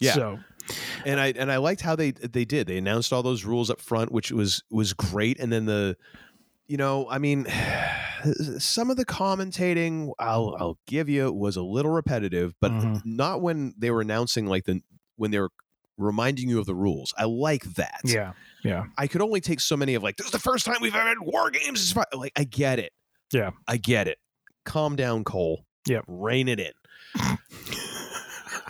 [0.00, 0.12] Yeah.
[0.12, 0.38] So
[1.06, 2.66] and I and I liked how they they did.
[2.66, 5.40] They announced all those rules up front, which was was great.
[5.40, 5.96] And then the
[6.66, 7.46] you know, I mean
[8.58, 13.02] some of the commentating I'll I'll give you was a little repetitive, but Mhm.
[13.04, 14.80] not when they were announcing like the
[15.16, 15.50] when they were
[15.96, 17.12] reminding you of the rules.
[17.18, 18.00] I like that.
[18.04, 18.84] yeah, yeah.
[18.96, 21.08] I could only take so many of like, this is the first time we've ever
[21.08, 21.92] had war games.
[22.14, 22.92] Like, I get it.
[23.32, 23.50] Yeah.
[23.66, 24.18] I get it.
[24.64, 25.64] Calm down, Cole.
[25.88, 26.72] Yeah, Rein it in.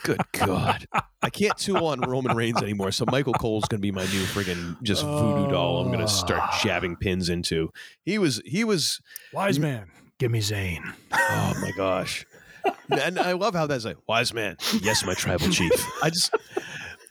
[0.09, 0.87] Good God.
[1.23, 2.93] I can't tool on Roman Reigns anymore.
[2.93, 6.09] So Michael Cole's going to be my new friggin' just voodoo doll I'm going to
[6.09, 6.59] start Oh.
[6.63, 7.71] jabbing pins into.
[8.05, 9.01] He was, he was,
[9.33, 9.89] Wise man,
[10.19, 10.83] give me Zane.
[11.13, 12.25] oh my gosh.
[12.91, 14.57] and I love how that's like, wise man.
[14.83, 15.71] Yes, my tribal chief.
[16.03, 16.35] I just,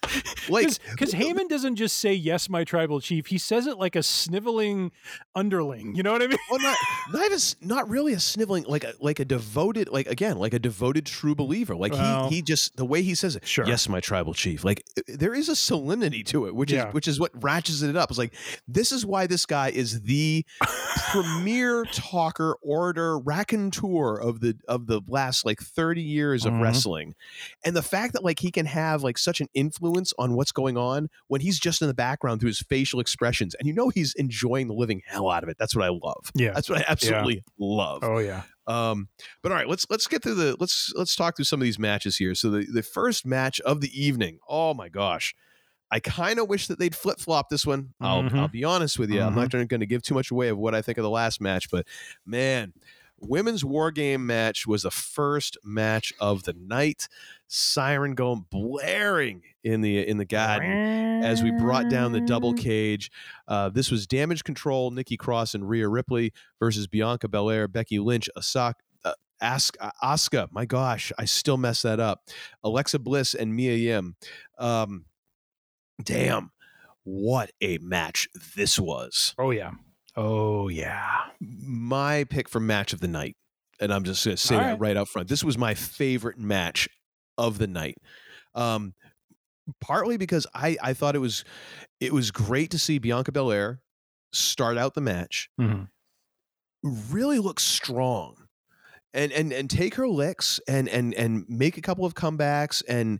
[0.49, 3.27] like, because Heyman doesn't just say yes, my tribal chief.
[3.27, 4.91] He says it like a sniveling
[5.35, 5.95] underling.
[5.95, 6.37] You know what I mean?
[6.49, 6.77] Well, not
[7.11, 10.59] not s- not really a sniveling like a like a devoted like again like a
[10.59, 11.75] devoted true believer.
[11.75, 13.45] Like Well, he he just the way he says it.
[13.47, 13.65] sure.
[13.67, 14.63] Yes, my tribal chief.
[14.63, 16.87] Like uh, there is a solemnity to it, which Yeah.
[16.89, 18.09] is which is what ratchets it up.
[18.09, 18.33] It's like
[18.67, 20.45] this is why this guy is the
[21.11, 26.61] premier talker, orator, raconteur of the of the last like thirty years of Mhm.
[26.61, 27.15] wrestling,
[27.63, 30.77] and the fact that like he can have like such an influence on what's going
[30.77, 34.13] on when he's just in the background through his facial expressions, and you know he's
[34.15, 35.57] enjoying the living hell out of it.
[35.57, 36.31] That's what I love.
[36.35, 36.51] Yeah.
[36.51, 38.03] That's what I absolutely love.
[38.03, 38.43] Oh yeah.
[38.67, 39.07] Um,
[39.41, 41.79] but all right, let's let's get through the let's let's talk through some of these
[41.79, 42.35] matches here.
[42.35, 44.39] So the the first match of the evening.
[44.47, 45.33] Oh my gosh.
[45.89, 47.93] I kind of wish that they'd flip flop this one.
[48.01, 48.37] I'll, Mhm.
[48.37, 49.21] I'll be honest with you.
[49.21, 51.39] I'm not going to give too much away of what I think of the last
[51.39, 51.87] match, but
[52.25, 52.73] man,
[53.19, 57.07] women's war game match was the first match of the night.
[57.47, 63.09] Siren going blaring in the in the garden as we brought down the double cage.
[63.47, 68.29] Uh, this was Damage Control, Nikki Cross, and Rhea Ripley versus Bianca Belair, Becky Lynch,
[68.37, 68.73] Asaka.
[69.05, 72.23] Uh, Ask uh, Asuka, my gosh, I still mess that up.
[72.63, 74.15] Alexa Bliss and Mia Yim.
[74.57, 75.05] Um,
[76.03, 76.51] damn,
[77.03, 79.35] what a match this was!
[79.37, 79.71] Oh yeah.
[80.17, 81.25] Oh yeah.
[81.39, 83.35] My pick for match of the night,
[83.79, 84.79] and I'm just going to say All that right.
[84.79, 85.27] right up front.
[85.29, 86.89] This was my favorite match
[87.37, 87.95] of the night.
[88.55, 88.93] Um,
[89.79, 91.43] partly because I I thought it was
[91.99, 93.79] it was great to see Bianca Belair
[94.33, 95.89] start out the match, Mhm.
[96.83, 98.35] really look strong.
[99.13, 103.19] And, and and take her licks and and and make a couple of comebacks and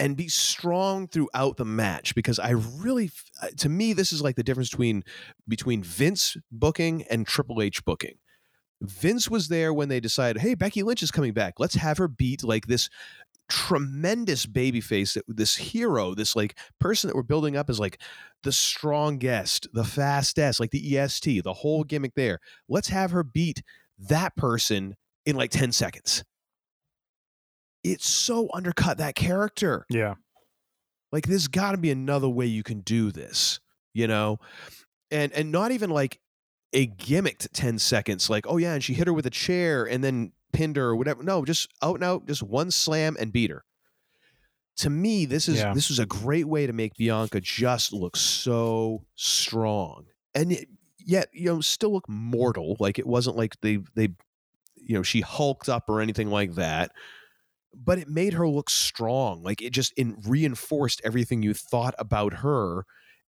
[0.00, 4.34] and be strong throughout the match because I really uh, to me this is like
[4.34, 5.04] the difference between
[5.46, 8.16] between Vince booking and Triple H booking.
[8.82, 11.54] Vince was there when they decided, "Hey, Becky Lynch is coming back.
[11.60, 12.88] Let's have her beat like this
[13.48, 18.00] tremendous babyface, that- this hero, this like person that we're building up as like
[18.42, 22.40] the strongest, the fastest, like the EST, the whole gimmick there.
[22.68, 23.62] Let's have her beat
[23.98, 24.96] that person
[25.26, 26.24] in like 10 seconds.
[27.82, 29.86] It's so undercut that character.
[29.88, 30.14] Yeah.
[31.12, 33.60] Like there's got to be another way you can do this,
[33.92, 34.38] you know?
[35.10, 36.20] And and not even like
[36.72, 40.04] a gimmicked 10 seconds like, "Oh yeah, and she hit her with a chair and
[40.04, 43.50] then pinned her or whatever." No, just out and out, just one slam and beat
[43.50, 43.64] her.
[44.76, 45.74] To me, this is Yeah.
[45.74, 50.06] this was a great way to make Bianca just look so strong.
[50.34, 50.68] And it,
[51.04, 52.76] yet, you know, still look mortal.
[52.78, 54.10] Like it wasn't like they they
[54.76, 56.92] you know, she hulked up or anything like that
[57.74, 59.42] but it made her look strong.
[59.42, 62.84] Like it just in reinforced everything you thought about her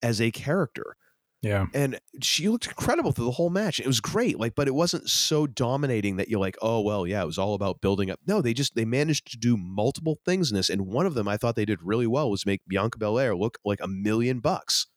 [0.01, 0.95] as a character.
[1.43, 1.67] Yeah.
[1.73, 3.79] And she looked incredible through the whole match.
[3.79, 4.39] It was great.
[4.39, 7.53] Like, but it wasn't so dominating that you're like, oh well, yeah, it was all
[7.53, 8.19] about building up.
[8.25, 10.69] No, they just they managed to do multiple things in this.
[10.69, 13.59] And one of them I thought they did really well was make Bianca Belair look
[13.63, 14.87] like a million bucks.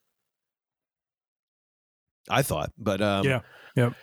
[2.29, 2.71] I thought.
[2.77, 3.41] But um Yeah.
[3.75, 3.93] Yep.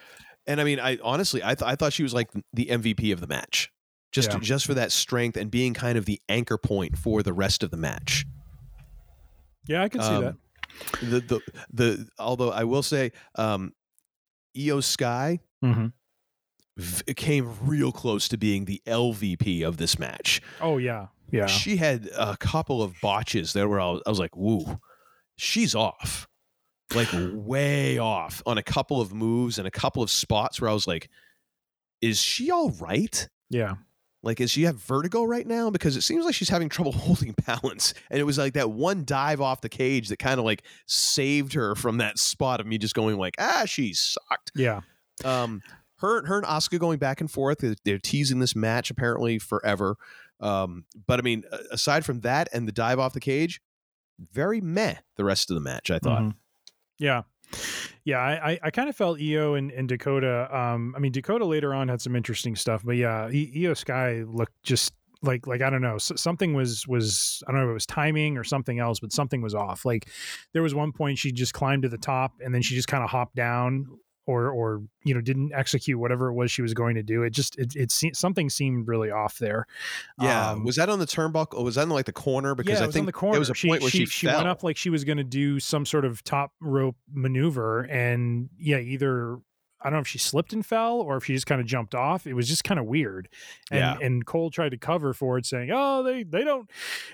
[0.46, 3.20] and I mean, I honestly, I, th- I thought she was like the MVP of
[3.20, 3.70] the match,
[4.12, 4.38] just Yeah.
[4.40, 7.70] just for that strength and being kind of the anchor point for the rest of
[7.70, 8.24] the match.
[9.66, 10.34] Yeah, I can see Um, that.
[11.00, 11.40] The the
[11.72, 13.74] the although I will say, um,
[14.56, 15.92] Iyo Sky Mhm.
[16.76, 20.40] v- came real close to being the LVP of this match.
[20.60, 21.08] Oh yeah.
[21.30, 21.46] Yeah.
[21.46, 24.80] She had a couple of botches there where I was, I was like, "Woo,
[25.36, 26.26] she's off."
[26.94, 30.72] Like way off on a couple of moves and a couple of spots where I
[30.72, 31.10] was like,
[32.00, 33.28] is she all right?
[33.50, 33.74] Yeah.
[34.22, 35.70] Like, does she have vertigo right now?
[35.70, 37.94] Because it seems like she's having trouble holding balance.
[38.10, 41.52] And it was like that one dive off the cage that kind of like saved
[41.54, 44.52] her from that spot of me just going like, ah, she sucked.
[44.54, 44.80] Yeah.
[45.24, 45.62] Um,
[45.98, 47.64] her, her and Asuka going back and forth.
[47.84, 49.96] They're, teasing this match apparently forever.
[50.40, 53.60] Um, but I mean, aside from that and the dive off the cage,
[54.32, 54.96] very meh.
[55.16, 56.22] The rest of the match, I thought.
[56.22, 56.34] Mhm.
[56.98, 57.22] Yeah.
[58.04, 60.48] Yeah, I, I, kind of felt Iyo and, and Dakota.
[60.56, 64.62] Um, I mean, Dakota later on had some interesting stuff, but yeah, Iyo Sky looked
[64.62, 67.86] just like like I don't know, something was was I don't know if it was
[67.86, 69.84] timing or something else, but something was off.
[69.84, 70.08] Like
[70.52, 73.02] there was one point she just climbed to the top and then she just kind
[73.02, 73.86] of hopped down
[74.28, 77.22] or or you know didn't execute whatever it was she was going to do.
[77.22, 79.66] It just it it se- something seemed really off there.
[80.20, 81.54] Yeah, Um, was that on the turnbuckle?
[81.58, 82.54] Or was that in like the corner?
[82.54, 83.32] Because yeah, it I was think on the corner.
[83.32, 84.36] there was a point where she, she, fell.
[84.36, 88.50] went up like she was going to do some sort of top rope maneuver, and
[88.58, 89.38] yeah, either
[89.80, 91.94] I don't know if she slipped and fell or if she just kind of jumped
[91.94, 92.26] off.
[92.26, 93.28] It was just kind of weird.
[93.70, 93.96] And Yeah.
[94.06, 96.68] and Cole tried to cover for it, saying, "Oh, they they don't.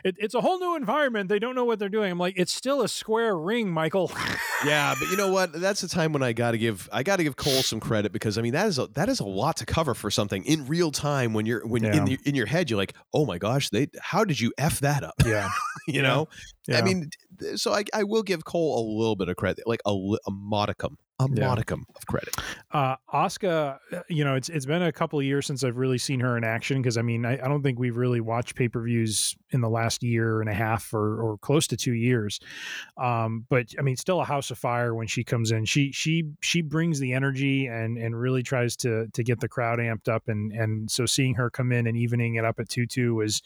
[0.05, 1.29] It, it's a whole new environment.
[1.29, 4.11] They don't know what they're doing." I'm like, it's still a square ring, Michael.
[4.67, 5.53] yeah, but you know what?
[5.53, 8.13] That's the time when I got to give I got to give Cole some credit
[8.13, 10.67] because I mean that is a, that is a lot to cover for something in
[10.67, 12.07] real time when you're when in Yeah.
[12.07, 15.03] your, in your head you're like, oh my gosh, they how did you f that
[15.05, 15.15] up?
[15.27, 15.51] yeah,
[15.87, 16.03] you Yeah.
[16.03, 16.29] know.
[16.73, 17.11] I mean,
[17.57, 19.91] so I I will give Cole a little bit of credit, like a,
[20.27, 21.47] a modicum, a Yeah.
[21.49, 22.37] modicum of credit.
[22.73, 23.79] uh Asuka,
[24.09, 26.45] you know, it's it's been a couple of years since I've really seen her in
[26.45, 29.61] action because I mean, I, I don't think we've really watched pay per views in
[29.61, 32.41] the last year and a half or or close to two years.
[32.97, 35.65] Um, but I mean, still a house of fire when she comes in.
[35.65, 39.79] She she she brings the energy and and really tries to to get the crowd
[39.79, 42.87] amped up and and so seeing her come in and evening it up at two
[42.87, 43.43] two was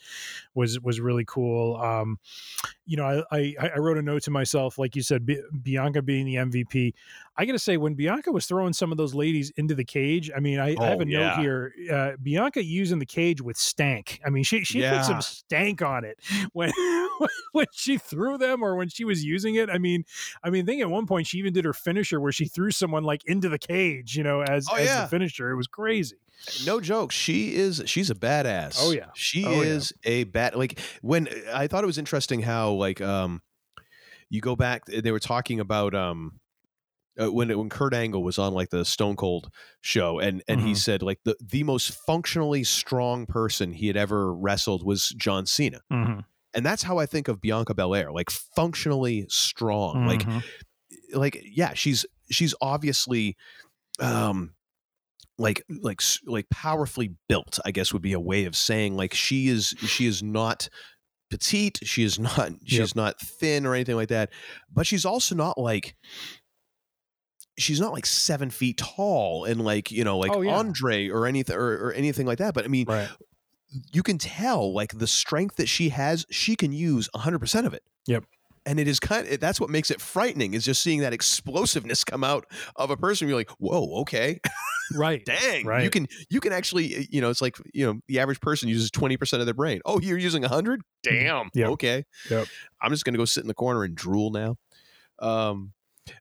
[0.55, 1.75] was was really cool.
[1.77, 2.17] Um,
[2.85, 6.01] you know, I, I I wrote a note to myself, like you said, B- Bianca
[6.01, 6.93] being the MVP.
[7.37, 10.29] I got to say, when Bianca was throwing some of those ladies into the cage.
[10.35, 11.73] I mean, I, I have Oh, a note here.
[11.91, 14.19] Uh, Bianca using the cage with stank.
[14.25, 16.19] I mean, she she put some stank on it
[16.53, 16.71] when
[17.53, 19.69] when she threw them or when she was using it.
[19.69, 20.03] I mean,
[20.43, 22.71] I mean, I think at one point she even did her finisher where she threw
[22.71, 25.01] someone like into the cage, you know, as Oh, as yeah.
[25.03, 25.49] the finisher.
[25.51, 26.17] It was crazy.
[26.65, 27.11] No joke.
[27.11, 27.81] She is.
[27.85, 28.77] She's a badass.
[28.79, 29.07] Oh, yeah.
[29.13, 29.67] She Oh, yeah.
[29.67, 30.55] is a bad.
[30.55, 33.41] Like when I thought it was interesting how like um,
[34.29, 34.85] you go back.
[34.85, 36.39] They were talking about um.
[37.19, 39.51] Uh, when when Kurt Angle was on like the Stone Cold
[39.81, 40.77] show, and and he Mhm.
[40.77, 45.81] said like the the most functionally strong person he had ever wrestled was John Cena,
[45.91, 46.19] Mm-hmm.
[46.53, 50.43] and that's how I think of Bianca Belair, like functionally strong, like Mhm.
[51.13, 53.35] like yeah she's she's obviously
[53.99, 54.53] um
[55.37, 59.47] like like like powerfully built i guess would be a way of saying like she
[59.47, 60.69] is she is not
[61.29, 64.29] petite she is not she's not thin or anything like that
[64.73, 65.95] but she's also not like
[67.57, 70.55] she's not like seven feet tall and like you know like Oh, yeah.
[70.55, 73.09] andre or anything or, or anything like that but i mean right.
[73.91, 77.83] you can tell like the strength that she has she can use 100% of it
[78.07, 78.23] Yep.
[78.65, 82.03] And it is kind of that's what makes it frightening is just seeing that explosiveness
[82.03, 82.45] come out
[82.75, 84.39] of a person you're like whoa okay
[84.95, 85.23] Right.
[85.25, 85.83] dang right.
[85.83, 88.89] you can you can actually you know it's like you know the average person uses
[88.91, 91.69] 20% of their brain oh you're using 100 damn Yep.
[91.69, 92.47] okay Yep.
[92.81, 94.55] i'm just gonna go sit in the corner and drool now
[95.19, 95.73] um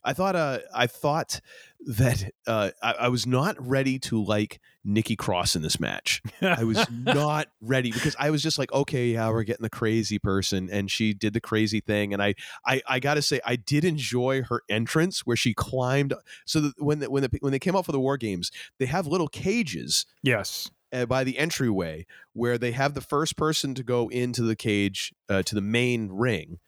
[0.05, 1.41] i thought uh i thought
[1.86, 6.64] that uh I, I was not ready to like nikki cross in this match I
[6.64, 10.68] was not ready because I was just like, okay, yeah, we're getting the crazy person,
[10.70, 12.34] and she did the crazy thing, and I,
[12.66, 16.14] I, I got to say, I did enjoy her entrance where she climbed.
[16.47, 18.86] So that when the, when the, when they came out for the war games, they
[18.86, 20.70] have little cages yes.
[20.93, 25.12] uh, by the entryway where they have the first person to go into the cage
[25.28, 26.59] uh, to the main ring,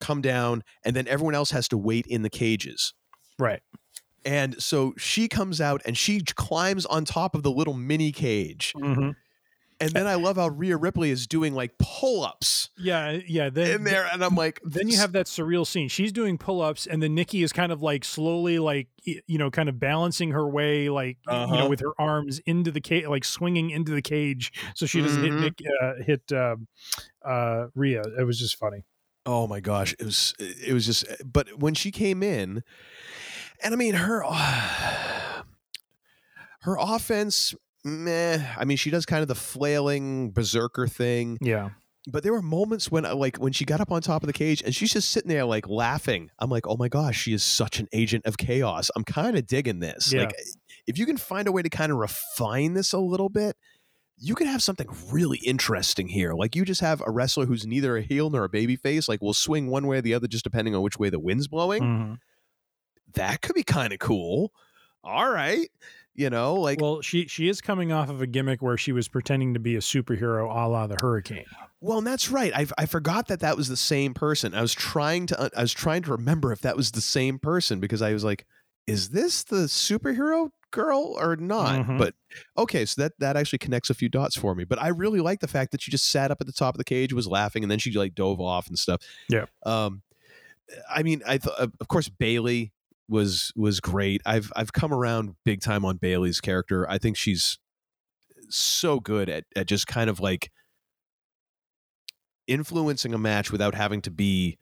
[0.00, 2.94] come down, and then everyone else has to wait in the cages.
[3.38, 3.60] Right.
[4.24, 8.72] And so she comes out and she climbs on top of the little mini cage.
[8.76, 9.14] Mhm.
[9.80, 13.20] And then I love how Rhea Ripley is doing like pull ups Yeah.
[13.28, 13.48] Yeah.
[13.48, 14.08] Then, in there.
[14.12, 15.88] And I'm like, then you have that surreal scene.
[15.88, 19.68] She's doing pull-ups, and then Nikki is kind of like slowly, like you know, kind
[19.68, 21.68] of balancing her way, like y- you know, Uh-huh.
[21.68, 25.42] with her arms into the cage, like swinging into the cage, so she doesn't Mhm.
[25.42, 26.56] hit Nick, uh, hit uh,
[27.24, 28.02] uh, Rhea.
[28.18, 28.82] It was just funny.
[29.28, 29.94] Oh my gosh.
[30.00, 32.62] It was, it was just, but when she came in,
[33.62, 34.22] and I mean, her,
[36.62, 37.54] her offense,
[37.84, 38.42] meh.
[38.56, 41.38] I mean, she does kind of the flailing berserker thing.
[41.40, 41.70] Yeah.
[42.10, 44.32] but there were moments when uh, like when she got up on top of the
[44.32, 47.42] cage and she's just sitting there like laughing i'm like oh my gosh she is
[47.42, 50.20] such an agent of chaos i'm kind of digging this Yeah.
[50.22, 50.32] like
[50.86, 53.56] if you can find a way to kind of refine this a little bit
[54.20, 57.96] you could have something really interesting here like you just have a wrestler who's neither
[57.96, 60.44] a heel nor a baby face like will swing one way or the other just
[60.44, 62.18] depending on which way the wind's blowing Mhm.
[63.14, 64.52] that could be kind of cool
[65.04, 65.68] all right
[66.14, 69.06] you know like Well, she she is coming off of a gimmick where she was
[69.08, 71.44] pretending to be a superhero, a la the Hurricane.
[71.80, 72.52] Well, and that's right.
[72.52, 74.52] I, I forgot that that was the same person.
[74.52, 77.78] I was trying to I was trying to remember if that was the same person
[77.78, 78.46] because I was like,
[78.88, 81.86] is this the superhero girl or not?
[81.86, 81.98] Mhm.
[81.98, 82.14] But
[82.56, 84.64] okay, so that that actually connects a few dots for me.
[84.64, 86.78] But I really like the fact that she just sat up at the top of
[86.78, 89.00] the cage, was laughing, and then she like dove off and stuff.
[89.28, 89.46] Yeah.
[89.64, 90.02] Um,
[90.94, 92.72] I mean, I th- of course Bayley
[93.08, 94.20] was was great.
[94.26, 96.88] I've I've come around big time on Bayley's character.
[96.90, 97.58] I think she's
[98.50, 100.50] so good at at just kind of like
[102.46, 104.58] influencing a match without having to be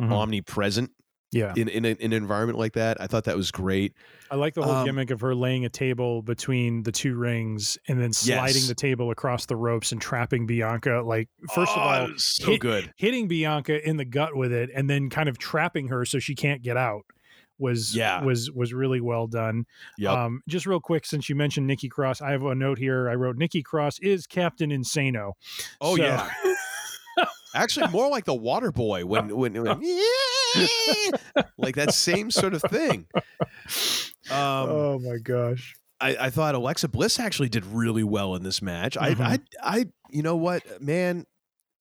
[0.00, 0.12] Mhm.
[0.12, 0.92] omnipresent
[1.32, 3.00] Yeah, in in, a, in an environment like that.
[3.00, 3.94] I thought that was great.
[4.32, 7.78] I like the whole Um, gimmick of her laying a table between the two rings
[7.86, 8.68] and then sliding Yes.
[8.68, 11.02] the table across the ropes and trapping Bianca.
[11.06, 12.92] Like first Oh, of all, it was so hit- good.
[12.96, 16.34] hitting Bianca in the gut with it and then kind of trapping her so she
[16.34, 17.02] can't get out
[17.60, 18.24] was Yeah.
[18.24, 19.66] was was really well done.
[19.98, 20.10] Yep.
[20.12, 23.08] Um, just real quick, since you mentioned Nikki Cross, I have a note here.
[23.08, 25.34] I wrote Nikki Cross is Captain Insano.
[25.80, 26.28] oh So- yeah.
[27.54, 29.80] Actually, more like the Water Boy when when, when
[31.58, 33.06] like that same sort of thing.
[34.30, 35.74] Um, oh my gosh.
[36.00, 38.96] I, I thought Alexa Bliss actually did really well in this match.
[38.96, 39.20] Mhm.
[39.20, 41.26] I, I, I, you know what, man?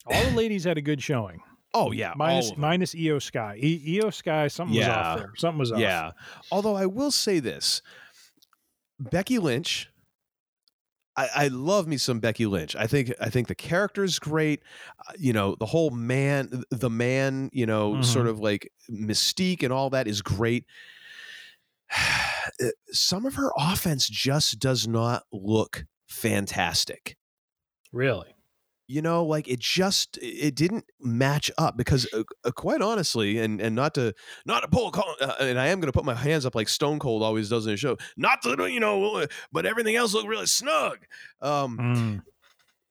[0.06, 1.42] All the ladies had a good showing.
[1.74, 3.56] Oh yeah, Minus all of Iyo Sky.
[3.62, 5.00] E- Iyo Sky, something was Yeah.
[5.00, 5.32] off there.
[5.38, 5.80] Something was off.
[5.80, 6.12] Yeah.
[6.52, 7.82] Although I will say this,
[9.00, 9.90] Becky Lynch.
[11.20, 12.76] I, I love me some Becky Lynch.
[12.76, 14.62] I think I think the character is great.
[15.08, 18.06] Uh, you know, the whole man, the man, you know, Mhm.
[18.06, 20.66] sort of like mystique and all that is great.
[22.92, 27.18] Some of her offense just does not look fantastic.
[27.92, 28.34] Really?
[28.90, 33.62] You know like it just it didn't match up because uh, uh, quite honestly and
[33.62, 34.14] and not to
[34.48, 36.56] not to pull a call, uh, and i am going to put my hands up
[36.56, 39.96] like stone cold always does in a show not to you know uh, but everything
[39.96, 40.98] else looked really snug.
[41.40, 42.22] Um Mm,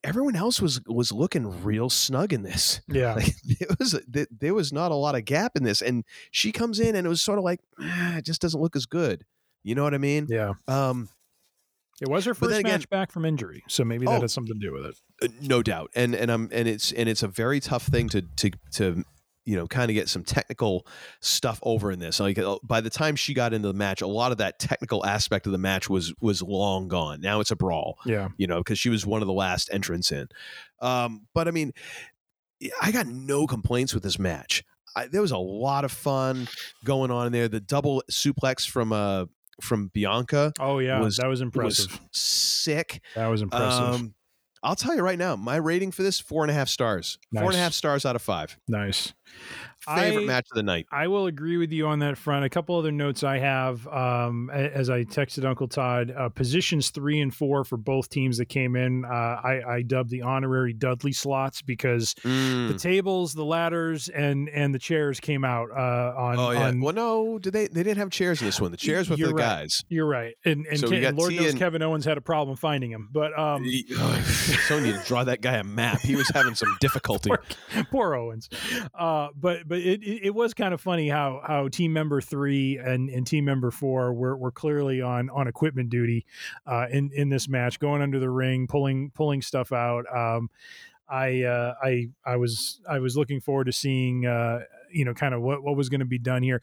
[0.05, 2.81] everyone else was was looking real snug in this.
[2.89, 3.15] Yeah.
[3.15, 6.53] like it was th- there was not a lot of gap in this and she
[6.53, 9.25] comes in and it was sort of like ah, it just doesn't look as good.
[9.65, 10.27] You know what i mean?
[10.31, 10.53] Yeah.
[10.69, 11.09] um
[12.01, 14.21] It was her first again- match back from injury, so maybe that Oh.
[14.21, 14.97] has something to do with it.
[15.23, 18.23] Uh, no doubt and and i'm and it's and it's a very tough thing to
[18.37, 19.03] to to
[19.45, 20.87] you know kind of get some technical
[21.21, 24.07] stuff over in this like uh, by the time she got into the match a
[24.07, 27.57] lot of that technical aspect of the match was was long gone now it's a
[27.57, 28.29] brawl Yeah.
[28.37, 30.29] you know because she was one of the last entrants in
[30.81, 31.73] um but i mean
[32.83, 34.63] i got no complaints with this match
[34.97, 36.49] I, there was a lot of fun
[36.85, 39.25] going on in there the double suplex from uh
[39.61, 42.01] from bianca Oh yeah, Was- that was was impressive.
[42.13, 43.83] sick that was impressive.
[43.95, 44.15] um,
[44.63, 47.17] I'll tell you right now, my rating for this four and a half stars.
[47.33, 47.63] Four and a Nice.
[47.63, 48.59] half stars out of five.
[48.67, 49.13] nice.
[49.87, 50.87] Favorite I- match of the night.
[50.91, 52.45] I will agree with you on that front.
[52.45, 57.21] A couple other notes I have um, as I texted Uncle Todd uh, positions three
[57.21, 59.05] and four for both teams that came in.
[59.05, 62.81] Uh, I, I dubbed the honorary Dudley slots because the Mm.
[62.83, 66.39] tables, the ladders, and and the chairs came out uh, on.
[66.39, 66.67] Oh yeah.
[66.69, 67.69] on- well, no, did they?
[67.69, 68.71] They didn't have chairs in this one.
[68.73, 69.61] The chairs were for the right.
[69.61, 69.83] guys.
[69.89, 72.91] You're right, and and, So Lord T knows and- Kevin Owens had a problem finding
[72.91, 73.65] him, but um,
[74.67, 76.01] so need to draw that guy a map.
[76.01, 77.31] He was having some difficulty.
[77.31, 78.49] poor, poor Owens.
[78.95, 82.79] Uh, but but it, it, it was kind of funny how how team member three
[82.79, 86.27] and, and team member four were, were clearly on on equipment duty
[86.67, 90.05] uh, in in this match, going under the ring, pulling pulling stuff out.
[90.15, 90.51] Um,
[91.09, 94.61] I uh, I I was I was looking forward to seeing uh,
[94.91, 96.63] you know kind of what what was going to be done here.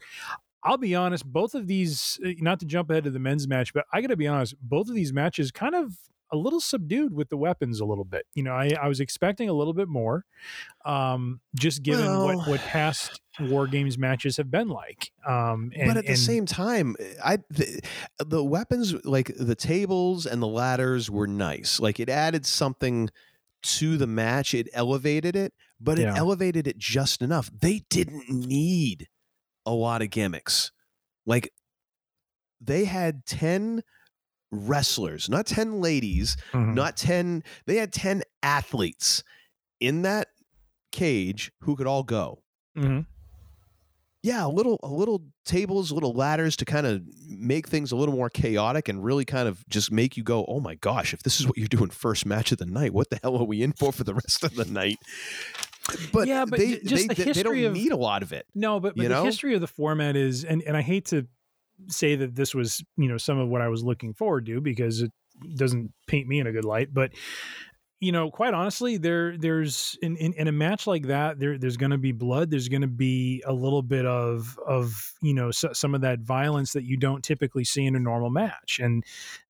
[0.62, 3.72] I'll be honest, both of these, uh, not to jump ahead to the men's match,
[3.72, 5.96] but I got to be honest, both of these matches kind of
[6.32, 8.26] a little subdued with the weapons a little bit.
[8.34, 10.24] You know, I, I was expecting a little bit more,
[10.84, 15.10] um, just given Well- what, what past War Games matches have been like.
[15.26, 17.80] Um, and, but at the and- same time, I the,
[18.18, 21.78] the weapons like the tables and the ladders were nice.
[21.78, 23.08] Like it added something
[23.62, 24.54] to the match.
[24.54, 26.14] It elevated it, but it Yeah.
[26.16, 27.50] elevated it just enough.
[27.56, 29.08] They didn't need
[29.64, 30.72] a lot of gimmicks.
[31.26, 31.52] Like
[32.60, 33.82] they had 10
[34.56, 36.74] wrestlers, not 10 ladies, Mhm.
[36.74, 39.22] not 10 they had 10 athletes
[39.80, 40.28] in that
[40.92, 42.42] cage who could all go
[42.76, 43.06] Mhm.
[44.22, 48.14] yeah, a little a little tables, little ladders to kind of make things a little
[48.14, 51.38] more chaotic and really kind of just make you go, "Oh my gosh, if this
[51.38, 53.72] is what you're doing first match of the night, what the hell are we in
[53.72, 54.98] for for the rest of the night?"
[56.12, 58.32] But Yeah, but they just they, the they, they don't of- need a lot of
[58.32, 58.46] it.
[58.54, 59.24] No, but, but the know?
[59.24, 61.28] history of the format is, and, and I hate to
[61.88, 65.02] say that this was, you know, some of what I was looking forward to because
[65.02, 65.12] it
[65.56, 66.92] doesn't paint me in a good light.
[66.92, 67.12] But
[68.00, 71.78] you know, quite honestly, there there's in, in, in a match like that, there there's
[71.78, 72.50] going to be blood.
[72.50, 76.20] There's going to be a little bit of of you know so, some of that
[76.20, 79.02] violence that you don't typically see in a normal match, and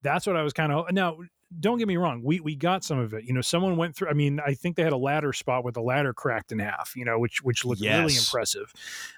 [0.02, 1.18] that's what I was kind of now.
[1.60, 2.22] Don't get me wrong.
[2.24, 3.24] We we got some of it.
[3.24, 4.08] You know, someone went through.
[4.08, 6.92] I mean, I think they had a ladder spot with the ladder cracked in half.
[6.96, 8.72] You know, which which looked really impressive.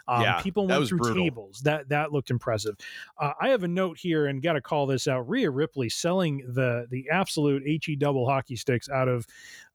[0.09, 1.23] Um, Yeah, people went through brutal.
[1.23, 1.61] tables.
[1.65, 2.77] That that looked impressive.
[3.21, 5.29] Uh, I have a note here, and got to call this out.
[5.29, 9.27] Rhea Ripley selling the the absolute he double hockey sticks out of.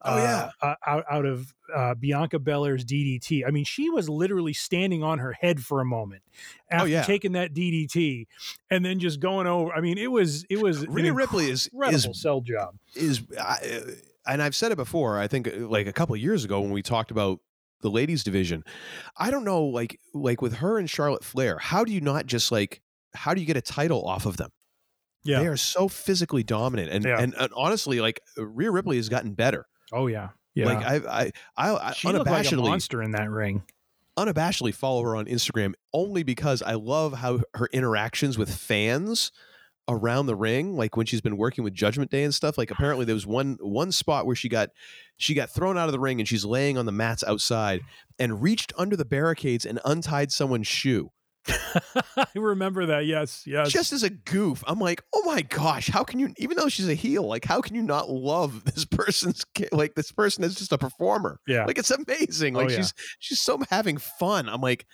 [0.05, 0.49] Oh, yeah.
[0.61, 3.47] uh, uh, out out of uh, Bianca Belair's DDT.
[3.47, 6.23] I mean, she was literally standing on her head for a moment
[6.69, 7.03] after Oh, yeah.
[7.03, 8.27] taking that DDT,
[8.69, 9.71] and then just going over.
[9.71, 12.75] I mean, it was it was Rhea Ripley is incredible is sell job.
[12.95, 13.91] is I, uh,
[14.27, 15.19] and I've said it before.
[15.19, 17.39] I think uh, like a couple of years ago when we talked about
[17.84, 18.63] the ladies division.
[19.15, 22.51] I don't know, like like with her and Charlotte Flair, how do you not just
[22.51, 22.81] like
[23.13, 24.49] how do you get a title off of them?
[25.23, 25.39] Yeah.
[25.39, 27.19] They are so physically dominant, and Yeah.
[27.19, 29.67] and, and honestly, like Rhea Ripley has gotten better.
[29.93, 30.65] Oh yeah, yeah.
[30.65, 33.61] Like I I I, I she looked like a unabashedly monster in that ring.
[34.17, 39.31] unabashedly follow her on Instagram only because I love how her interactions with fans
[39.89, 43.03] around the ring like when she's been working with judgment day and stuff like apparently
[43.03, 44.69] there was one one spot where she got
[45.17, 47.81] she got thrown out of the ring and she's laying on the mats outside
[48.17, 51.11] and reached under the barricades and untied someone's shoe
[52.15, 53.05] I remember that.
[53.05, 53.69] Yes, yes.
[53.69, 56.88] just as a goof i'm like oh my gosh how can you even though she's
[56.88, 60.71] a heel like how can you not love this person's like this person is just
[60.71, 61.65] a performer yeah.
[61.65, 62.77] like it's amazing Oh, like yeah.
[62.77, 64.86] she's she's so having fun i'm like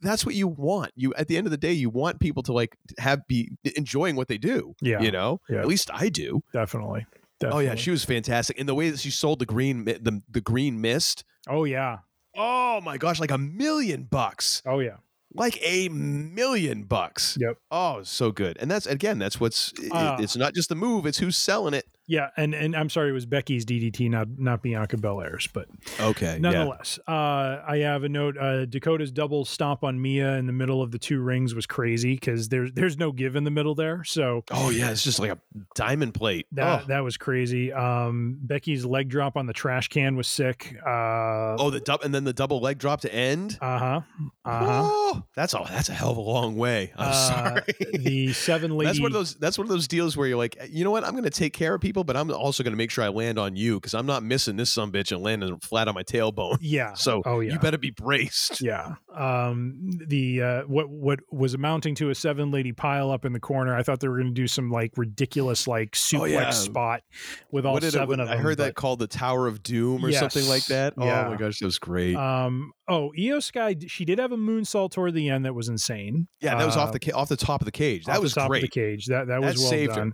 [0.00, 2.52] that's what you want you at the end of the day you want people to
[2.52, 5.00] like have be enjoying what they do Yeah.
[5.00, 5.58] you know Yeah.
[5.60, 7.06] at least i do definitely.
[7.44, 10.40] oh yeah she was fantastic and the way that she sold the green the, the
[10.40, 11.98] green mist Oh yeah.
[12.36, 14.96] oh my gosh like a million bucks Oh yeah.
[15.34, 17.58] like a million bucks Yep.
[17.70, 21.18] oh so good and that's again that's what's Uh, it's not just the move it's
[21.18, 24.96] who's selling it Yeah, and and I'm sorry, it was Becky's DDT, not not Bianca
[24.96, 25.66] Belair's, but
[26.00, 26.38] Okay.
[26.40, 28.36] nonetheless, uh, I have a note.
[28.38, 32.14] Uh, Dakota's double stomp on Mia in the middle of the two rings was crazy
[32.14, 35.32] because there's there's no give in the middle there, so Oh yeah, it's just like
[35.32, 35.38] a
[35.74, 36.46] diamond plate.
[36.52, 36.86] that oh.
[36.86, 37.72] that was crazy.
[37.72, 40.76] Um, Becky's leg drop on the trash can was sick.
[40.86, 43.58] Uh, oh, the dub, and then the double leg drop to end.
[43.60, 44.00] uh huh,
[44.44, 44.82] uh huh.
[44.84, 46.92] Oh, that's a that's a hell of a long way.
[46.96, 47.62] I'm sorry.
[47.94, 48.86] The seven lady.
[48.90, 49.34] That's one of those.
[49.34, 51.02] That's one of those deals where you're like, you know what?
[51.04, 53.08] I'm going to take care of people, but I'm also going to make sure I
[53.08, 56.02] land on you because I'm not missing this some bitch and landing flat on my
[56.02, 56.58] tailbone.
[56.60, 56.92] Yeah.
[57.06, 57.52] So Oh, yeah.
[57.54, 58.60] you better be braced.
[58.60, 58.94] Yeah.
[59.14, 63.40] Um the uh what what was amounting to a seven lady pile up in the
[63.40, 63.74] corner.
[63.76, 66.50] I thought they were going to do some like ridiculous like suplex Oh, yeah.
[66.50, 67.02] spot
[67.50, 68.36] with all What did it- seven of them.
[68.38, 70.68] I heard that called the Tower of Doom or something like Yes.
[70.68, 70.94] that.
[70.98, 71.26] Yeah.
[71.26, 72.16] Oh my gosh, that was great.
[72.16, 76.28] um oh, Iyo Sky she did have a moonsault toward the end that was insane.
[76.40, 78.04] yeah, that was off Uh, the ca- off the top of the cage.
[78.04, 78.64] That off was the top great.
[78.64, 79.06] of the cage.
[79.06, 80.12] That that That was well saved her.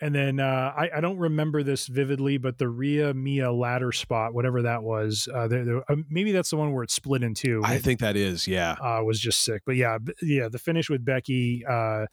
[0.00, 4.34] And then uh, I, I don't remember this vividly, but the Rhea Mia ladder spot,
[4.34, 7.32] whatever that was, uh, there, there, uh, maybe that's the one where it split in
[7.32, 7.62] two.
[7.64, 8.46] I think that is.
[8.46, 8.72] Yeah.
[8.72, 9.62] uh, was just sick.
[9.64, 12.06] But yeah, b- yeah, the finish with Becky, uh,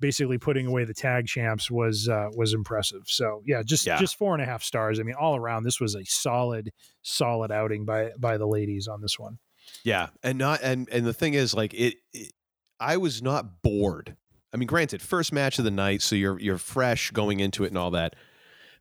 [0.00, 3.04] basically putting away the tag champs was uh, was impressive.
[3.06, 3.98] So yeah, just Yeah.
[3.98, 5.00] just four and a half stars.
[5.00, 6.72] I mean, all around, this was a solid,
[7.02, 9.38] solid outing by by the ladies on this one.
[9.82, 12.32] Yeah, and not and and the thing is, like it, it,
[12.78, 14.16] I was not bored.
[14.52, 17.68] I mean, granted, first match of the night, so you're you're fresh going into it
[17.68, 18.16] and all that.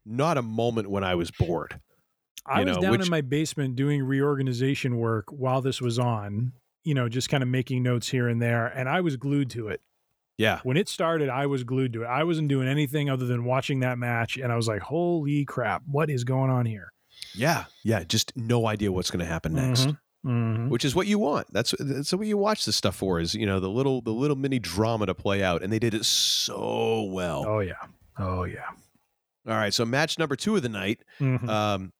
[0.06, 1.80] Not a moment when I was bored.
[2.46, 6.54] I was know, down which- in my basement doing reorganization work while this was on.
[6.84, 9.68] You know, just kind of making notes here and there, and I was glued to
[9.68, 9.82] it.
[10.38, 12.06] Yeah, When it started, I was glued to it.
[12.06, 15.84] I wasn't doing anything other than watching that match, and I was like, "Holy crap,
[15.86, 16.94] what is going on here?"
[17.36, 18.06] yeah, yeah.
[18.06, 19.98] Just no idea what's going to happen next, Mhm.
[20.26, 20.68] Mhm.
[20.70, 21.48] which is what you want.
[21.54, 23.20] That's that's what you watch this stuff for.
[23.20, 25.94] Is you know the little the little mini drama to play out, and they did
[25.94, 27.46] it so well.
[27.48, 27.74] Oh yeah,
[28.18, 28.68] oh yeah.
[29.48, 31.00] All right, so match number two of the night.
[31.20, 31.48] Mhm.
[31.48, 31.94] Um,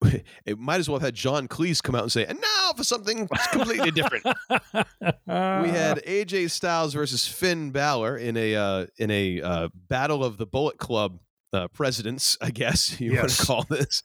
[0.44, 2.84] it might as well have had John Cleese come out and say, "And now for
[2.84, 9.40] something completely different." we had AJ Styles versus Finn Balor in a uh, in a
[9.42, 11.18] uh, battle of the Bullet Club
[11.52, 14.02] uh, presidents, I guess you want to call this.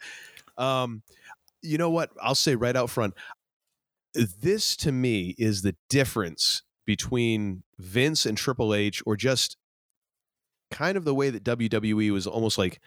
[0.57, 1.03] Um,
[1.61, 2.09] you know what?
[2.21, 3.13] I'll say right out front.
[4.13, 9.57] This to me is the difference between Vince and Triple H, or just
[10.69, 12.81] kind of the way that WWE was almost like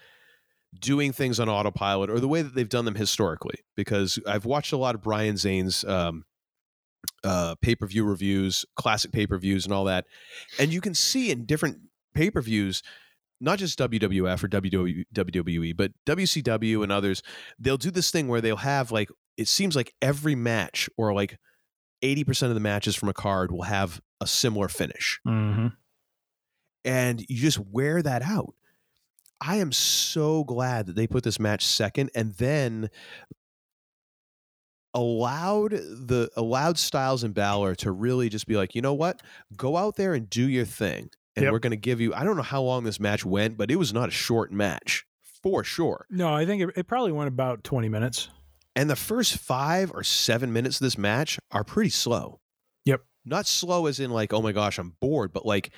[0.81, 3.61] doing things on autopilot, or the way that they've done them historically.
[3.77, 6.25] Because I've watched a lot of Brian Zane's um,
[7.23, 10.07] uh, pay per view reviews, classic pay per views, and all that.
[10.59, 11.79] And you can see in different
[12.15, 12.83] pay per views,
[13.40, 17.23] not just WWF or WWE, but WCW and others,
[17.59, 21.39] they'll do this thing where they'll have like, it seems like every match or like
[22.02, 25.20] 80% of the matches from a card will have a similar finish.
[25.27, 25.74] Mhm.
[26.85, 28.55] And you just wear that out.
[29.40, 32.90] I am so glad that they put this match second and then
[34.94, 39.23] allowed the allowed Styles and Balor to really just be like, you know what?
[39.56, 41.11] Go out there and do your thing.
[41.36, 41.52] And Yep.
[41.52, 43.93] we're gonna give you I don't know how long this match went, but it was
[43.93, 45.05] not a short match.
[45.43, 46.06] For sure.
[46.11, 48.31] No, I think it, it probably went about 20 minutes.
[48.77, 52.40] And the first five or seven minutes of this match are pretty slow.
[52.86, 53.02] Yep.
[53.27, 55.73] Not slow as in like, oh my gosh, I'm bored, but like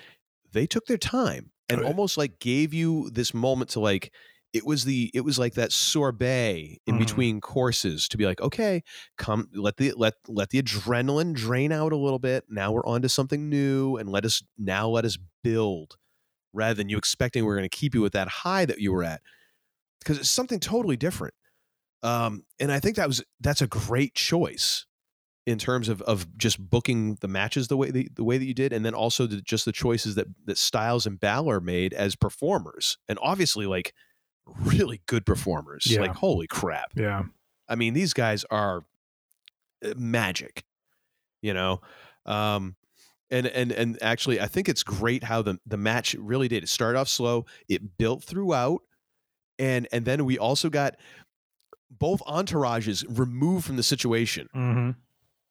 [0.53, 1.87] they took their time and yeah.
[1.87, 4.13] almost like gave you this moment to like
[4.53, 6.99] it was the it was like that sorbet in Mhm.
[6.99, 8.83] between courses to be like, okay,
[9.19, 12.45] come let the let let the adrenaline drain out a little bit.
[12.49, 15.97] Now we're on to something new and let us now let us build
[16.53, 19.05] rather than you expecting we're going to keep you at that high that you were
[19.05, 19.21] at
[20.01, 21.35] because it's something totally different.
[22.03, 24.87] Um, and I think that was that's a great choice
[25.47, 28.55] in terms of of just booking the matches the way the, the way that you
[28.55, 32.17] did, and then also the, just the choices that that Styles and Balor made as
[32.17, 33.95] performers, and obviously like
[34.47, 35.87] really good performers.
[35.89, 36.01] Yeah.
[36.01, 36.93] Like holy crap!
[36.97, 37.25] Yeah.
[37.69, 38.85] I mean, these guys are
[39.85, 40.65] uh, magic,
[41.43, 41.81] you know.
[42.25, 42.77] Um,
[43.31, 46.63] and and and actually, I think it's great how the the match really did.
[46.63, 48.83] It started off slow, it built throughout,
[49.59, 50.97] and and then we also got
[51.91, 54.91] both entourages removed from the situation Mm-hmm.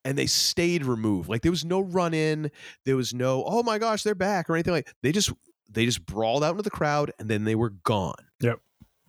[0.04, 2.52] and they stayed removed like there was no run in
[2.86, 5.32] there was no oh my gosh they're back or anything like they just
[5.72, 8.60] they just brawled out into the crowd and then they were gone Yep.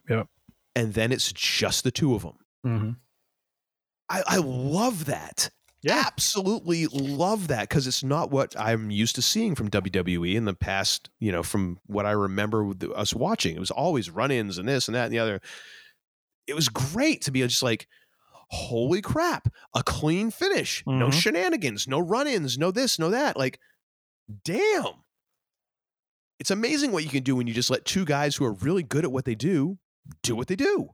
[0.09, 0.29] Yep.
[0.77, 2.91] and then it's just the two of them Mm-hmm.
[4.09, 5.51] I, I love that.
[5.83, 6.03] Yeah.
[6.07, 10.55] Absolutely love that because it's not what I'm used to seeing from WWE in the
[10.55, 13.55] past, you know, from what I remember with the- us watching.
[13.55, 15.41] It was always run ins and this and that and the other.
[16.47, 17.87] It was great to be just like,
[18.49, 20.83] holy crap, a clean finish.
[20.87, 21.13] No Mhm.
[21.13, 23.37] shenanigans, no run ins, no this, no that.
[23.37, 23.61] Like,
[24.45, 25.05] damn.
[26.39, 28.83] It's amazing what you can do when you just let two guys who are really
[28.83, 29.79] good at what they do
[30.23, 30.91] do what they do.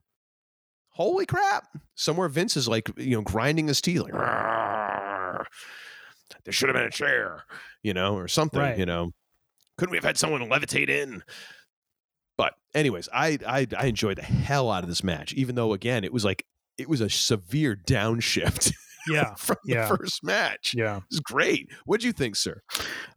[0.97, 1.67] Holy crap!
[1.95, 4.13] Somewhere Vince is like you know grinding his teeth like.
[5.43, 6.37] "Arrgh.
[6.45, 7.45] There should have been a chair,
[7.83, 8.79] you know, or something, Right.
[8.79, 9.13] you know.
[9.79, 11.23] Couldn't we have had someone levitate in?
[12.39, 16.05] But anyways, I, I I enjoyed the hell out of this match, even though again
[16.05, 16.45] it was like
[16.79, 18.73] it was a severe downshift
[19.09, 19.35] Yeah.
[19.39, 19.89] from Yeah.
[19.89, 20.75] the first match.
[20.77, 20.99] Yeah.
[20.99, 21.71] It was great.
[21.85, 22.63] What'd you think, sir?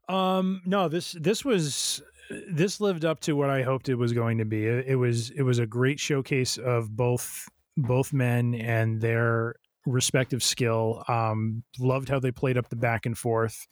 [0.10, 2.02] Um, no, this this was
[2.50, 4.66] this lived up to what I hoped it was going to be.
[4.66, 7.48] It, it was it was a great showcase of both
[7.78, 11.04] both men and their respective skill.
[11.08, 13.68] Um, loved how they played up the back and forth.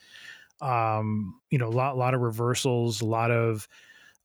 [0.62, 3.68] Um, you know, a lot lot of reversals, a lot of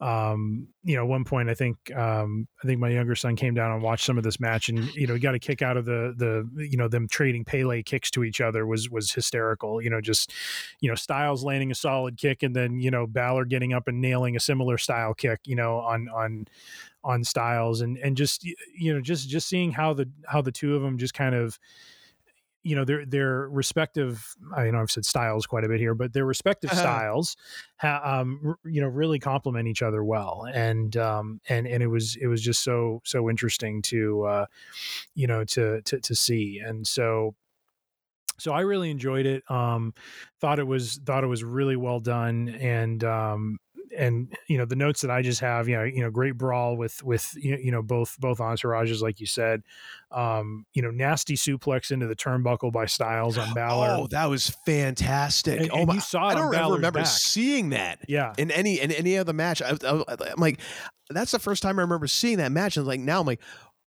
[0.00, 3.54] um, you know, at one point I think um, I think my younger son came
[3.54, 5.76] down and watched some of this match, and you know, he got a kick out
[5.76, 9.82] of the the you know them trading Pele kicks to each other was was hysterical.
[9.82, 10.32] You know, just
[10.80, 14.00] you know Styles landing a solid kick, and then you know Balor getting up and
[14.00, 15.40] nailing a similar style kick.
[15.46, 16.46] You know, on on
[17.04, 20.76] on Styles, and and just you know just just seeing how the how the two
[20.76, 21.58] of them just kind of
[22.64, 26.12] you know their their respective I know I've said styles quite a bit here, but
[26.12, 26.74] their respective Uh-huh.
[26.74, 27.36] styles,
[27.78, 31.86] ha, um, r- you know, really complement each other well, and um, and and it
[31.86, 34.46] was it was just so so interesting to uh,
[35.14, 37.34] you know to to to see, and so
[38.38, 39.48] so I really enjoyed it.
[39.50, 39.94] Um,
[40.40, 43.58] thought it was thought it was really well done, and um,
[43.98, 46.76] and you know the notes that I just have, you know, you know, great brawl
[46.76, 49.62] with with you know, both both entourages, like you said,
[50.10, 53.96] um, you know, nasty suplex into the turnbuckle by Styles on Balor.
[53.98, 55.60] Oh, that was fantastic.
[55.60, 57.06] And- oh and my, you saw it I don't ever remember back.
[57.08, 59.60] seeing that yeah, in any in any other match.
[59.60, 60.04] I, I'm
[60.38, 60.60] like,
[61.10, 62.76] that's the first time I remember seeing that match.
[62.76, 63.40] And like now I'm like,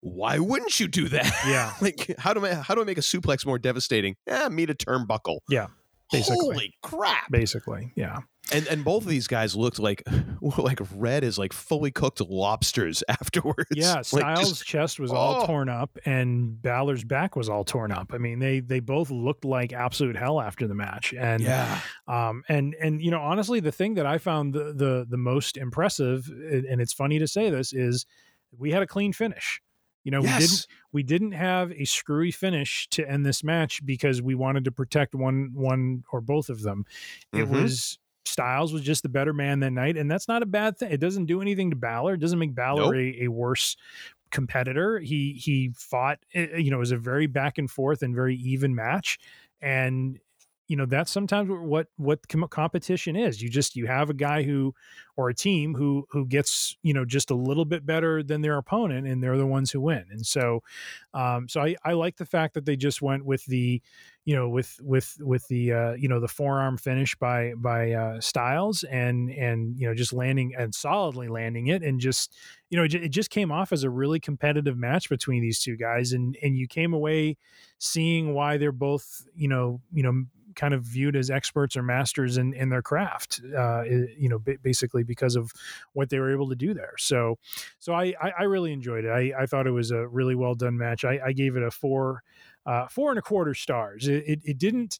[0.00, 1.32] why wouldn't you do that?
[1.46, 1.72] Yeah.
[1.80, 4.16] like how do I how do I make a suplex more devastating?
[4.26, 5.38] Yeah, meet a turnbuckle.
[5.48, 5.66] yeah,
[6.12, 7.30] basically, Holy crap!
[7.30, 8.18] basically, yeah,
[8.52, 10.02] And and both of these guys looked like
[10.40, 13.66] like red as like fully cooked lobsters afterwards.
[13.74, 13.96] yeah.
[14.12, 15.46] Like, Styles' just- chest was all oh.
[15.46, 18.12] torn up, and Balor's back was all torn up.
[18.14, 21.80] I mean, they they both looked like absolute hell after the match, and yeah.
[22.06, 25.56] um and and you know honestly the thing that i found the the, the most
[25.56, 28.06] impressive and it's funny to say this is
[28.56, 29.60] we had a clean finish
[30.04, 34.22] you know we didn't we didn't have a screwy finish to end this match because
[34.22, 36.84] we wanted to protect one one or both of them
[37.32, 37.62] it Mhm.
[37.62, 37.98] was
[38.28, 40.90] Styles was just the better man that night, and that's not a bad thing.
[40.92, 42.14] It doesn't do anything to Balor.
[42.14, 42.94] It doesn't make Balor Nope.
[42.94, 43.76] a, a worse
[44.30, 44.98] competitor.
[44.98, 46.18] He he fought.
[46.34, 49.18] eh, You know, it was a very back and forth and very even match,
[49.60, 50.18] and
[50.68, 53.40] you know that's sometimes what what competition is.
[53.42, 54.74] You just you have a guy who
[55.16, 58.56] or a team who who gets you know just a little bit better than their
[58.56, 60.04] opponent and they're the ones who win.
[60.10, 60.62] And so
[61.14, 63.80] um so i i like the fact that they just went with the
[64.24, 68.20] you know with with with the uh you know the forearm finish by by uh
[68.20, 72.34] styles and and you know just landing and solidly landing it and just
[72.70, 75.76] you know it, it just came off as a really competitive match between these two
[75.76, 77.36] guys and and you came away
[77.78, 80.24] seeing why they're both you know you know
[80.56, 84.58] kind of viewed as experts or masters in, in their craft, uh, you know, ba-
[84.62, 85.52] basically because of
[85.92, 86.94] what they were able to do there.
[86.98, 87.38] So,
[87.78, 89.10] so I, I, I really enjoyed it.
[89.10, 91.04] I, I thought it was a really well done match.
[91.04, 92.22] I, I gave it a four,
[92.64, 94.08] uh, four and a quarter stars.
[94.08, 94.98] It, it, it didn't,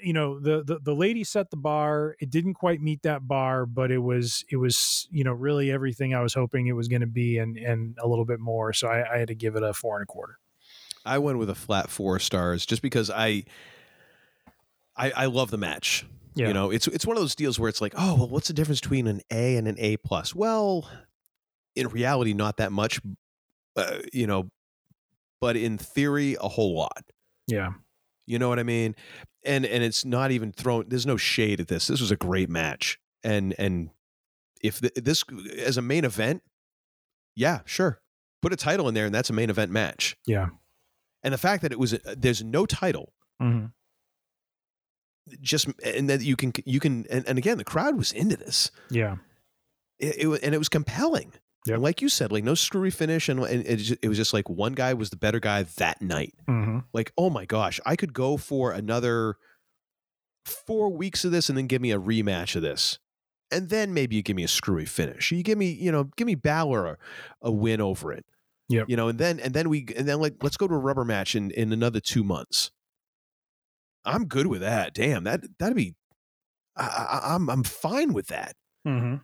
[0.00, 2.16] you know, the, the, the lady set the bar.
[2.20, 6.14] It didn't quite meet that bar, but it was, it was, you know, really everything
[6.14, 8.72] I was hoping it was going to be and, and a little bit more.
[8.72, 10.38] So I, I had to give it a four and a quarter.
[11.04, 13.44] I went with a flat four stars just because I
[14.98, 16.06] I, I love the match.
[16.34, 16.48] Yeah.
[16.48, 18.54] You know, it's it's one of those deals where it's like, oh, well, what's the
[18.54, 20.34] difference between an A and an A plus?
[20.34, 20.88] Well,
[21.74, 23.00] in reality, not that much.
[23.76, 24.48] Uh, you know,
[25.40, 27.04] but in theory, a whole lot.
[27.46, 27.72] Yeah.
[28.26, 28.94] You know what I mean?
[29.44, 30.84] And and it's not even thrown.
[30.88, 31.86] There's no shade at this.
[31.86, 32.98] This was a great match.
[33.24, 33.90] And and
[34.62, 35.24] if th- this
[35.58, 36.42] as a main event,
[37.34, 38.00] yeah, sure,
[38.42, 40.16] put a title in there, and that's a main event match.
[40.26, 40.48] Yeah.
[41.22, 43.66] And the fact that it was uh, there's no title, hmm
[45.40, 48.70] just and that you can you can and, and again the crowd was into this.
[48.90, 49.16] Yeah.
[49.98, 51.32] It, it and it was compelling.
[51.66, 51.74] Yep.
[51.74, 54.48] And like you said, like no screwy finish, and, and it, it was just like
[54.48, 56.34] one guy was the better guy that night.
[56.46, 59.36] hmm Like, oh my gosh, I could go for another
[60.46, 62.98] four weeks of this and then give me a rematch of this.
[63.50, 65.32] And then maybe you give me a screwy finish.
[65.32, 66.98] You give me, you know, give me Balor a,
[67.42, 68.24] a win over it.
[68.68, 68.88] Yep.
[68.88, 71.04] You know, and then and then we and then like let's go to a rubber
[71.04, 72.70] match in in another two months.
[74.04, 74.94] I'm good with that.
[74.94, 75.94] Damn, that that'd be.
[76.76, 76.82] I,
[77.22, 78.54] I, I'm I'm fine with that.
[78.84, 79.16] hmm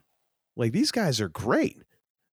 [0.56, 1.78] Like these guys are great,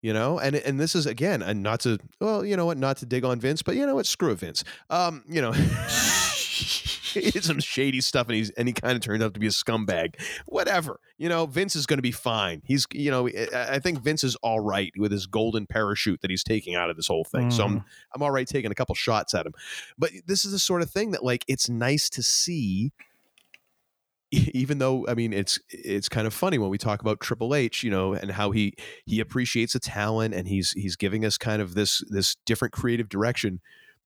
[0.02, 0.40] you know.
[0.40, 3.26] And and this is again, and not to well, you know what, not to dig
[3.26, 4.64] on Vince, but you know what, screw Vince.
[4.90, 5.52] Um, you know,
[7.24, 9.48] he did some shady stuff, and he's and he kind of turned out to be
[9.48, 10.16] a scumbag.
[10.46, 12.62] Whatever, you know, Vince is going to be fine.
[12.66, 16.22] He's, you know, eh, I I think Vince is all right with his golden parachute
[16.22, 17.52] that he's taking out of this whole thing.
[17.52, 17.86] So I'm mm.
[18.16, 19.54] I'm all right taking a couple shots at him.
[19.98, 22.92] But this is the sort of thing that like it's nice to see
[24.32, 27.84] even though I mean it's it's kind of funny when we talk about Triple H,
[27.84, 28.74] you know, and how he
[29.06, 33.10] he appreciates the talent and he's he's giving us kind of this this different creative
[33.10, 33.62] direction.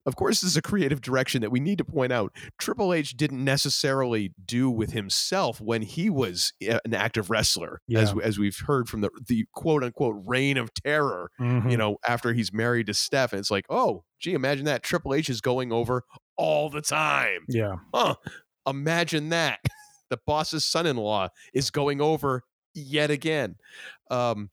[0.06, 2.34] Of course, this is a creative direction that we need to point out.
[2.60, 8.24] Triple H didn't necessarily do with himself when he was an active wrestler, as Yeah.
[8.24, 11.30] as we've heard from the the quote unquote reign of terror.
[11.40, 11.70] Mhm.
[11.70, 15.14] You know, after he's married to Steph, and it's like, oh, gee, imagine that Triple
[15.14, 16.04] H is going over
[16.36, 17.46] all the time.
[17.48, 17.76] Yeah.
[17.94, 18.16] Huh.
[18.68, 19.60] Imagine that.
[20.10, 23.56] The boss's son in law is going over yet again.
[24.10, 24.50] Um,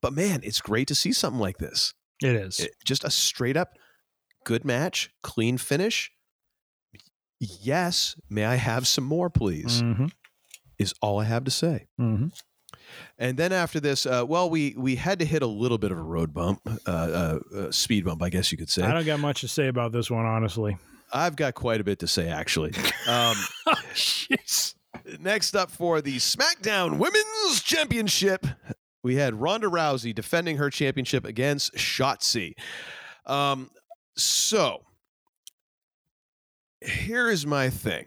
[0.00, 1.94] but man, it's great to see something like this.
[2.22, 2.60] It is.
[2.60, 3.70] It- just a straight up
[4.48, 6.10] good match, clean finish.
[7.38, 8.16] Yes.
[8.30, 9.82] May I have some more, please?
[9.82, 10.10] Mhm.
[10.78, 11.86] Is all I have to say.
[12.00, 12.32] Mhm.
[13.18, 15.98] And then after this, uh, well, we we had to hit a little bit of
[15.98, 18.82] a road bump, uh, uh, uh, speed bump, I guess you could say.
[18.82, 20.78] I don't got much to say about this one, honestly.
[21.12, 22.72] I've got quite a bit to say, actually.
[23.06, 23.36] Um,
[25.20, 28.46] next up for the SmackDown Women's Championship,
[29.02, 32.54] we had Ronda Rousey defending her championship against Shotzi.
[33.26, 33.70] Um,
[34.18, 34.82] so
[36.80, 38.06] here is my thing.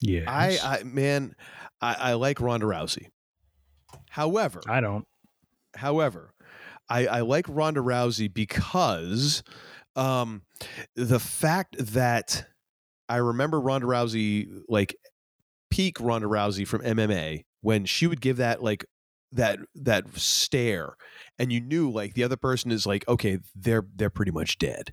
[0.00, 0.24] Yeah.
[0.28, 1.34] I, I man,
[1.80, 3.08] I, I like Ronda Rousey.
[4.10, 5.06] However, I don't.
[5.74, 6.32] However,
[6.88, 9.42] I, I like Ronda Rousey because
[9.94, 10.42] um,
[10.94, 12.46] the fact that
[13.08, 14.96] I remember Ronda Rousey, like
[15.70, 18.84] peak Ronda Rousey from MMA, when she would give that like
[19.36, 20.96] that that stare,
[21.38, 24.92] and you knew like the other person is like, okay, they're they're pretty much dead.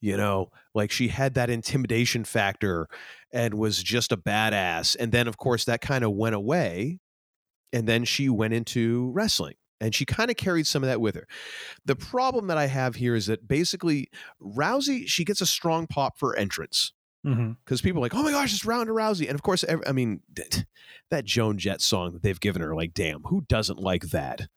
[0.00, 2.88] You know, like she had that intimidation factor
[3.32, 4.96] and was just a badass.
[4.98, 6.98] And then, of course, that kind of went away.
[7.72, 11.14] And then she went into wrestling and she kind of carried some of that with
[11.14, 11.26] her.
[11.84, 14.08] The problem that I have here is that basically
[14.42, 16.92] Rousey, she gets a strong pop for entrance
[17.64, 19.26] Because people are like, oh my gosh, it's Ronda Rousey.
[19.26, 20.20] And of course, ev- I mean,
[21.10, 24.48] that Joan Jett song that they've given her, like, damn, who doesn't like that?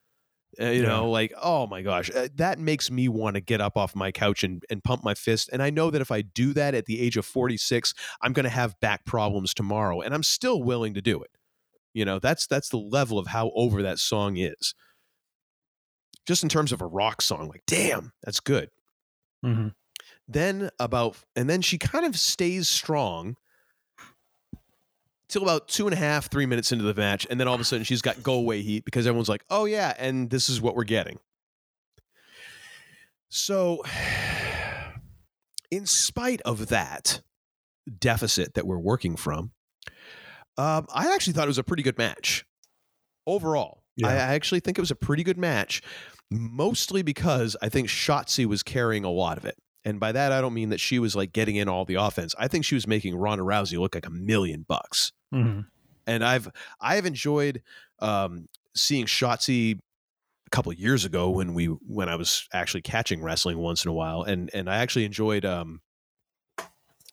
[0.60, 0.88] Uh, you Yeah.
[0.88, 4.12] know, like, oh my gosh, uh, that makes me want to get up off my
[4.12, 5.50] couch and, and pump my fist.
[5.52, 8.46] And I know that if I do that at the age of 46, I'm going
[8.46, 10.00] to have back problems tomorrow.
[10.02, 11.32] And I'm still willing to do it.
[11.94, 14.74] You know, that's that's the level of how over that song is.
[16.26, 18.70] Just in terms of a rock song, like, damn, that's good
[19.46, 19.74] Mhm.
[20.28, 23.36] Then about and then she kind of stays strong
[25.28, 27.62] till about two and a half three minutes into the match and then all of
[27.62, 30.62] a sudden she's got go away heat because everyone's like oh yeah and this is
[30.62, 31.20] what we're getting.
[33.30, 33.84] So
[35.72, 37.22] in spite of that
[38.00, 39.52] deficit that we're working from
[40.58, 42.46] um, i actually thought it was a pretty good match
[43.28, 43.84] overall.
[43.96, 44.08] Yeah.
[44.08, 45.84] I, I actually think it was a pretty good match
[46.32, 49.56] mostly because i think shotzi was carrying a lot of it
[49.86, 52.36] and by that, I don't mean that she was like getting in all the offense.
[52.38, 55.14] I think she was making Ronda Rousey look like a million bucks.
[55.34, 55.68] Mhm.
[56.08, 56.50] And I've
[56.82, 57.62] I've enjoyed
[58.00, 59.80] um, seeing Shotzi
[60.48, 63.90] a couple of years ago when we when I was actually catching wrestling once in
[63.90, 65.46] a while, and and I actually enjoyed.
[65.46, 65.82] Um,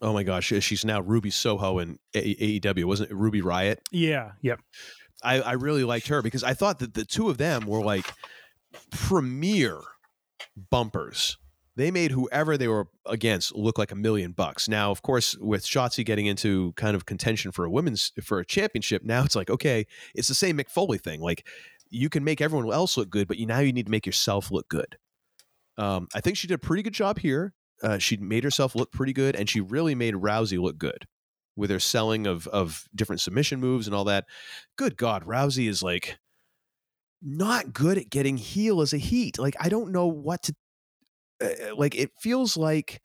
[0.00, 3.78] oh my gosh, she's now Ruby Soho in AEW, wasn't it Ruby Riott?
[3.92, 4.32] Yeah.
[4.42, 4.60] Yep.
[5.22, 8.12] I, I really liked her because I thought that the two of them were like
[8.90, 9.80] premier
[10.70, 11.38] bumpers.
[11.74, 14.68] They made whoever they were against look like a million bucks.
[14.68, 18.46] Now, of course, with Shotzi getting into kind of contention for a women's for a
[18.46, 21.20] championship, now it's like okay, it's the same Mick Foley thing.
[21.20, 21.46] Like
[21.88, 24.50] you can make everyone else look good, but you now you need to make yourself
[24.50, 24.96] look good.
[25.78, 27.54] Um, I think she did a pretty good job here.
[27.82, 31.06] Uh, she made herself look pretty good, and she really made Rousey look good
[31.56, 34.26] with her selling of of different submission moves and all that.
[34.76, 36.18] Good God, Rousey is like
[37.22, 39.38] not good at getting heel as a heat.
[39.38, 40.54] Like I don't know what to
[41.42, 41.94] Uh, uh, like.
[41.94, 43.00] It feels like.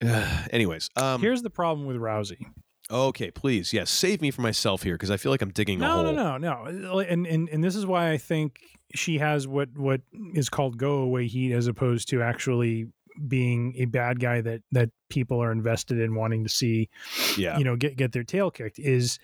[0.50, 2.44] anyways, um, Here's the problem with Rousey.
[2.90, 5.86] okay, please, yes, save me from myself here because I feel like I'm digging a
[5.86, 6.12] No, hole.
[6.12, 6.98] no, no, uh, no.
[7.00, 8.58] And, and and this is why I think
[8.94, 10.00] she has what what
[10.34, 12.86] is called go away heat as opposed to actually
[13.28, 16.88] being a bad guy that that people are invested in wanting to see
[17.36, 19.18] Yeah, you know get get their tail kicked is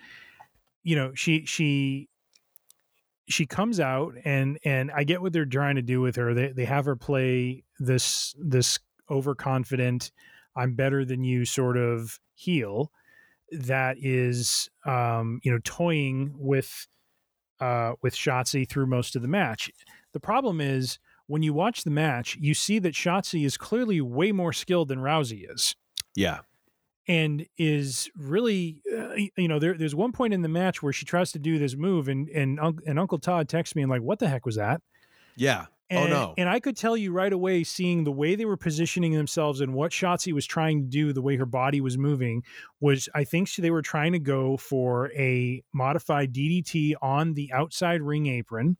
[0.83, 2.07] you know she she
[3.29, 6.33] she comes out and and I get what they're trying to do with her.
[6.33, 8.79] They they have her play this this
[9.09, 10.11] overconfident
[10.55, 12.91] I'm better than you sort of heel
[13.51, 16.87] that is um you know toying with
[17.59, 19.69] uh with Shotzi through most of the match.
[20.11, 24.31] The problem is when you watch the match you see that Shotzi is clearly way
[24.31, 25.75] more skilled than Rousey is.
[26.15, 26.39] Yeah,
[27.09, 31.03] and is really uh, you know there, there's one point in the match where she
[31.05, 34.19] tries to do this move and and, and uncle todd texts me and like what
[34.19, 34.79] the heck was that
[35.35, 35.65] Yeah.
[35.89, 36.33] and, oh no.
[36.37, 39.73] and i could tell you right away seeing the way they were positioning themselves and
[39.73, 42.43] what shotzi was trying to do the way her body was moving
[42.79, 47.51] was i think she, they were trying to go for a modified ddt on the
[47.51, 48.77] outside ring apron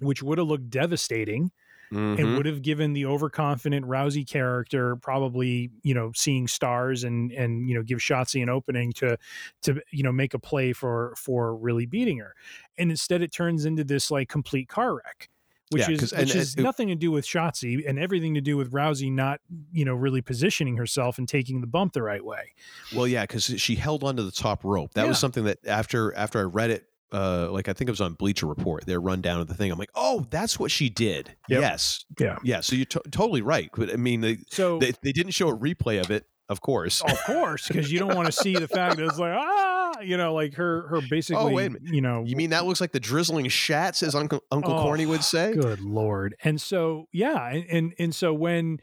[0.00, 1.52] which would have looked devastating
[1.94, 2.18] Mhm.
[2.18, 7.68] and would have given the overconfident Rousey character probably you know seeing stars and and
[7.68, 9.16] you know give Shotzi an opening to
[9.62, 12.34] to you know make a play for for really beating her,
[12.78, 15.28] and instead it turns into this like complete car wreck.
[15.70, 17.98] Which Yeah, is 'cause- which and- is and it- nothing to do with Shotzi and
[17.98, 19.40] everything to do with Rousey not
[19.72, 22.52] you know really positioning herself and taking the bump the right way.
[22.94, 24.92] Well, yeah, because she held onto the top rope.
[24.94, 28.00] That was something that after after I read it, uh, like I think it was
[28.00, 29.70] on Bleacher Report, their rundown of the thing.
[29.70, 31.36] I'm like, oh, that's what she did.
[31.48, 31.60] Yep.
[31.60, 32.38] Yes, Yeah.
[32.42, 32.60] yeah.
[32.60, 33.70] So you're to- totally right.
[33.76, 37.02] But I mean, they, So they they didn't show a replay of it, of course.
[37.02, 40.16] of course because you don't want to see the fact that it's like ah you
[40.16, 43.00] know like her her basically Oh, wait you know You mean that looks like the
[43.00, 45.54] drizzling shats, as Uncle Uncle Oh, Corny would say?
[45.54, 46.34] Good lord.
[46.42, 48.78] And so yeah, and and, and so when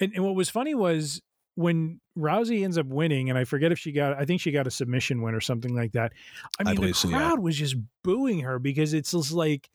[0.00, 1.20] and, and what was funny was
[1.54, 4.66] when Rousey ends up winning, and I forget if she got I think she got
[4.66, 6.12] a submission win or something like that.
[6.58, 7.18] I I mean the believe so, yeah.
[7.18, 9.68] crowd was just booing her because it's just like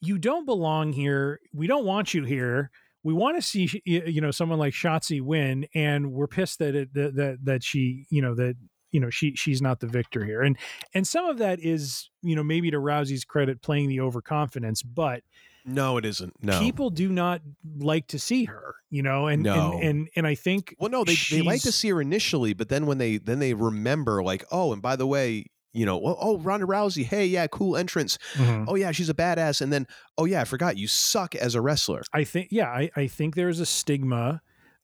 [0.00, 1.40] you don't belong here.
[1.52, 2.70] We don't want you here.
[3.02, 6.94] We want to see you know someone like Shotzi win, and we're pissed that it
[6.94, 8.56] that that, that she you know that
[8.92, 10.56] you know she she's not the victor here, and
[10.94, 15.22] and some of that is you know maybe to Rousey's credit playing the overconfidence, but
[15.64, 16.34] No, it isn't.
[16.42, 16.58] No.
[16.60, 17.40] people do not
[17.78, 19.72] like to see her, you know, and No.
[19.72, 22.68] and, and and I think well, no, they they like to see her initially, but
[22.68, 26.16] then when they then they remember, like, oh, and by the way, you know, oh,
[26.20, 28.18] oh Ronda Rousey, hey, yeah, cool entrance.
[28.34, 28.66] Mhm.
[28.68, 29.86] Oh yeah, she's a badass, and then
[30.18, 32.02] oh yeah, I forgot you suck as a wrestler.
[32.12, 34.42] I think yeah, I, I think there's a stigma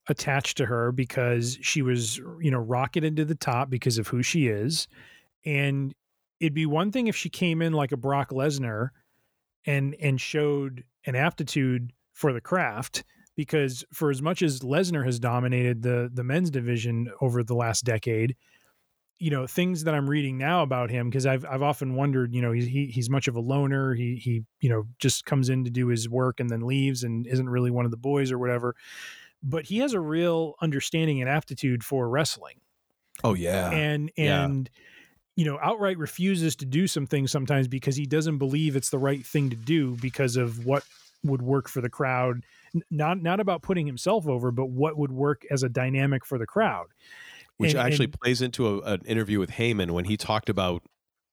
[0.08, 4.22] attached to her because she was you know rocketed to the top because of who
[4.22, 4.88] she is,
[5.44, 5.94] and
[6.40, 8.88] it'd be one thing if she came in like a Brock Lesnar
[9.66, 13.04] and and showed an aptitude for the craft
[13.36, 17.84] because for as much as Lesnar has dominated the the men's division over the last
[17.84, 18.36] decade,
[19.18, 22.42] you know things that I'm reading now about him because I've I've often wondered, you
[22.42, 23.94] know, he's he, he's much of a loner.
[23.94, 27.26] He he you know just comes in to do his work and then leaves and
[27.26, 28.74] isn't really one of the boys or whatever.
[29.42, 32.60] But he has a real understanding and aptitude for wrestling
[33.22, 34.46] Oh yeah, and yeah.
[35.40, 38.98] You know outright refuses to do some things sometimes because he doesn't believe it's the
[38.98, 40.84] right thing to do because of what
[41.24, 42.44] would work for the crowd.
[42.90, 46.46] Not not about putting himself over but what would work as a dynamic for the
[46.46, 46.86] crowd.
[47.56, 50.82] Which And- actually and- plays into a, an interview with Heyman when he talked about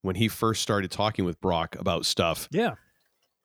[0.04, 2.76] when he first started talking with Brock about stuff, yeah.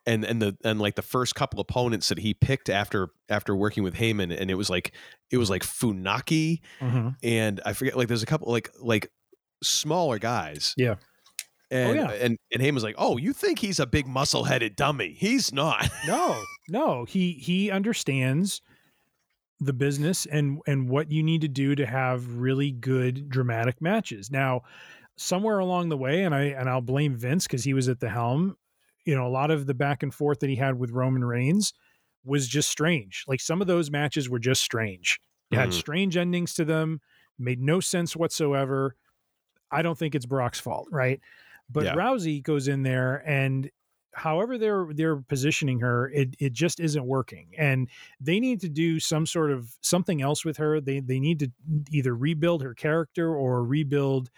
[0.06, 3.82] And and the and like the first couple opponents that he picked after after working
[3.84, 4.92] with Heyman, and it was like
[5.30, 7.14] it was like Funaki, Mhm.
[7.22, 9.10] and I forget like there's a couple like like
[9.62, 10.74] smaller guys.
[10.76, 10.96] Yeah.
[11.70, 12.10] And, yeah.
[12.10, 15.14] and and Heyman's like, oh, you think he's a big muscle headed dummy?
[15.18, 15.88] He's not.
[16.06, 18.60] no no he he understands
[19.60, 24.30] the business and and what you need to do to have really good dramatic matches
[24.30, 24.62] now
[25.16, 28.08] somewhere along the way and i and i'll blame vince because he was at the
[28.08, 28.56] helm
[29.04, 31.72] you know a lot of the back and forth that he had with roman reigns
[32.24, 35.20] was just strange like some of those matches were just strange
[35.50, 35.74] they had Mhm.
[35.74, 37.00] strange endings to them
[37.38, 38.94] made no sense whatsoever
[39.72, 41.20] i don't think it's brock's fault right?
[41.70, 41.92] But Yeah.
[41.92, 43.70] rousey goes in there and
[44.14, 47.50] however they're they're positioning her it it just isn't working.
[47.56, 47.88] And
[48.20, 50.80] they need to do some sort of something else with her.
[50.80, 51.50] They they need to
[51.90, 54.30] either rebuild her character or rebuild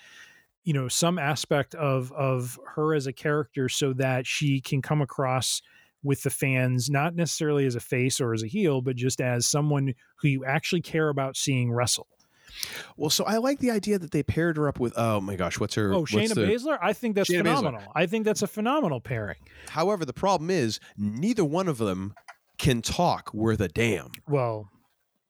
[0.65, 5.01] you know some aspect of of her as a character so that she can come
[5.02, 5.61] across
[6.02, 9.47] with the fans not necessarily as a face or as a heel but just as
[9.47, 12.09] someone who you actually care about seeing wrestle
[12.97, 14.93] Well, so I like the idea that they paired her up with.
[14.97, 15.93] Oh my gosh, what's her?
[15.93, 17.56] oh Shayna the- Baszler I think that's Shayna Baszler.
[17.56, 19.39] phenomenal I think that's a phenomenal pairing
[19.70, 22.14] However, the problem is neither one of them
[22.59, 24.10] can talk worth a damn.
[24.28, 24.68] well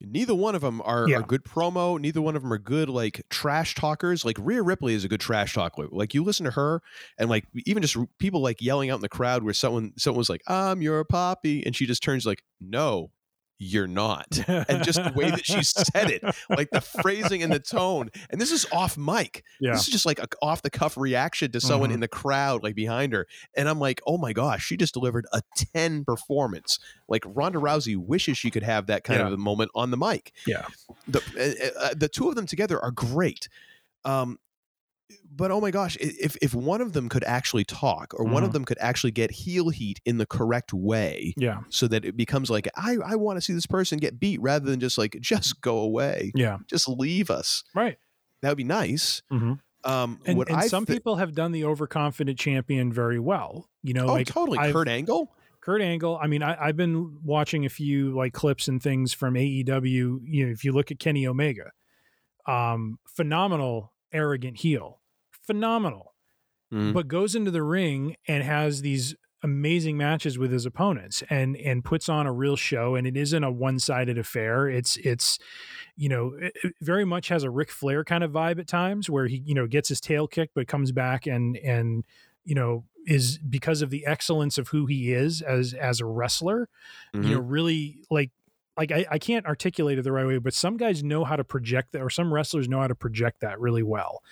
[0.06, 1.18] Neither one of them are, Yeah.
[1.20, 1.98] are good promo.
[1.98, 4.22] Neither one of them are good like trash talkers.
[4.22, 5.86] Like Rhea Ripley is a good trash talker.
[5.90, 6.82] Like you listen to her,
[7.18, 10.28] and like even just people like yelling out in the crowd where someone someone was
[10.28, 13.12] like, "I'm your poppy," and she just turns like, "No,
[13.59, 17.59] you're not." and just the way that she said it, like the phrasing and the
[17.60, 18.10] tone.
[18.31, 19.44] And this is off mic.
[19.60, 21.94] yeah This is just like a off the cuff reaction to someone Mhm.
[21.94, 23.26] in the crowd, like behind her.
[23.56, 25.43] And I'm like, oh my gosh, she just delivered a
[25.74, 26.78] 10 performance.
[27.09, 29.26] Like Ronda Rousey wishes she could have that kind Yeah.
[29.28, 30.32] of a moment on the mic.
[30.47, 30.66] Yeah.
[31.06, 31.20] The,
[31.78, 33.48] uh, uh, the two of them together are great.
[34.05, 34.39] Um,
[35.36, 38.51] but oh my gosh, if if one of them could actually talk, or one of
[38.51, 38.52] Mhm.
[38.52, 42.51] them could actually get heel heat in the correct way, yeah so that it becomes
[42.51, 45.61] like I I want to see this person get beat rather than just like just
[45.61, 47.97] go away, yeah just leave us right
[48.43, 49.23] That would be nice.
[49.32, 49.59] Mhm.
[49.85, 53.69] Um, And, and some thi- people have done the overconfident champion very well.
[53.82, 54.59] You know, oh, like totally.
[54.59, 55.31] I've- Kurt Angle.
[55.61, 56.19] Kurt Angle.
[56.23, 60.20] I mean, I, I've been watching a few like clips and things from AEW.
[60.24, 61.70] You know, if you look at Kenny Omega,
[62.47, 65.01] um, phenomenal, arrogant heel,
[65.47, 66.15] phenomenal,
[66.73, 66.93] Mhm.
[66.95, 71.85] but goes into the ring and has these amazing matches with his opponents and and
[71.85, 72.95] puts on a real show.
[72.95, 74.69] And it isn't a one-sided affair.
[74.69, 75.39] It's it's
[75.97, 76.33] you know
[76.81, 79.66] very much has a Ric Flair kind of vibe at times where he you know
[79.66, 82.05] gets his tail kicked but comes back and and
[82.45, 86.71] you know is because of the excellence of who he is as as a wrestler
[87.12, 88.31] you know really like
[88.76, 91.44] like I, I can't articulate it the right way but some guys know how to
[91.44, 94.22] project that or some wrestlers know how to project that really well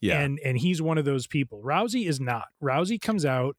[0.00, 0.20] Yeah.
[0.20, 3.56] and and he's one of those people rousey is not rousey comes out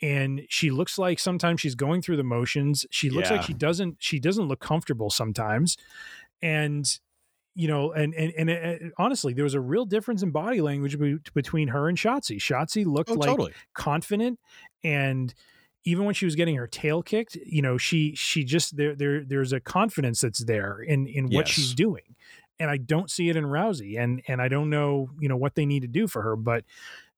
[0.00, 3.96] and she looks like sometimes she's going through the motions she looks like she doesn't
[3.98, 5.76] she doesn't look comfortable sometimes
[6.42, 7.00] and
[7.54, 10.98] you know and and, and uh, honestly there was a real difference in body language
[10.98, 12.36] be- between her and Shotzi.
[12.36, 13.52] Shotzi looked Oh, like totally.
[13.74, 14.38] confident
[14.84, 15.34] and
[15.84, 19.24] even when she was getting her tail kicked, you know, she she just there there
[19.24, 21.48] there's a confidence that's there in in what Yes.
[21.50, 22.14] she's doing.
[22.60, 25.54] And I don't see it in Rousey and and I don't know, you know, what
[25.54, 26.64] they need to do for her, but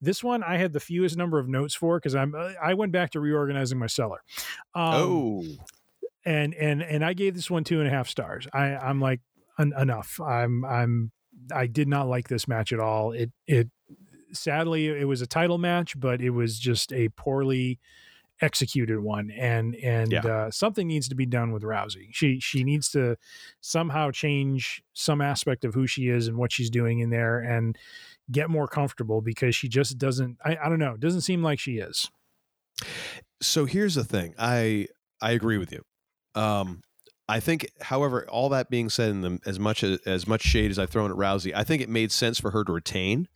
[0.03, 2.93] this one I had the fewest number of notes for because I'm uh, I went
[2.93, 4.23] back to reorganizing my cellar.
[4.75, 5.45] Um, oh,
[6.25, 8.47] and and and I gave this one two and a half stars.
[8.53, 9.21] I I'm like
[9.59, 10.21] en- enough.
[10.21, 11.11] I'm I'm
[11.55, 13.13] I did not like this match at all.
[13.13, 13.69] It it
[14.33, 17.79] sadly it was a title match, but it was just a poorly
[18.43, 20.21] executed one and and Yeah.
[20.27, 22.09] uh, something needs to be done with Rousey.
[22.13, 23.17] She she needs to
[23.61, 27.77] somehow change some aspect of who she is and what she's doing in there and
[28.33, 31.59] get more comfortable because she just doesn't I, I don't know, it doesn't seem like
[31.59, 32.11] she is.
[33.43, 34.35] so here's the thing.
[34.39, 34.87] I
[35.21, 35.83] I agree with you.
[36.35, 36.81] Um,
[37.29, 40.71] I think, however, all that being said, in the, as much as, as much shade
[40.71, 43.29] as I've thrown at Rousey, I think it made sense for her to retain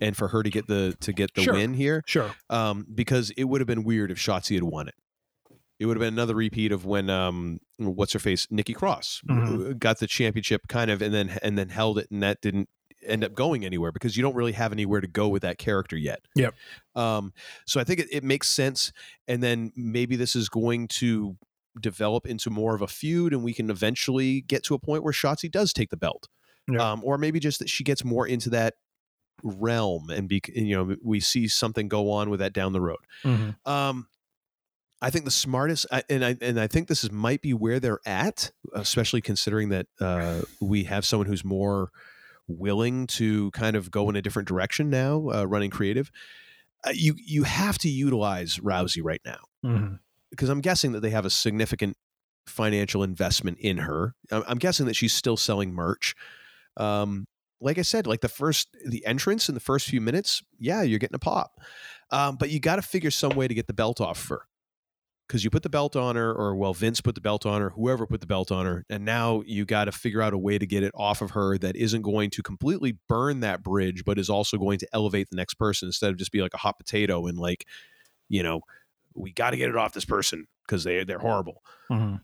[0.00, 1.54] and for her to get the to get the Sure.
[1.54, 2.02] win here.
[2.06, 2.34] Sure.
[2.50, 4.94] um, because it would have been weird if Shotzi had won it.
[5.78, 9.70] It would have been another repeat of when um, what's her face, Nikki Cross, Mhm.
[9.70, 12.68] uh, got the championship, kind of, and then and then held it, and that didn't
[13.04, 15.96] end up going anywhere because you don't really have anywhere to go with that character
[15.96, 16.20] yet.
[16.36, 16.54] Yep.
[16.94, 17.34] Um,
[17.66, 18.92] so I think it, it makes sense,
[19.28, 21.36] and then maybe this is going to
[21.80, 25.12] develop into more of a feud, and we can eventually get to a point where
[25.12, 26.28] Shotzi does take the belt,
[26.70, 26.92] Yeah.
[26.92, 28.74] um, or maybe just that she gets more into that
[29.42, 32.98] realm, and be you know we see something go on with that down the road.
[33.24, 33.56] Mhm.
[33.66, 34.08] Um,
[35.02, 38.00] I think the smartest, and I and I think this is might be where they're
[38.06, 41.90] at, especially considering that uh, we have someone who's more
[42.46, 46.10] willing to kind of go in a different direction now, uh, running creative.
[46.86, 49.98] Uh, you you have to utilize Rousey right now Mhm.
[50.30, 51.96] because I'm guessing that they have a significant
[52.46, 54.14] financial investment in her.
[54.30, 56.14] I'm, I'm guessing that she's still selling merch.
[56.76, 57.26] Um,
[57.64, 60.98] like I said, like the first the entrance in the first few minutes, yeah, you're
[60.98, 61.60] getting a pop.
[62.10, 64.42] Um, but you got to figure some way to get the belt off of her
[65.26, 67.70] because you put the belt on her, or well, Vince put the belt on her,
[67.70, 70.58] whoever put the belt on her, and now you got to figure out a way
[70.58, 74.18] to get it off of her that isn't going to completely burn that bridge, but
[74.18, 76.78] is also going to elevate the next person instead of just be like a hot
[76.78, 77.66] potato and like,
[78.28, 78.60] you know,
[79.14, 81.62] we got to get it off this person because they they're horrible.
[81.90, 82.20] Mhm.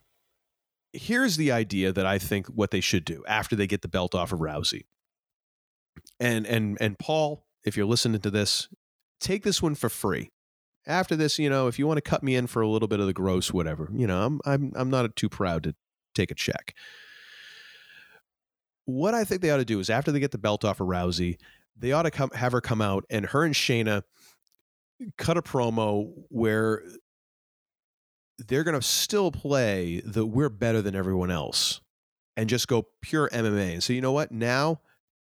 [0.93, 4.15] Here's the idea that I think what they should do after they get the belt
[4.15, 4.85] off of Rousey.
[6.21, 8.69] And and and Paul, if you're listening to this,
[9.21, 10.31] take this one for free.
[10.87, 13.01] After this, you know, if you want to cut me in for a little bit
[13.01, 15.75] of the gross, whatever, you know, I'm I'm I'm not too proud to
[16.15, 16.75] take a check.
[18.85, 20.89] What I think they ought to do is after they get the belt off of
[20.89, 21.39] Rousey,
[21.77, 24.03] they ought to come have her come out and her and Shayna
[25.17, 26.83] cut a promo where
[28.39, 31.81] they're going to still play the we're better than everyone else
[32.37, 33.75] and just go pure MMA.
[33.75, 34.33] And so, you know what?
[34.33, 34.81] Now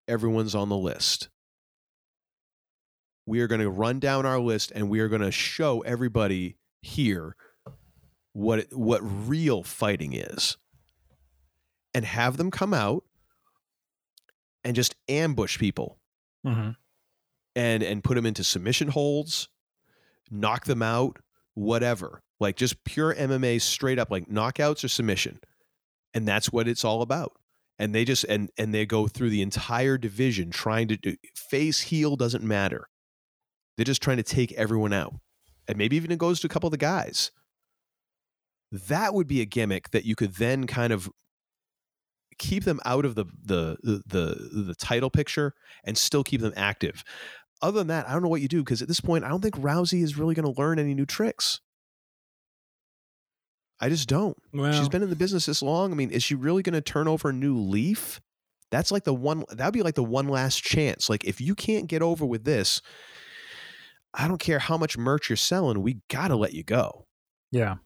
[0.09, 1.29] everyone's on the list.
[3.27, 6.57] We are going to run down our list and we are going to show everybody
[6.81, 7.37] here
[8.33, 10.57] what it, what real fighting is
[11.95, 13.05] and have them come out
[14.65, 15.99] and just ambush people
[16.45, 16.77] Mhm.
[17.55, 19.49] and and put them into submission holds,
[20.31, 21.19] knock them out,
[21.55, 22.23] whatever.
[22.41, 25.39] Like just pure MMA straight up like knockouts or submission.
[26.15, 27.37] And that's what it's all about.
[27.83, 31.81] And they just and and they go through the entire division trying to do face
[31.81, 32.87] heel doesn't matter.
[33.77, 35.15] They're just trying to take everyone out.
[35.67, 37.33] And maybe even it goes to a couple of the guys.
[38.71, 41.11] That would be a gimmick that you could then kind of
[42.39, 45.53] keep them out of the the the the, the title picture
[45.83, 47.03] and still keep them active.
[47.63, 49.41] Other than that, I don't know what you do because at this point, I don't
[49.41, 51.61] think Rousey is really going to learn any new tricks.
[53.83, 54.37] I just don't.
[54.55, 55.91] Well, She's been in the business this long.
[55.91, 58.21] I mean, is she really going to turn over a new leaf?
[58.71, 61.11] That's like the one that'd be like the one last chance.
[61.11, 62.81] Like if you can't get over with this,
[64.15, 67.07] I don't care how much merch you're selling, we got to let you go.
[67.51, 67.77] Yeah.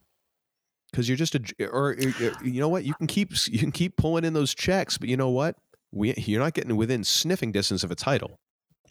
[0.92, 1.96] Cuz you're just a or, or
[2.44, 5.16] you know what, you can keep you can keep pulling in those checks, but you
[5.16, 5.56] know what?
[5.92, 8.38] We you're not getting within sniffing distance of a title.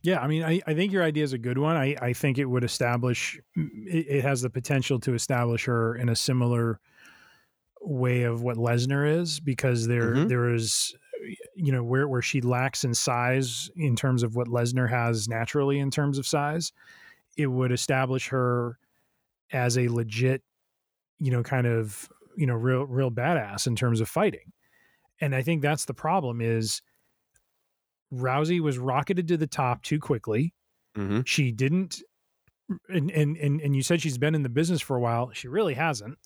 [0.02, 1.78] Yeah, I mean, I, I think your idea is a good one.
[1.78, 6.10] I, I think it would establish, it, it has the potential to establish her in
[6.10, 6.80] a similar
[7.86, 10.30] way of what Lesnar is, because there Mhm.
[10.30, 10.96] there is,
[11.56, 15.80] you know, where where she lacks in size in terms of what Lesnar has naturally
[15.80, 16.74] in terms of size,
[17.38, 18.78] it would establish her
[19.52, 20.44] as a legit,
[21.20, 24.52] you know, kind of you know real real badass in terms of fighting,
[25.22, 26.82] and I think that's the problem is
[28.14, 30.54] Rousey was rocketed to the top too quickly.
[30.98, 31.22] Mm-hmm.
[31.26, 32.02] She didn't,
[32.90, 35.32] and, and and and you said she's been in the business for a while.
[35.34, 36.18] She really hasn't,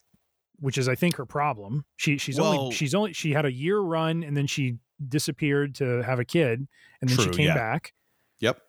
[0.60, 1.86] which is I think her problem.
[1.98, 4.78] She she's Well- only she's only she had a year run and then she
[5.08, 6.68] disappeared to have a kid
[7.02, 7.56] and then she came yeah.
[7.56, 7.94] back.
[8.40, 8.62] Yep.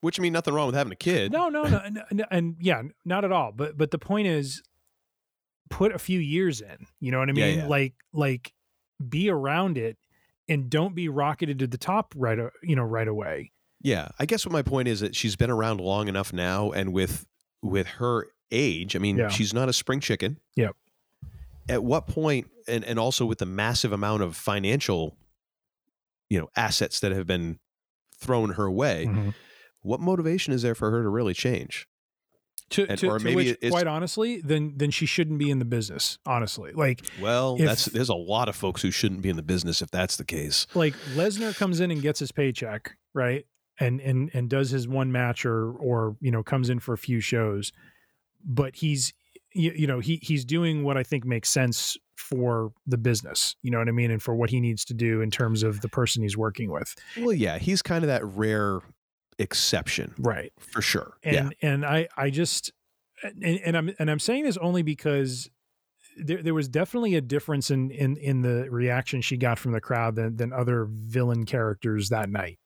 [0.00, 1.30] Which I mean nothing wrong with having a kid.
[1.32, 3.52] No, no, no, and, yeah, not at all.
[3.52, 4.62] But but the point is,
[5.68, 6.86] put a few years in.
[7.00, 7.58] You know what I mean?
[7.58, 7.66] yeah.
[7.66, 8.52] Like like
[9.06, 9.98] be around it,
[10.48, 12.38] and don't be rocketed to the top right.
[12.62, 13.52] You know right away.
[13.82, 16.92] Yeah, I guess what my point is that she's been around long enough now, and
[16.92, 17.26] with
[17.62, 19.28] with her age, I mean, Yeah.
[19.28, 20.38] she's not a spring chicken.
[20.56, 20.76] Yep.
[21.70, 25.16] At what point, and and also with the massive amount of financial,
[26.28, 27.58] you know, assets that have been
[28.18, 29.34] thrown her way, Mhm.
[29.82, 31.86] what motivation is there for her to really change?
[32.70, 35.58] To, And- to, or to maybe which, quite honestly, then then she shouldn't be in
[35.58, 36.18] the business.
[36.24, 39.42] Honestly, like Well, If- that's there's a lot of folks who shouldn't be in the
[39.42, 40.66] business if that's the case.
[40.74, 43.44] like Lesnar comes in and gets his paycheck, right?
[43.80, 46.98] And and and does his one match or or you know comes in for a
[46.98, 47.72] few shows,
[48.44, 49.12] but he's
[49.54, 53.56] you, you know he he's doing what I think makes sense for the business.
[53.62, 55.80] You know what I mean, and for what he needs to do in terms of
[55.80, 58.80] the person he's working with, Well, yeah, he's kind of that rare
[59.38, 60.52] exception right?
[60.58, 61.14] for sure.
[61.22, 62.72] And yeah, and I I just
[63.22, 65.50] and, and I'm and I'm saying this only because
[66.16, 69.80] there there was definitely a difference in in in the reaction she got from the
[69.80, 72.58] crowd than than other villain characters that night.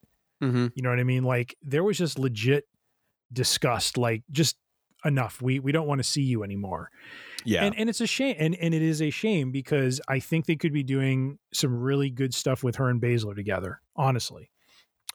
[0.43, 0.69] mm-hmm.
[0.75, 1.25] You know what I mean?
[1.25, 2.65] Like there was just legit
[3.33, 4.57] disgust, like just
[5.05, 5.41] enough.
[5.43, 6.91] We we don't want to see you anymore.
[7.45, 10.47] yeah, And and it's a shame and, and it is a shame because I think
[10.47, 14.51] they could be doing some really good stuff with her and Baszler together, honestly.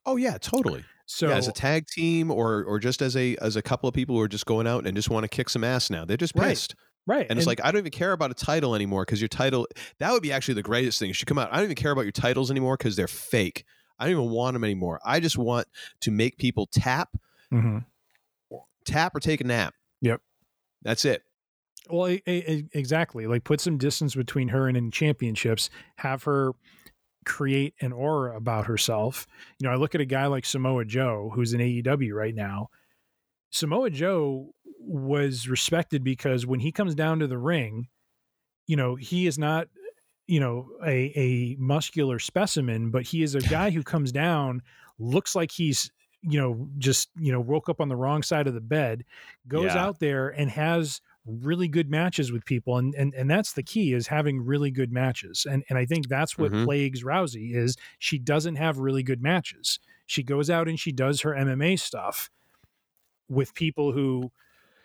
[0.06, 0.84] oh yeah, totally.
[1.06, 3.96] So yeah, as a tag team or or just as a as a couple of
[3.96, 6.06] people who are just going out and just want to kick some ass now.
[6.06, 6.76] They're just pissed.
[7.08, 7.26] right.
[7.30, 9.68] And, it's like I don't even care about a title anymore because your title
[9.98, 11.08] that would be actually the greatest thing.
[11.08, 11.52] You should come out.
[11.52, 13.66] I don't even care about your titles anymore because they're fake.
[13.98, 15.00] I don't even want them anymore.
[15.04, 15.68] I just want
[16.02, 17.10] to make people tap,
[17.52, 17.86] Mhm.
[18.86, 19.74] tap or take a nap.
[20.02, 20.22] Yep.
[20.82, 21.24] That's it.
[21.90, 23.28] Well, e- e- exactly.
[23.28, 25.70] Like put some distance between her and in championships.
[25.98, 26.54] Have her
[27.26, 29.28] create an aura about herself.
[29.60, 32.70] You know, I look at a guy like Samoa Joe, who's in AEW right now.
[33.52, 37.88] Samoa Joe was respected because when he comes down to the ring,
[38.68, 39.68] you know, he is not,
[40.28, 44.62] you know, a, a muscular specimen, but he is a guy who comes down,
[45.00, 48.54] looks like he's, you know, just, you know, woke up on the wrong side of
[48.54, 49.06] the bed,
[49.48, 49.76] goes Yeah.
[49.76, 53.94] out there and has really good matches with people and and and that's the key
[53.94, 56.58] is having really good matches and and I think that's what Mhm.
[56.58, 61.22] plagues Rousey is she doesn't have really good matches she goes out and she does
[61.22, 62.32] her MMA stuff
[63.30, 64.32] with people who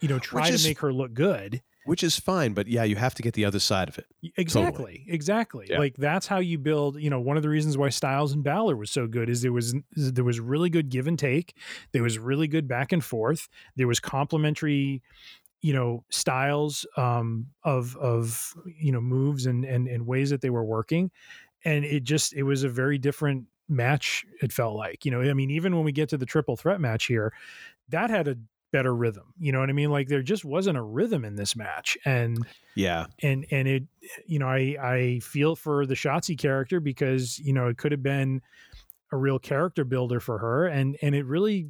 [0.00, 2.96] you know try Which to make her look good Which is fine, but yeah, you
[2.96, 4.06] have to get the other side of it.
[4.36, 5.78] exactly exactly Yeah.
[5.78, 8.76] like that's how you build you know one of the reasons why Styles and Balor
[8.76, 11.56] was so good is there was there was really good give and take
[11.92, 15.02] there was really good back and forth there was complementary
[15.60, 20.50] you know styles um of of you know moves and and and ways that they
[20.50, 21.10] were working
[21.64, 25.32] and it just it was a very different match it felt like you know i
[25.34, 27.32] mean even when we get to the triple threat match here
[27.88, 28.36] that had a
[28.74, 31.54] better rhythm you know what i mean like there just wasn't a rhythm in this
[31.54, 32.44] match and
[32.74, 33.06] Yeah.
[33.22, 33.84] and and it
[34.26, 38.02] you know i i feel for the Shotzi character because you know it could have
[38.02, 38.42] been
[39.12, 41.68] a real character builder for her and and it really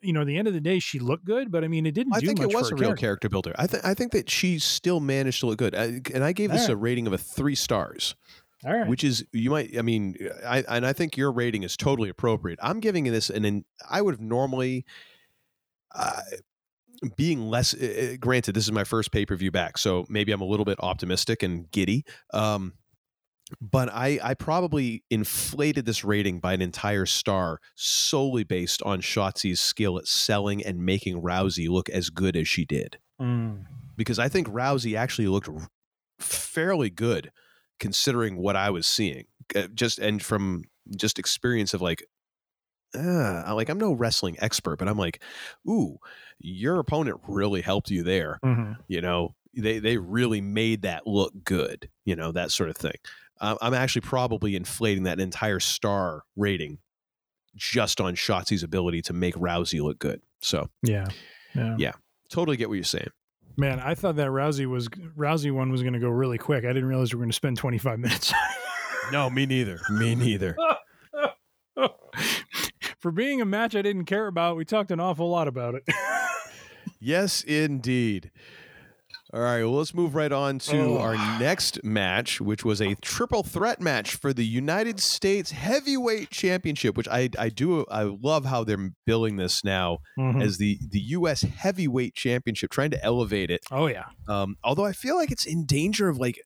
[0.00, 1.92] you know at the end of the day she looked good but i mean it
[1.94, 3.00] didn't I do think much it was for a real character.
[3.06, 3.52] character builder.
[3.56, 6.50] I think I think that she still managed to look good, I, and I gave
[6.50, 8.16] this All a rating of a three stars.
[8.64, 11.76] all right which is you might i mean i and i think your rating is
[11.76, 14.84] totally appropriate i'm giving this an, an i would have normally
[15.94, 16.20] uh,
[17.16, 20.64] being less uh, granted this is my first pay-per-view back so maybe i'm a little
[20.64, 22.72] bit optimistic and giddy um
[23.60, 29.60] but I, I probably inflated this rating by an entire star solely based on Shotzi's
[29.60, 33.66] skill at selling and making Rousey look as good as she did Mm.
[33.96, 35.50] because I think Rousey actually looked
[36.18, 37.30] fairly good
[37.78, 39.26] considering what I was seeing.
[39.54, 40.64] Uh, Just and from
[40.96, 42.02] just experience of like
[42.96, 45.22] uh, like I'm no wrestling expert, but I'm like,
[45.68, 45.98] ooh,
[46.38, 48.38] your opponent really helped you there.
[48.44, 48.76] Mhm.
[48.88, 51.88] You know, they they really made that look good.
[52.04, 52.96] You know, that sort of thing.
[53.40, 56.78] Um, I'm actually probably inflating that entire star rating
[57.56, 60.20] just on Shotzi's ability to make Rousey look good.
[60.40, 61.08] So Yeah.
[61.54, 61.76] Yeah.
[61.78, 61.92] Yeah.
[62.30, 63.10] totally get what you're saying.
[63.58, 66.64] Man, I thought that Rousey was Rousey one was going to go really quick.
[66.64, 68.32] I didn't realize we were going to spend 25 minutes.
[69.12, 69.78] No, me neither.
[69.90, 70.56] Me neither.
[73.02, 75.82] For being a match I didn't care about, we talked an awful lot about it.
[77.04, 78.30] Yes, indeed.
[79.34, 80.98] All right, well, let's move right on to Oh.
[80.98, 86.96] our next match, which was a triple threat match for the United States Heavyweight Championship,
[86.96, 90.40] which I I do I love how they're billing this now Mhm.
[90.44, 91.42] as the the U.S.
[91.42, 93.62] Heavyweight Championship, trying to elevate it.
[93.72, 94.04] oh yeah.
[94.28, 96.40] Um, although I feel like it's in danger of like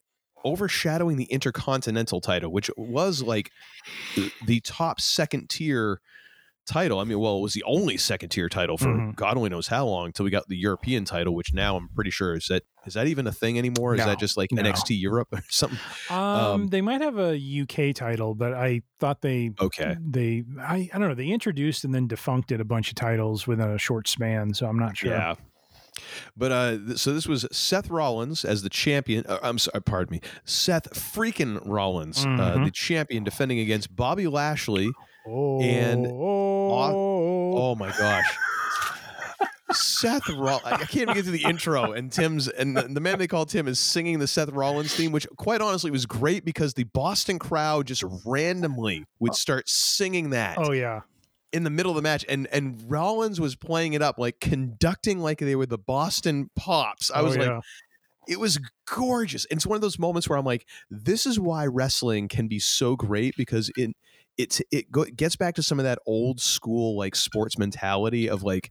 [0.44, 3.50] overshadowing the Intercontinental title, which was like
[4.14, 6.00] the, the top second tier
[6.66, 6.98] title.
[7.00, 9.14] I mean, well, it was the only second tier title for Mhm.
[9.16, 12.10] God only knows how long until we got the European title, which now I'm pretty
[12.10, 13.94] sure is that is that even a thing anymore?
[13.94, 14.62] Is No, that just like no.
[14.62, 15.78] NXT Europe or something?
[16.10, 19.96] Um, Um, they might have a UK title, but I thought they Okay.
[20.00, 23.68] they I, I don't know they introduced and then defuncted a bunch of titles within
[23.70, 25.12] a short span, so I'm not sure.
[25.12, 25.34] Yeah.
[26.36, 29.24] But uh, th- so this was Seth Rollins as the champion.
[29.26, 32.64] Uh, I'm sorry, pardon me, Seth freaking Rollins, uh, Mhm.
[32.66, 34.90] the champion, defending against Bobby Lashley.
[35.28, 38.26] Oh, And- oh, Oh my gosh.
[39.72, 40.64] Seth Rollins.
[40.64, 43.44] I can't even get to the intro, and Tim's and the, the man they call
[43.46, 47.38] Tim is singing the Seth Rollins theme, which quite honestly was great because the Boston
[47.38, 51.00] crowd just randomly would uh, start singing that oh yeah.
[51.52, 55.18] in the middle of the match, and and Rollins was playing it up like conducting
[55.18, 57.10] like they were the Boston Pops.
[57.10, 57.60] I Oh, was like,
[58.28, 59.46] it was gorgeous.
[59.46, 62.60] And it's one of those moments where I'm like, this is why wrestling can be
[62.60, 63.96] so great because it
[64.38, 68.42] it's it go, gets back to some of that old school like sports mentality of
[68.42, 68.70] like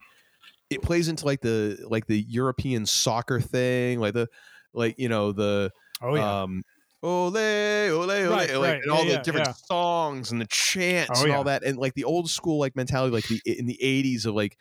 [0.69, 4.27] it plays into like the like the European soccer thing, like the
[4.73, 5.71] like you know the
[6.01, 6.41] oh yeah.
[6.41, 6.63] um
[7.03, 8.81] ole ole ole Right, like right.
[8.81, 9.53] and all Yeah, the yeah, different yeah.
[9.53, 13.13] songs and the chants Oh, and all that and like the old school like mentality
[13.13, 14.57] like the in the 80s of like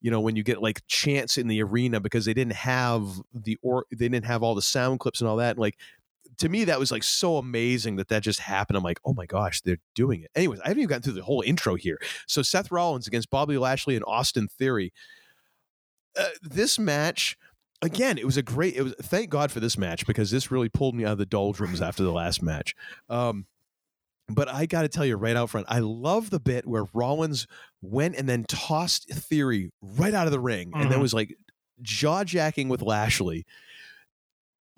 [0.00, 3.04] you know when you get like chants in the arena because they didn't have
[3.34, 5.76] the or they didn't have all the sound clips and all that and like
[6.38, 8.76] to me that was like so amazing that that just happened.
[8.76, 10.30] I'm like oh my gosh they're doing it.
[10.34, 11.98] Anyways i haven't even gotten through the whole intro here.
[12.26, 14.92] So seth rollins against bobby lashley and austin theory.
[16.18, 17.36] Uh, this match
[17.82, 20.68] again it was a great it was thank god for this match because this really
[20.68, 22.74] pulled me out of the doldrums after the last match.
[23.08, 23.46] Um
[24.30, 27.46] but I got to tell you right out front, I love the bit where Rollins
[27.80, 31.02] went and then tossed Theory right out of the ring and then Mhm.
[31.02, 31.34] was like
[31.80, 33.46] jaw jacking with Lashley.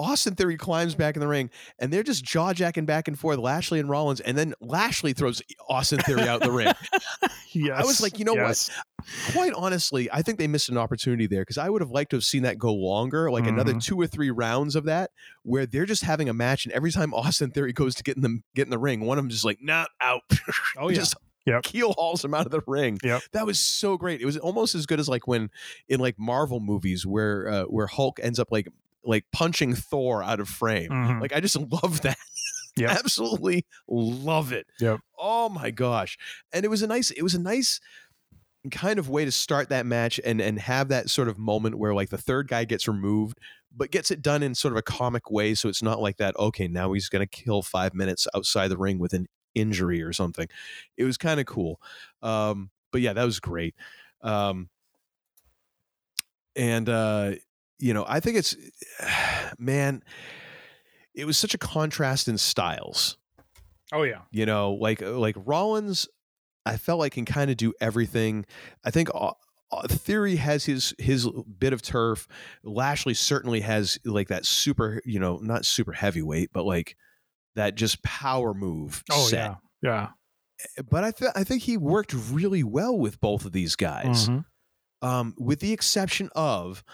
[0.00, 3.38] Austin Theory climbs back in the ring and they're just jaw jacking back and forth,
[3.38, 6.72] Lashley and Rollins, and then Lashley throws Austin Theory out the ring.
[7.52, 7.80] yes.
[7.82, 8.68] I was like, you know what?
[9.32, 12.16] Quite honestly, I think they missed an opportunity there because I would have liked to
[12.16, 13.84] have seen that go longer, like another Mhm.
[13.84, 15.10] two or three rounds of that,
[15.42, 18.22] where they're just having a match, and every time Austin Theory goes to get in
[18.22, 20.22] the get in the ring, one of them just like, nah, out.
[20.78, 20.96] Oh yeah.
[20.96, 21.14] just
[21.46, 21.62] Yep.
[21.62, 22.98] keel hauls him out of the ring.
[23.02, 23.22] Yep.
[23.32, 24.20] That was so great.
[24.20, 25.50] It was almost as good as like when
[25.88, 28.68] in like Marvel movies where uh, where Hulk ends up like
[29.04, 30.90] like punching Thor out of frame.
[30.90, 31.20] Mhm.
[31.20, 32.18] Like I just love that.
[32.76, 32.90] Yep.
[32.90, 34.66] Absolutely love it.
[34.78, 35.00] Yep.
[35.18, 36.16] Oh my gosh.
[36.52, 37.80] And it was a nice it was a nice
[38.70, 41.94] kind of way to start that match and and have that sort of moment where
[41.94, 43.38] like the third guy gets removed
[43.74, 46.36] but gets it done in sort of a comic way so it's not like that
[46.38, 50.12] okay now he's going to kill 5 minutes outside the ring with an injury or
[50.12, 50.46] something.
[50.98, 51.80] It was kind of cool.
[52.22, 53.74] Um but yeah, that was great.
[54.22, 54.68] Um
[56.56, 57.32] and uh
[57.80, 58.56] you know, I think it's
[59.58, 60.02] man,
[61.14, 63.16] it was such a contrast in styles
[63.92, 64.20] Oh yeah.
[64.30, 66.06] you know like like rollins
[66.64, 68.46] i felt like can kind of do everything
[68.84, 69.32] i think uh,
[69.72, 71.28] uh, theory has his his
[71.58, 72.28] bit of turf
[72.62, 76.96] lashley certainly has like that super you know not super heavyweight but like
[77.56, 80.08] that just power move Oh set yeah.
[80.76, 80.82] Yeah.
[80.88, 84.44] but i th- i think he worked really well with both of these guys Mhm.
[85.02, 86.84] um, with the exception of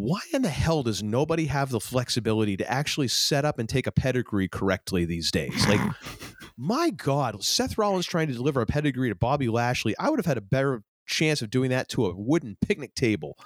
[0.00, 3.86] why in the hell does nobody have the flexibility to actually set up and take
[3.86, 5.66] a pedigree correctly these days?
[5.68, 5.80] Like,
[6.56, 10.26] my God, Seth Rollins trying to deliver a pedigree to Bobby Lashley, I would have
[10.26, 13.36] had a better chance of doing that to a wooden picnic table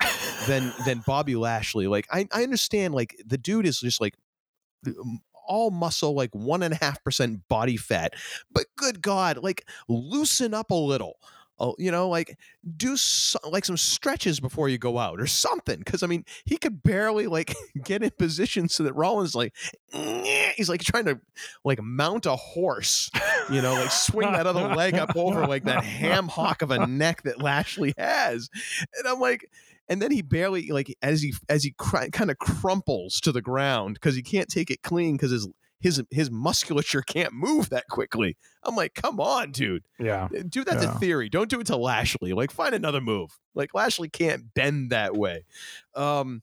[0.46, 1.86] than than Bobby Lashley.
[1.86, 4.14] Like, I, I understand, like the dude is just like
[5.46, 8.14] all muscle, like one and a half percent body fat,
[8.50, 11.18] but good God, like loosen up a little.
[11.58, 12.38] Oh, you know, like
[12.76, 15.78] do so, like some stretches before you go out or something.
[15.78, 17.54] Because I mean, he could barely like
[17.84, 19.54] get in position so that Rollins like
[19.92, 21.20] he's like trying to
[21.64, 23.10] like mount a horse,
[23.50, 26.86] you know, like swing that other leg up over like that ham hock of a
[26.86, 28.48] neck that Lashley has,
[28.98, 29.48] and I'm like.
[29.86, 33.42] And then he barely like as he as he cr- kind of crumples to the
[33.42, 35.46] ground because he can't take it clean because his
[35.84, 38.36] his his musculature can't move that quickly.
[38.64, 39.84] I'm like, come on, dude.
[40.00, 40.28] Yeah.
[40.48, 40.92] Dude, that's Yeah.
[40.94, 41.28] to Theory.
[41.28, 42.32] Don't do it to Lashley.
[42.32, 43.38] Like, find another move.
[43.54, 45.44] Like Lashley can't bend that way.
[45.94, 46.42] Um,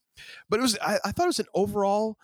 [0.50, 2.16] but it was I, I thought it was an overall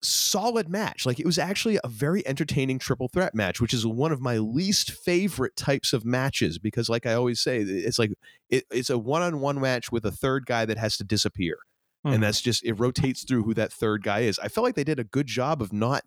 [0.00, 1.04] solid match.
[1.06, 4.38] Like it was actually a very entertaining triple threat match, which is one of my
[4.38, 8.12] least favorite types of matches because, like I always say, it's like
[8.50, 11.58] it, it's a one on one match with a third guy that has to disappear.
[12.06, 12.14] Mhm.
[12.14, 14.38] And that's just it rotates through who that third guy is.
[14.40, 16.02] I felt like they did a good job of not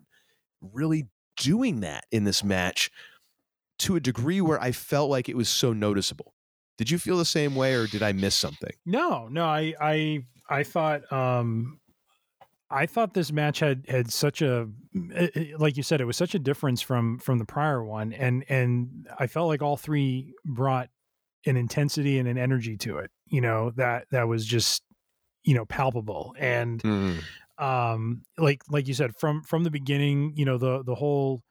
[0.60, 2.90] really doing that in this match
[3.78, 6.34] to a degree where I felt like it was so noticeable.
[6.78, 8.72] Did you feel the same way or did I miss something?
[8.84, 11.80] No, no, I I I thought um
[12.70, 14.68] I thought this match had had such a
[15.14, 18.12] eh, eh, like you said it was such a difference from from the prior one
[18.12, 20.88] and and I felt like all three brought
[21.46, 24.82] an intensity and an energy to it, you know, that that was just
[25.44, 26.82] you know palpable and
[27.58, 31.42] um like like you said from from the beginning you know the the whole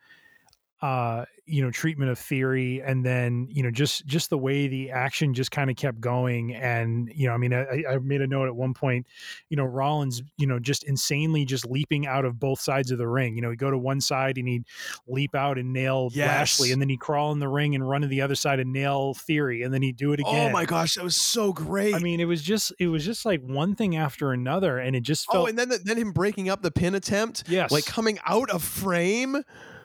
[0.81, 4.89] uh you know treatment of theory and then you know just just the way the
[4.89, 8.27] action just kind of kept going and you know i mean I, I made a
[8.27, 9.05] note at one point
[9.49, 13.07] you know rollins you know just insanely just leaping out of both sides of the
[13.07, 14.63] ring you know he'd go to one side and he'd
[15.07, 16.27] leap out and nail Yes.
[16.27, 18.73] lashley and then he'd crawl in the ring and run to the other side and
[18.73, 21.93] nail theory and then he'd do it again Oh my gosh, that was so great.
[21.93, 25.01] i mean it was just it was just like one thing after another and it
[25.03, 27.71] just oh, felt oh, and then the, then him breaking up the pin attempt, yes
[27.71, 29.43] like coming out of frame.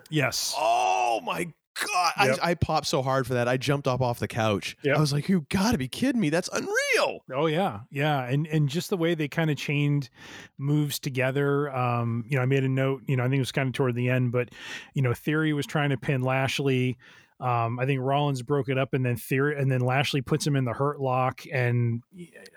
[0.08, 2.38] yes Oh my god, Yep.
[2.42, 3.48] I, I popped so hard for that.
[3.48, 4.76] I jumped up off the couch.
[4.82, 4.96] Yep.
[4.96, 6.30] I was like, "You got to be kidding me!
[6.30, 10.10] That's unreal." Oh yeah, yeah, and and just the way they kind of chained
[10.58, 11.74] moves together.
[11.74, 13.02] Um, you know, I made a note.
[13.06, 14.50] You know, I think it was kind of toward the end, but
[14.94, 16.98] you know, Theory was trying to pin Lashley.
[17.40, 20.56] Um, I think Rollins broke it up, and then Theory, and then Lashley puts him
[20.56, 22.02] in the Hurt Lock, and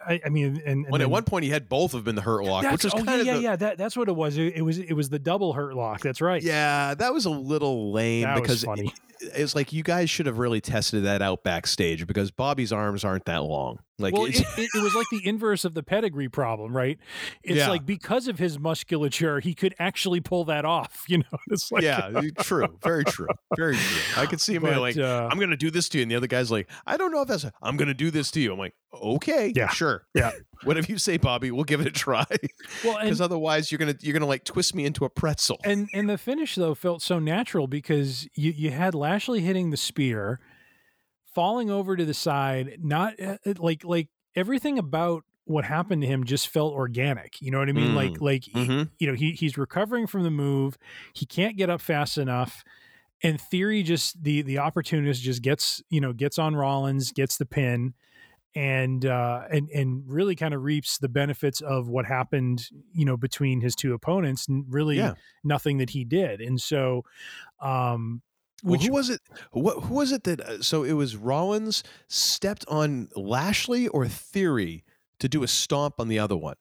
[0.05, 2.11] I, I mean, and, and When then, at one point he had both of them
[2.11, 3.55] in the Hurt Lock, that's, which was oh kind yeah, of yeah, the, yeah.
[3.55, 4.37] That, that's what it was.
[4.37, 6.01] It, it was it was the double Hurt Lock.
[6.01, 6.41] That's right.
[6.41, 8.87] Yeah, that was a little lame That because funny.
[8.87, 8.93] it-
[9.35, 13.23] it's like you guys should have really tested that out backstage because Bobby's arms aren't
[13.25, 13.79] that long.
[14.03, 16.99] Like, well, it, it, it was like the inverse of the pedigree problem, right?
[17.43, 17.69] It's Yeah.
[17.69, 21.05] like because of his musculature, he could actually pull that off.
[21.13, 22.09] You know, it's like yeah,
[22.39, 24.01] true, very true, very true.
[24.21, 26.09] I could see him But, like, uh, "I'm going to do this to you," and
[26.11, 27.45] the other guy's like, "I don't know if that's.
[27.61, 29.69] I'm going to do this to you." I'm like, "Okay, Yeah.
[29.69, 30.31] sure, Yeah.
[30.63, 31.51] whatever you say, Bobby.
[31.51, 32.25] We'll give it a try."
[32.83, 35.59] well, Because otherwise, you're gonna you're gonna like twist me into a pretzel.
[35.63, 39.77] and and the finish though felt so natural because you you had Lashley hitting the
[39.77, 40.39] spear,
[41.33, 46.07] falling over to the side, not uh, uh, like like everything about what happened to
[46.07, 47.41] him just felt organic.
[47.41, 47.91] You know what I mean?
[47.91, 47.95] Mm.
[47.95, 48.89] Like like he- Mhm.
[48.99, 50.77] you know he he's recovering from the move,
[51.13, 52.63] he can't get up fast enough.
[53.21, 57.45] And theory just the the opportunist just gets you know gets on Rollins, gets the
[57.45, 57.93] pin,
[58.55, 63.17] and uh, and and really kind of reaps the benefits of what happened you know
[63.17, 65.13] between his two opponents, and really Yeah.
[65.43, 66.41] nothing that he did.
[66.41, 67.03] And so,
[67.59, 68.21] um,
[68.63, 69.19] Well, which who was it?
[69.51, 70.39] What who was it that?
[70.41, 74.83] Uh, so it was Rollins stepped on Lashley or Theory
[75.19, 76.55] to do a stomp on the other one.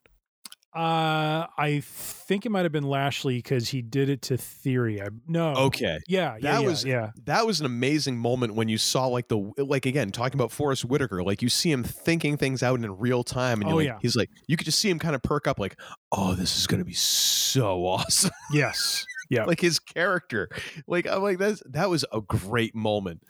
[0.74, 5.02] uh, I think it might have been Lashley because he did it to Theory.
[5.02, 5.98] I no, Okay.
[6.08, 7.10] yeah, yeah, That yeah, was- yeah.
[7.26, 10.86] That was an amazing moment when you saw like the like again talking about Forest
[10.86, 13.86] Whitaker like you see him thinking things out in real time and you're Oh, like,
[13.86, 13.98] yeah.
[14.00, 15.78] he's like you could just see him kind of perk up like
[16.10, 19.44] oh this is gonna be so awesome Yes, yeah.
[19.44, 20.48] like his character.
[20.86, 23.22] Like I'm like that's that was a great moment.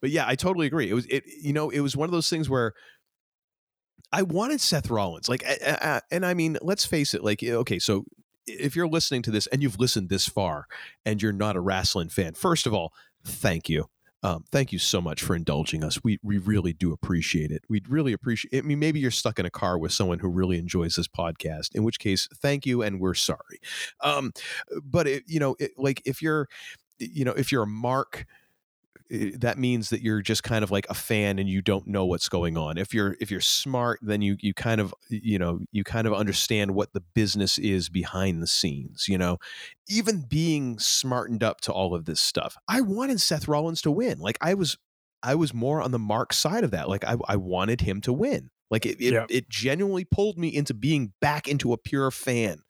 [0.00, 0.90] But yeah I totally agree.
[0.90, 2.72] It was it you know it was one of those things where
[4.12, 7.42] I wanted Seth Rollins like a- a- a- and I mean let's face it like
[7.42, 8.04] eh, okay so
[8.46, 10.66] if you're listening to this and you've listened this far
[11.06, 12.92] and you're not a wrestling fan first of all
[13.24, 13.86] thank you
[14.24, 16.02] um, thank you so much for indulging us.
[16.02, 17.62] We we really do appreciate it.
[17.68, 18.58] We'd really appreciate.
[18.58, 21.74] I mean, maybe you're stuck in a car with someone who really enjoys this podcast.
[21.74, 23.60] In which case, thank you, and we're sorry.
[24.00, 24.32] Um,
[24.82, 26.48] but it, you know, it, like if you're,
[26.98, 28.24] you know, if you're a mark,
[29.10, 32.28] that means that you're just kind of like a fan and you don't know what's
[32.28, 32.78] going on.
[32.78, 36.14] If you're if you're smart, then you you kind of you know you kind of
[36.14, 39.06] understand what the business is behind the scenes.
[39.08, 39.38] You know,
[39.88, 44.18] even being smartened up to all of this stuff, I wanted Seth Rollins to win.
[44.18, 44.78] Like I was
[45.22, 46.88] I was more on the Mark side of that.
[46.88, 48.50] Like I I wanted him to win.
[48.70, 49.26] Like it it, Yeah.
[49.28, 52.62] it genuinely pulled me into being back into a pure fan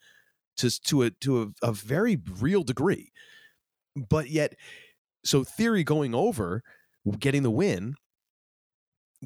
[0.56, 3.12] to to a to a, a very real degree.
[3.96, 4.56] But yet
[5.24, 6.62] so theory going over
[7.18, 7.94] getting the win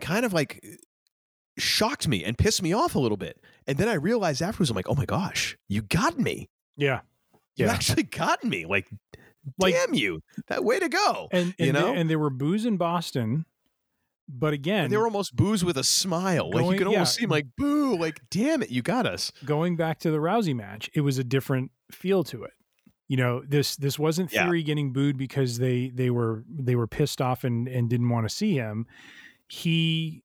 [0.01, 0.77] kind of like eh,
[1.59, 3.41] shocked me and pissed me off a little bit.
[3.66, 6.49] And then I realized afterwards, I'm like, oh my gosh, you got me.
[6.77, 7.01] Yeah.
[7.57, 7.73] You Yeah.
[7.73, 8.65] actually got me.
[8.65, 8.89] Like,
[9.59, 10.20] Like- damn you.
[10.49, 11.29] That way to go.
[11.33, 11.93] And, and you know?
[11.93, 13.45] they, and there were boos in Boston,
[14.29, 16.51] but again, And they were almost boos with a smile.
[16.51, 17.23] like you could almost yeah.
[17.23, 19.33] see like, boo, like, damn it, you got us.
[19.45, 22.53] going back to the Rousey match, it was a different feel to it.
[23.09, 24.44] You know, this this wasn't Yeah.
[24.44, 28.28] Theory getting booed because they they were they were pissed off and and didn't want
[28.28, 28.86] to see him.
[29.48, 30.22] He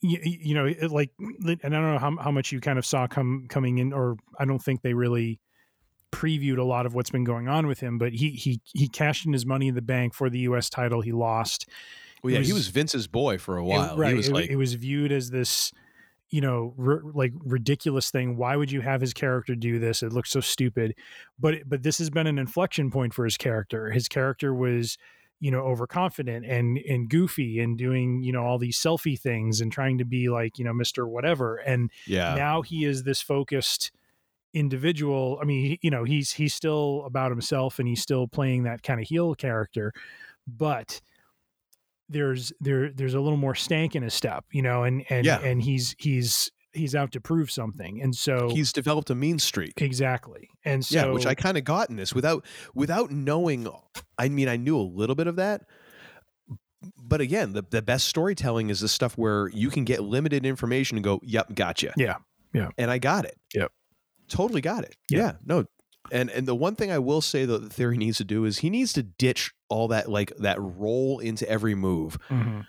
[0.00, 2.86] you, you know, it, like and I don't know how how much you kind of
[2.86, 5.40] saw come coming in or I don't think they really
[6.12, 9.26] previewed a lot of what's been going on with him, but he he he cashed
[9.26, 11.00] in his money in the bank for the US title.
[11.00, 11.68] He lost.
[12.22, 13.96] Well, It yeah, he was- was Vince's boy for a It- while.
[13.96, 14.10] right.
[14.10, 15.72] He was it, like, it was viewed as this,
[16.30, 18.36] you know, r- like ridiculous thing.
[18.36, 20.02] Why would you have his character do this?
[20.02, 20.94] It looks so stupid.
[21.38, 23.90] But but this has been an inflection point for his character.
[23.90, 24.98] His character was,
[25.40, 29.72] you know, overconfident and and goofy and doing you know all these selfie things and
[29.72, 31.56] trying to be like you know Mister Whatever.
[31.56, 32.34] And yeah.
[32.34, 33.90] now he is this focused
[34.54, 35.38] individual.
[35.40, 38.82] I mean, he, you know, he's he's still about himself and he's still playing that
[38.82, 39.92] kind of heel character,
[40.46, 41.00] but
[42.08, 45.40] there's there there's a little more stank in his step, you know, and and Yeah.
[45.40, 49.80] and he's he's he's out to prove something, and so He's developed a mean streak.
[49.80, 52.44] exactly, and so yeah, which I kind of got in this without
[52.74, 53.66] without knowing.
[54.18, 55.62] I mean, I knew a little bit of that,
[56.96, 60.96] but again, the the best storytelling is the stuff where you can get limited information
[60.96, 62.16] and go, "Yep, gotcha," yeah
[62.54, 63.36] yeah and I got it.
[63.54, 63.72] Yep.
[64.28, 64.96] totally got it.
[65.10, 65.18] Yeah.
[65.18, 65.64] Yeah, no.
[66.10, 68.58] And and the one thing I will say that the theory needs to do is
[68.58, 72.18] he needs to ditch all that like that roll into every move.
[72.28, 72.64] Mhm.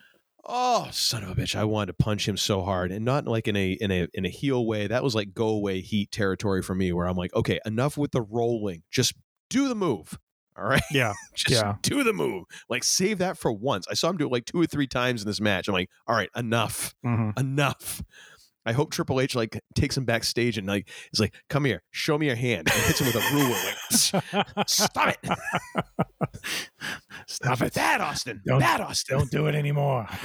[0.51, 1.55] Oh, son of a bitch!
[1.55, 4.25] I wanted to punch him so hard, and not like in a in a in
[4.25, 4.87] a heel way.
[4.87, 8.11] That was like go away heat territory for me, where I'm like, okay, enough with
[8.11, 8.83] the rolling.
[8.89, 9.13] Just
[9.49, 10.17] do the move.
[10.57, 11.75] All right, yeah just Yeah.
[11.83, 12.43] do the move.
[12.67, 13.85] Like save that for once.
[13.89, 15.67] I saw him do it like two or three times in this match.
[15.69, 17.37] I'm like, all right, enough, Mhm.
[17.39, 18.01] enough.
[18.69, 22.19] I hope Triple H like takes him backstage and like is like, come here, show
[22.19, 23.57] me your hand, and hits him with a ruler.
[24.55, 25.17] Like, stop it,
[27.27, 29.17] stop it, bad Austin, Don't- bad Austin.
[29.17, 30.07] don't do it anymore.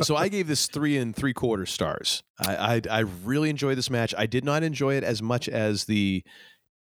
[0.00, 2.22] so I gave this three and three quarter stars.
[2.38, 4.14] I, I I really enjoyed this match.
[4.16, 6.22] I did not enjoy it as much as the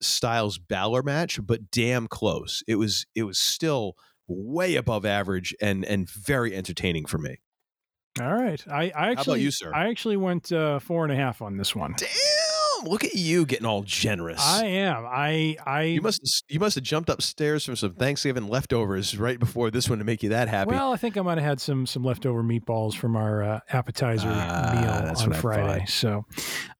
[0.01, 2.63] Styles Balor match, but damn close.
[2.67, 3.95] It was it was still
[4.27, 7.37] way above average and and very entertaining for me.
[8.19, 9.71] All right, I, I actually about you, sir?
[9.73, 11.95] I actually went uh, four and a half on this one.
[11.97, 12.09] Damn!
[12.83, 14.41] Look at you getting all generous.
[14.43, 15.05] I am.
[15.05, 19.69] I I you must you must have jumped upstairs from some Thanksgiving leftovers right before
[19.71, 20.71] this one to make you that happy.
[20.71, 24.27] Well, I think I might have had some some leftover meatballs from our uh, appetizer
[24.29, 25.85] Ah, meal that's on Friday.
[25.85, 26.25] So,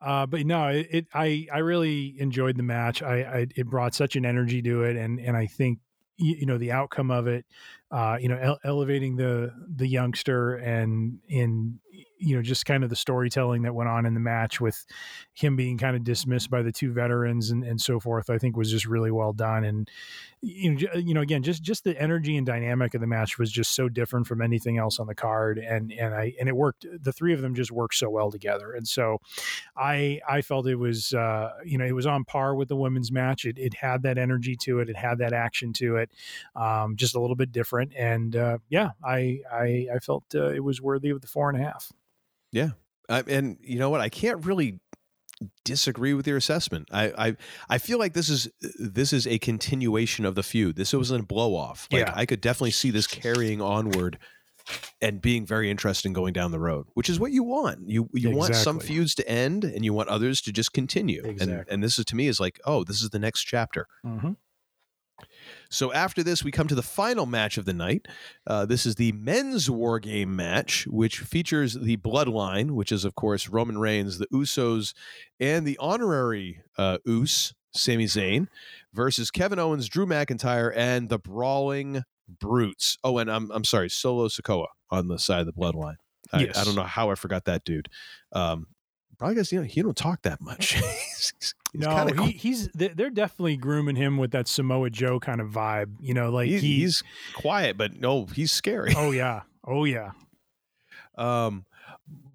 [0.02, 3.02] uh, but no, it, it I I really enjoyed the match.
[3.03, 5.80] I, I it brought such an energy to it, and and I think
[6.18, 7.45] you know the outcome of it,
[7.92, 11.80] uh, you know, ele- elevating the the youngster and in
[12.18, 14.86] you know just kind of the storytelling that went on in the match with
[15.34, 18.58] him being kind of dismissed by the two veterans and, and so forth i think
[18.58, 19.64] was just really well done.
[19.64, 19.90] And
[20.41, 23.52] you know, you know again just just the energy and dynamic of the match was
[23.52, 25.58] just so different from anything else on the card.
[25.58, 28.74] And and i and it worked the three of them just worked so well together.
[28.74, 29.20] And so
[29.78, 33.12] i i felt it was uh you know it was on par with the women's
[33.12, 33.45] match.
[33.45, 34.90] It, it had that energy to it.
[34.90, 36.12] It had that action to it
[36.56, 37.94] um just a little bit different.
[37.95, 41.60] And uh yeah i i i felt uh, it was worthy of the four and
[41.60, 41.91] a half.
[43.10, 44.02] I, and you know what?
[44.02, 44.80] I can't really
[45.64, 46.90] disagree with your assessment.
[46.92, 47.36] I, I
[47.70, 48.50] I feel like this is
[48.80, 50.76] this is a continuation of the feud.
[50.76, 51.88] This wasn't a blow off.
[51.92, 52.14] Like Yeah.
[52.16, 54.18] I could definitely see this carrying onward
[55.02, 57.90] and being very interesting going down the road, which is what you want.
[57.90, 61.24] You you want some feuds to end and you want others to just continue.
[61.26, 63.88] And and this is to me is like, oh, this is the next chapter.
[64.06, 64.32] mm-hmm.
[65.72, 68.07] So after this, we come to the final match of the night.
[68.45, 73.15] Uh, this is the men's war game match, which features the Bloodline, which is of
[73.15, 74.93] course Roman Reigns, the Usos,
[75.39, 78.48] and the honorary uh, Uce, Sami Zayn,
[78.93, 82.98] versus Kevin Owens, Drew McIntyre, and the Brawling Brutes.
[83.03, 85.95] Oh, and I'm I'm sorry, Solo Sikoa on the side of the Bloodline.
[86.34, 86.57] I, Yes.
[86.57, 87.89] I don't know how I forgot that dude.
[88.34, 88.68] Um,
[89.22, 90.73] probably because you know he don't talk that much.
[90.73, 95.39] He's- he's No, he, he's they- they're definitely grooming him with that Samoa Joe kind
[95.39, 95.91] of vibe.
[95.99, 97.03] You know, like He- he's, he's
[97.35, 98.93] quiet, but no, he's scary.
[98.98, 100.11] oh yeah, oh yeah,
[101.15, 101.65] Um,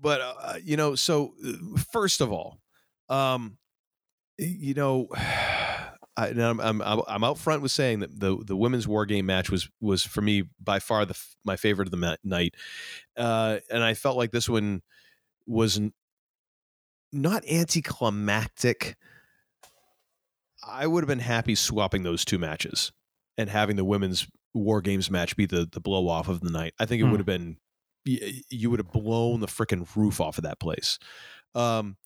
[0.00, 2.58] but uh, you know, so uh, first of all,
[3.08, 3.58] um,
[4.38, 5.08] you know,
[6.18, 9.26] I, and I'm, I'm I'm out front with saying that the the women's war game
[9.26, 12.54] match was was for me by far the my favorite of the night,
[13.18, 14.80] uh, and I felt like this one
[15.46, 15.78] was
[17.12, 18.96] not anticlimactic.
[20.66, 22.92] I would have been happy swapping those two matches
[23.38, 26.72] and having the women's War Games match be the the blow off of the night.
[26.78, 27.10] I think it Hmm.
[27.12, 27.58] would have been
[28.04, 30.98] you would have blown the freaking roof off of that place.
[31.54, 31.96] Um,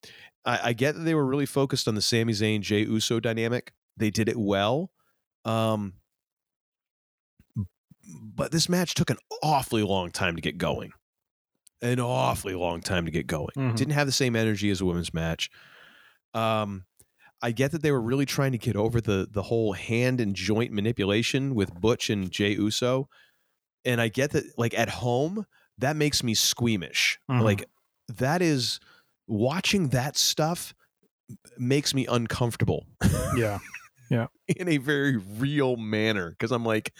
[0.46, 3.72] I, I get that they were really focused on the Sami Zayn Jey Uso dynamic.
[3.98, 4.90] They did it well.
[5.44, 5.94] Um,
[8.34, 10.92] but this match took an awfully long time to get going.
[11.82, 13.48] An awfully long time to get going.
[13.56, 13.76] Mhm.
[13.76, 15.50] Didn't have the same energy as a women's match.
[16.34, 16.84] Um,
[17.42, 20.36] I get that they were really trying to get over the the whole hand and
[20.36, 23.08] joint manipulation with Butch and Jey Uso,
[23.84, 25.46] and I get that like at home
[25.78, 27.18] that makes me squeamish.
[27.30, 27.40] Mhm.
[27.42, 27.64] Like
[28.08, 28.78] that is
[29.26, 30.74] watching that stuff
[31.56, 32.86] makes me uncomfortable
[33.36, 33.58] yeah.
[34.10, 34.26] Yeah.
[34.48, 36.92] in a very real manner because I'm like,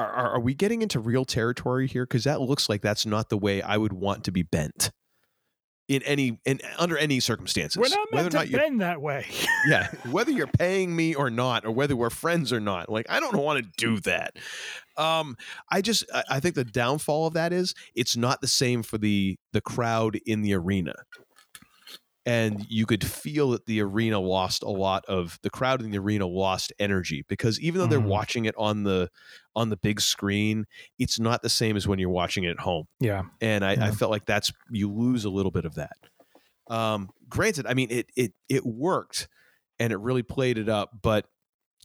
[0.00, 2.04] are, are, are we getting into real territory here?
[2.04, 4.90] Because that looks like that's not the way I would want to be bent
[5.90, 7.76] in any in under any circumstances.
[7.76, 9.26] We're not whether meant not to bend that way.
[9.68, 12.88] yeah, whether you're paying me or not, or whether we're friends or not.
[12.88, 14.36] Like I don't want to do that.
[14.96, 15.36] Um,
[15.70, 18.98] I just I, I think the downfall of that is it's not the same for
[18.98, 20.94] the the crowd in the arena.
[22.26, 25.98] And you could feel that the arena lost a lot of the crowd in the
[25.98, 28.04] arena lost energy because even though they're Mhm.
[28.08, 29.10] watching it on the
[29.56, 30.66] on the big screen,
[30.98, 33.22] it's not the same as when you're watching it at home yeah.
[33.40, 35.96] and I, I felt like that's you lose a little bit of that.
[36.68, 39.26] Um, granted, I mean it it it worked
[39.78, 41.26] and it really played it up, but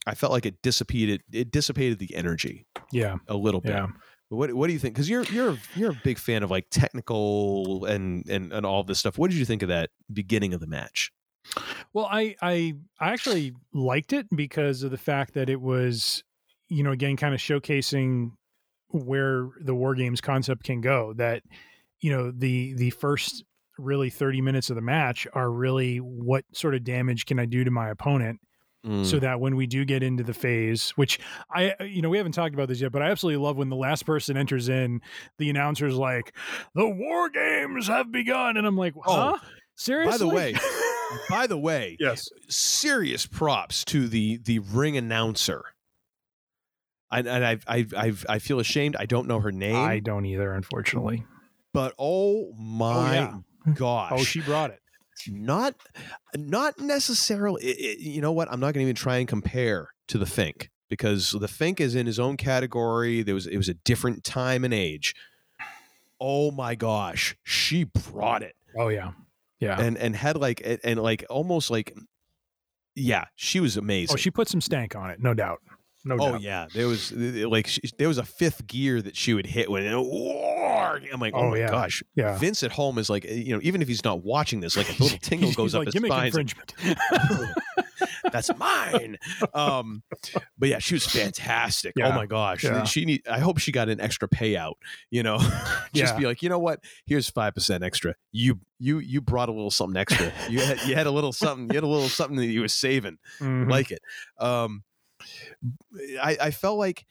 [0.06, 3.16] I felt like it dissipated it dissipated the energy Yeah.
[3.26, 3.72] a little bit.
[3.72, 3.88] Yeah.
[4.28, 4.94] What what do you think?
[4.94, 8.98] Because you're you're you're a big fan of like technical and and and all this
[8.98, 9.18] stuff.
[9.18, 11.12] What did you think of that beginning of the match?
[11.92, 16.24] Well, I, I I actually liked it because of the fact that it was,
[16.68, 18.32] you know, again, kind of showcasing
[18.88, 21.12] where the war games concept can go.
[21.14, 21.42] That,
[22.00, 23.44] you know, the the first
[23.78, 27.62] really 30 minutes of the match are really what sort of damage can I do
[27.62, 28.40] to my opponent
[28.86, 29.04] Mm.
[29.04, 31.18] so that when we do get into the phase, which
[31.50, 33.74] I, you know, we haven't talked about this yet, but I absolutely love when the
[33.76, 35.00] last person enters in,
[35.38, 36.32] the announcer's like,
[36.74, 39.38] "The war games have begun," and I'm like, "Huh?
[39.74, 40.54] Seriously?" by the way,
[41.28, 45.64] by the way, yes, serious props to the the ring announcer.
[47.10, 48.94] And, and I I I I feel ashamed.
[48.96, 51.24] I don't know her name, I don't either, unfortunately.
[51.72, 53.34] but oh my yeah.
[53.74, 54.12] gosh!
[54.14, 54.80] Oh, she brought it.
[55.28, 55.74] Not
[56.36, 57.62] not necessarily.
[57.66, 58.48] i- i- you know what?
[58.50, 61.94] I'm not going to even try and compare to the Fink because the Fink is
[61.94, 63.22] in his own category.
[63.22, 65.14] There was it was a different time and age.
[66.20, 69.12] Oh my gosh, she brought it Oh yeah,
[69.60, 69.78] yeah.
[69.80, 71.94] and and had like and, and like almost like
[72.94, 74.14] yeah, she was oh, amazing.
[74.14, 75.60] oh, she put some stank on it, no doubt.
[76.08, 76.40] No Oh doubt.
[76.40, 79.84] yeah, there was like she, there was a fifth gear that she would hit when
[79.86, 81.68] I'm like, oh, Oh, my yeah.
[81.68, 82.02] gosh.
[82.14, 82.38] Yeah.
[82.38, 85.02] Vince at home is like, you know, even if he's not watching this, like a
[85.02, 86.26] little tingle goes up like, his spine.
[86.26, 86.74] Infringement.
[88.32, 89.16] That's mine.
[89.54, 90.02] Um,
[90.58, 91.94] but yeah, she was fantastic.
[92.02, 92.84] Oh my gosh, Yeah.
[92.84, 93.22] she need.
[93.28, 94.74] I hope she got an extra payout.
[95.10, 95.38] You know,
[95.94, 96.18] just Yeah.
[96.18, 96.80] be like, you know what?
[97.06, 98.14] Here's five percent extra.
[98.32, 100.32] You you you brought a little something extra.
[100.50, 101.68] You had you had a little something.
[101.70, 103.18] You had a little something that you were saving.
[103.40, 103.70] Mhm.
[103.70, 104.00] Like it.
[104.38, 104.82] Um,
[106.22, 107.06] I I felt like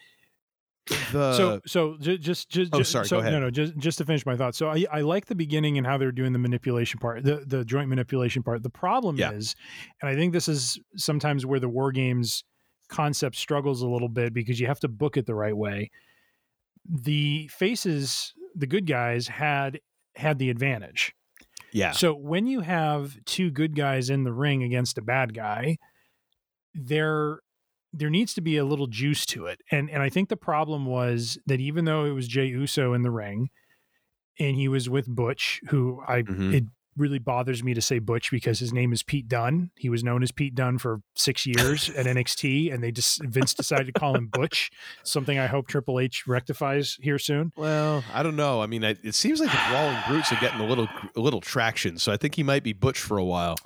[1.12, 3.34] the so so ju- just just Oh, sorry, so, go ahead.
[3.34, 4.58] no no just just to finish my thoughts.
[4.58, 7.66] So I, I like the beginning and how they're doing the manipulation part the the
[7.66, 8.62] joint manipulation part.
[8.64, 9.32] The problem Yeah.
[9.32, 9.56] is
[10.02, 12.44] and i think this is sometimes where the war games
[12.88, 15.90] concept struggles a little bit because you have to book it the right way.
[16.88, 19.80] The faces the good guys had
[20.16, 21.14] had the advantage.
[21.74, 21.92] Yeah.
[21.92, 25.78] So when you have two good guys in the ring against a bad guy,
[26.76, 27.40] there
[27.98, 29.62] there needs to be a little juice to it.
[29.72, 33.02] And and I think the problem was that even though it was Jey Uso in
[33.02, 33.50] the ring
[34.40, 36.54] and he was with Butch, who I Mhm.
[36.54, 36.64] it
[36.98, 39.70] really bothers me to say Butch because his name is Pete Dunne.
[39.78, 43.54] He was known as Pete Dunne for six years at NXT, and they just Vince
[43.54, 44.70] decided to call him Butch.
[45.04, 47.52] Something I hope Triple H rectifies here soon.
[47.58, 48.62] Well, I don't know.
[48.62, 51.42] I mean, I, it seems like the Brawling Brutes are getting a little a little
[51.42, 53.58] traction, so I think he might be Butch for a while.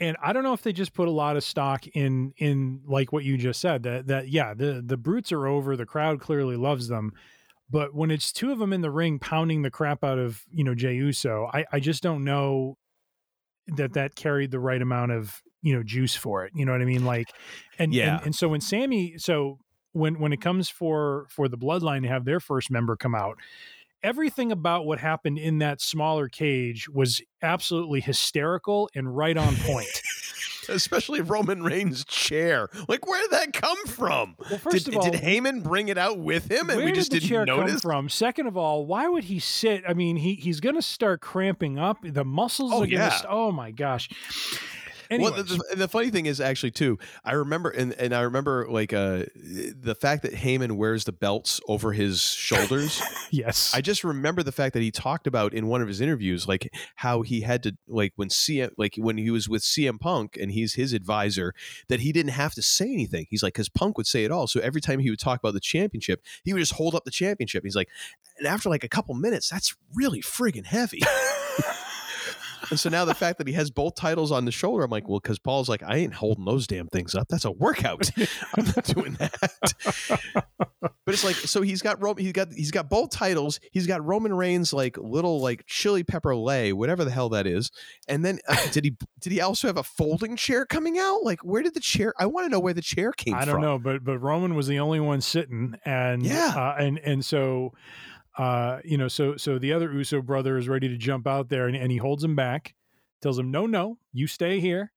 [0.00, 3.12] And I don't know if they just put a lot of stock in in like
[3.12, 6.56] what you just said that that yeah the the brutes are over the crowd clearly
[6.56, 7.12] loves them.
[7.68, 10.64] But when it's two of them in the ring pounding the crap out of you
[10.64, 12.78] know Jey Uso I I just don't know
[13.76, 16.52] that that carried the right amount of you know juice for it.
[16.54, 17.04] You know what I mean?
[17.04, 17.28] Like
[17.78, 18.16] and Yeah.
[18.16, 19.58] and, and so when Sami so
[19.92, 23.36] when when it comes for for the bloodline to have their first member come out
[24.02, 30.02] everything about what happened in that smaller cage was absolutely hysterical and right on point.
[30.68, 32.68] Especially Roman Reigns' chair.
[32.86, 34.36] Like, where did that come from?
[34.38, 37.10] Well, first did, of all, did Heyman bring it out with him, and we just
[37.10, 37.80] did didn't notice?
[37.80, 38.08] from?
[38.08, 39.82] Second of all, why would he sit?
[39.88, 41.96] I mean, he he's going to start cramping up.
[42.04, 42.96] The muscles Oh, are going to.
[42.96, 43.08] yeah.
[43.08, 44.10] St- oh my gosh!
[45.10, 45.48] Well, Anyways.
[45.48, 46.98] the, the, the funny thing is actually too.
[47.24, 51.60] I remember, and, and I remember like uh, the fact that Heyman wears the belts
[51.66, 53.02] over his shoulders.
[53.30, 53.72] yes.
[53.74, 56.72] I just remember the fact that he talked about in one of his interviews, like
[56.94, 60.52] how he had to, like when CM, like when he was with CM Punk and
[60.52, 61.54] he's his advisor,
[61.88, 63.26] that he didn't have to say anything.
[63.30, 64.46] He's like, because Punk would say it all.
[64.46, 67.10] So every time he would talk about the championship, he would just hold up the
[67.10, 67.64] championship.
[67.64, 67.88] He's like,
[68.38, 71.00] and after like a couple minutes, that's really friggin' heavy.
[72.70, 75.08] And so now the fact that he has both titles on the shoulder, I'm like,
[75.08, 77.26] well, because Paul's like, I ain't holding those damn things up.
[77.28, 78.10] That's a workout.
[78.56, 80.14] I'm not doing that.
[80.80, 83.60] but it's like, so he's got Roman, he's got he's got both titles.
[83.72, 87.70] He's got Roman Reigns like little like chili pepper lei, whatever the hell that is.
[88.08, 91.24] And then uh, did he did he also have a folding chair coming out?
[91.24, 92.14] Like, where did the chair?
[92.18, 93.42] I want to know where the chair came from?
[93.42, 96.52] I don't know, but but Roman was the only one sitting, and Yeah.
[96.56, 97.72] uh, and and so,
[98.38, 101.66] uh, you know, so so the other Uso brother is ready to jump out there,
[101.66, 102.74] and, and he holds him back,
[103.20, 104.92] tells him, "No, no, you stay here,"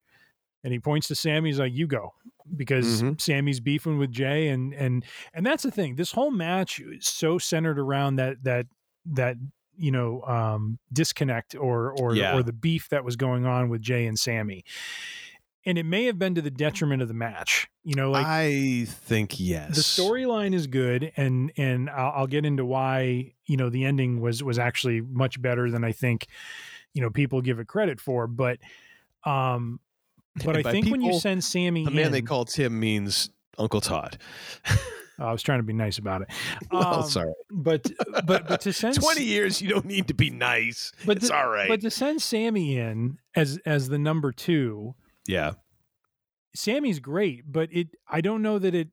[0.64, 1.50] and he points to Sami.
[1.50, 2.14] He's like, "You go,"
[2.56, 3.20] because Mhm.
[3.20, 5.04] Sami's beefing with Jey, and and
[5.34, 5.96] and that's the thing.
[5.96, 8.68] This whole match is so centered around that that
[9.06, 9.38] that
[9.76, 12.38] you know um disconnect or or Yeah.
[12.38, 14.64] or the beef that was going on with Jey and Sami.
[15.65, 17.69] And it may have been to the detriment of the match.
[17.84, 19.76] You know, like I think yes.
[19.76, 24.22] the storyline is good and and I'll, I'll get into why you know the ending
[24.22, 26.27] was was actually much better than i think
[26.94, 28.57] you know people give it credit for but
[29.26, 29.81] um
[30.45, 33.30] but i By think when you send Sami the man in, they call Tim means
[33.57, 34.18] Uncle Todd.
[35.19, 36.30] i was trying to be nice about it
[36.72, 37.34] well, Um, sorry.
[37.52, 37.85] but
[38.26, 40.91] but but to send 20 years, you don't need to be nice.
[41.06, 41.68] but it's all right.
[41.68, 44.95] but to send Sami in as as the number two
[45.28, 45.54] yeah.
[46.56, 48.90] Sami's great, but it I don't know that it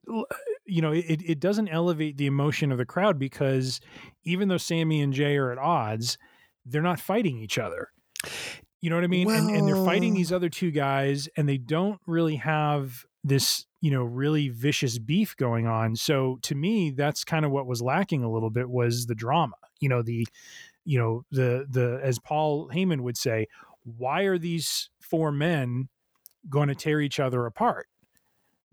[0.65, 3.81] you know it it doesn't elevate the emotion of the crowd because
[4.24, 6.16] even though Sami and Jey are at odds,
[6.65, 7.89] they're not fighting each other.
[8.81, 9.31] You know what I mean?
[9.31, 13.90] and and they're fighting these other two guys and they don't really have this, you
[13.90, 15.97] know, really vicious beef going on.
[15.97, 19.57] So to me, that's kind of what was lacking a little bit was the drama.
[19.81, 20.27] You know, the
[20.86, 23.48] you know, the the as Paul Heyman would say,
[23.82, 25.90] why are these four men
[26.49, 27.87] going to tear each other apart?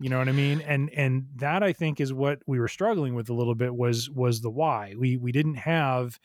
[0.00, 0.60] You know what I mean?
[0.60, 4.08] And and that I think is what we were struggling with a little bit was
[4.08, 4.94] was the why.
[4.96, 6.20] We we didn't have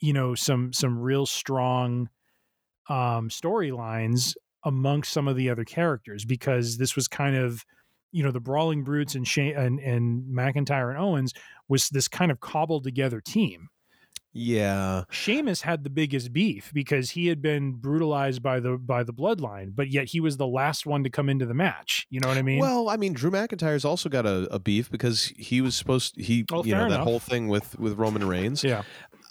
[0.00, 2.10] you know some some real strong
[2.88, 4.34] um storylines
[4.64, 7.64] amongst some of the other characters because this was kind of
[8.12, 11.32] you know the brawling brutes and Shane and, and McIntyre and Owens
[11.68, 13.68] was this kind of cobbled together team.
[14.32, 15.04] Yeah.
[15.10, 19.74] Sheamus had the biggest beef because he had been brutalized by the by the bloodline,
[19.74, 22.06] but yet he was the last one to come into the match.
[22.10, 22.60] You know what I mean?
[22.60, 26.44] Well, I mean, Drew McIntyre's also got a, a beef because he was supposed he
[26.52, 28.62] Oh, you know fair that whole thing with with Roman Reigns.
[28.62, 28.82] yeah.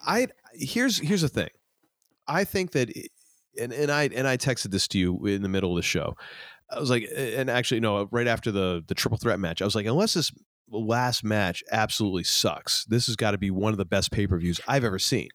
[0.05, 1.49] I here's here's the thing.
[2.27, 2.89] I think that
[3.59, 6.15] and and I and I texted this to you in the middle of the show.
[6.71, 9.61] I was like and actually no, right after the the triple threat match.
[9.61, 10.31] I was like unless this
[10.71, 12.85] last match absolutely sucks.
[12.85, 15.29] This has got to be one of the best pay-per-views I've ever seen.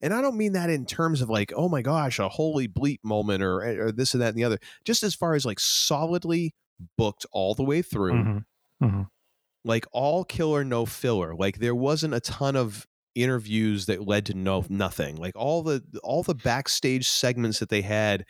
[0.00, 2.98] And I don't mean that in terms of like, oh my gosh, a holy bleep
[3.02, 4.58] moment or, or this and that and the other.
[4.84, 6.54] Just as far as like solidly
[6.98, 8.44] booked all the way through Mhm.
[8.82, 9.06] Mhm.
[9.64, 14.34] like all killer no filler like there wasn't a ton of interviews that led to
[14.34, 18.24] no nothing like all the all the backstage segments that they had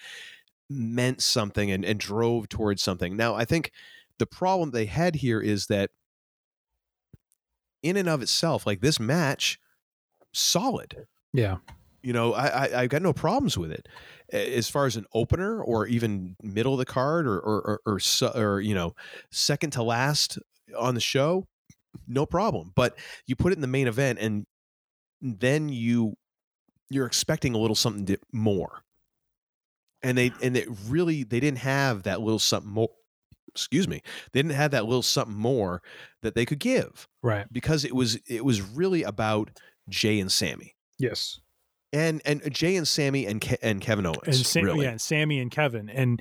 [0.68, 3.72] meant something and, and drove towards something now i think
[4.18, 5.90] the problem they had here is that
[7.84, 9.58] in and of itself like this match
[10.32, 11.06] solid.
[11.32, 11.58] Yeah.
[12.02, 13.88] you know I, I i got no problems with it.
[14.32, 18.36] As far as an opener or even middle of the card or or or, or,
[18.36, 18.94] or you know
[19.30, 20.38] second to last
[20.76, 21.46] on the show
[22.08, 22.72] no problem.
[22.74, 24.46] But you put it in the main event and
[25.20, 26.16] then you
[26.90, 28.82] you're expecting a little something di- more.
[30.02, 32.90] And they and it really they didn't have that little something more
[33.54, 34.02] excuse me
[34.32, 35.80] they didn't have that little something more
[36.22, 37.46] that they could give Right.
[37.52, 39.50] because it was it was really about
[39.88, 41.40] jay and sammy Yes.
[41.92, 44.20] and and Jey and Sami and Ke- and Kevin Owens.
[44.26, 44.84] and Sam, really.
[44.86, 45.88] yeah, Sami and Kevin.
[45.88, 46.20] And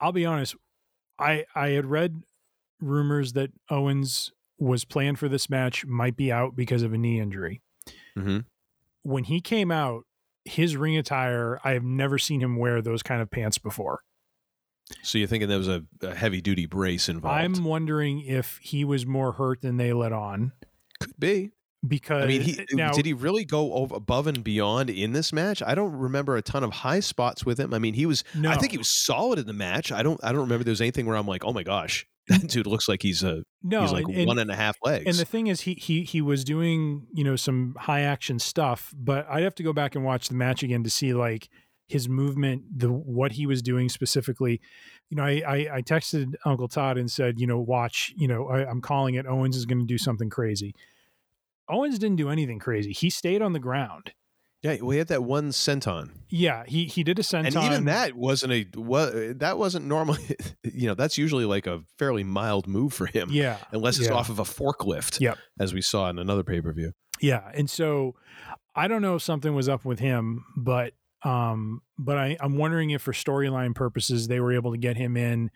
[0.00, 0.54] I'll be honest,
[1.18, 2.22] I I had read
[2.80, 7.20] rumors that Owens was planned for this match might be out because of a knee
[7.20, 7.60] injury.
[8.16, 8.38] hmm
[9.02, 10.04] When he came out,
[10.44, 14.00] his ring attire, I have never seen him wear those kind of pants before.
[15.02, 17.38] So you're thinking there was a, a heavy duty brace involved?
[17.58, 20.52] I'm wondering if he was more hurt than they let on
[21.00, 21.50] Could be.
[21.86, 25.12] because I mean, he, Uh, now, did he really go over, above and beyond in
[25.12, 25.62] this match?
[25.62, 27.72] I don't remember a ton of high spots with him.
[27.72, 28.22] I mean, he was.
[28.34, 28.50] No.
[28.50, 29.90] I think he was solid in the match.
[29.92, 30.20] I don't.
[30.22, 32.86] I don't remember there was anything where I'm like, oh my gosh, that dude looks
[32.88, 33.42] like he's a.
[33.62, 35.06] no, he's like and- one and a half legs.
[35.06, 38.92] And the thing is, he he he was doing you know some high action stuff,
[38.94, 41.48] but I'd have to go back and watch the match again to see like
[41.92, 44.60] his movement, the what he was doing specifically.
[45.10, 48.48] You know, I, I, I texted Uncle Todd and said, you know, watch, you know,
[48.48, 49.26] I, I'm calling it.
[49.26, 50.74] Owens is going to do something crazy.
[51.68, 52.92] Owens didn't do anything crazy.
[52.92, 54.12] He stayed on the ground.
[54.62, 57.46] Yeah, we had that one senton, Yeah, he he did a senton.
[57.46, 60.36] and even that wasn't a wa- that wasn't normally.
[60.74, 63.28] You know, that's usually like a fairly mild move for him.
[63.30, 64.14] Yeah, unless it's yeah.
[64.14, 65.20] off of a forklift.
[65.20, 65.36] Yep.
[65.60, 66.92] as we saw in another pay per view.
[67.20, 68.14] Yeah, and so
[68.74, 70.94] I don't know if something was up with him, but
[71.24, 75.16] um, but I, I'm wondering if for storyline purposes they were able to get him
[75.16, 75.50] in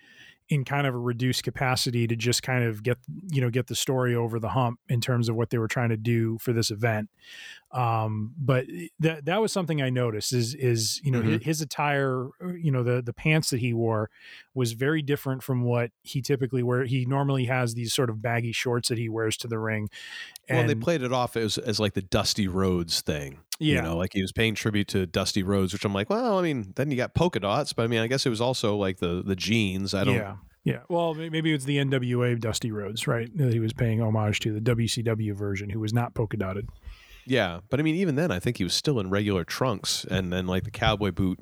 [0.49, 2.99] in kind of a reduced capacity to just kind of get
[3.31, 5.89] you know get the story over the hump in terms of what they were trying
[5.89, 7.11] to do for this event.
[7.77, 8.65] Um, but
[9.01, 11.43] that that was something I noticed is is you know Mhm.
[11.43, 14.09] his, attire, uh, you know the the pants that he wore
[14.55, 16.85] was very different from what he typically wear.
[16.85, 19.89] He normally has these sort of baggy shorts that he wears to the ring.
[20.49, 23.41] And, well, they played it off as as like the Dusty Rhodes thing.
[23.59, 23.77] Yeah.
[23.77, 26.43] you know, like he was paying tribute to Dusty Rhodes, which I'm like, well, I
[26.43, 28.99] mean, then you got polka dots, but I mean, I guess it was also like
[28.99, 29.93] the the jeans.
[29.95, 30.15] I don't.
[30.15, 30.37] Yeah.
[30.65, 30.81] Yeah.
[30.89, 33.31] Well, may- maybe it's the NWA Dusty Rhodes, right?
[33.39, 36.69] That he was paying homage to the WCW version, who was not polka dotted.
[37.27, 40.33] Yeah, but I mean, even then, I think he was still in regular trunks and
[40.33, 41.41] then like the cowboy boot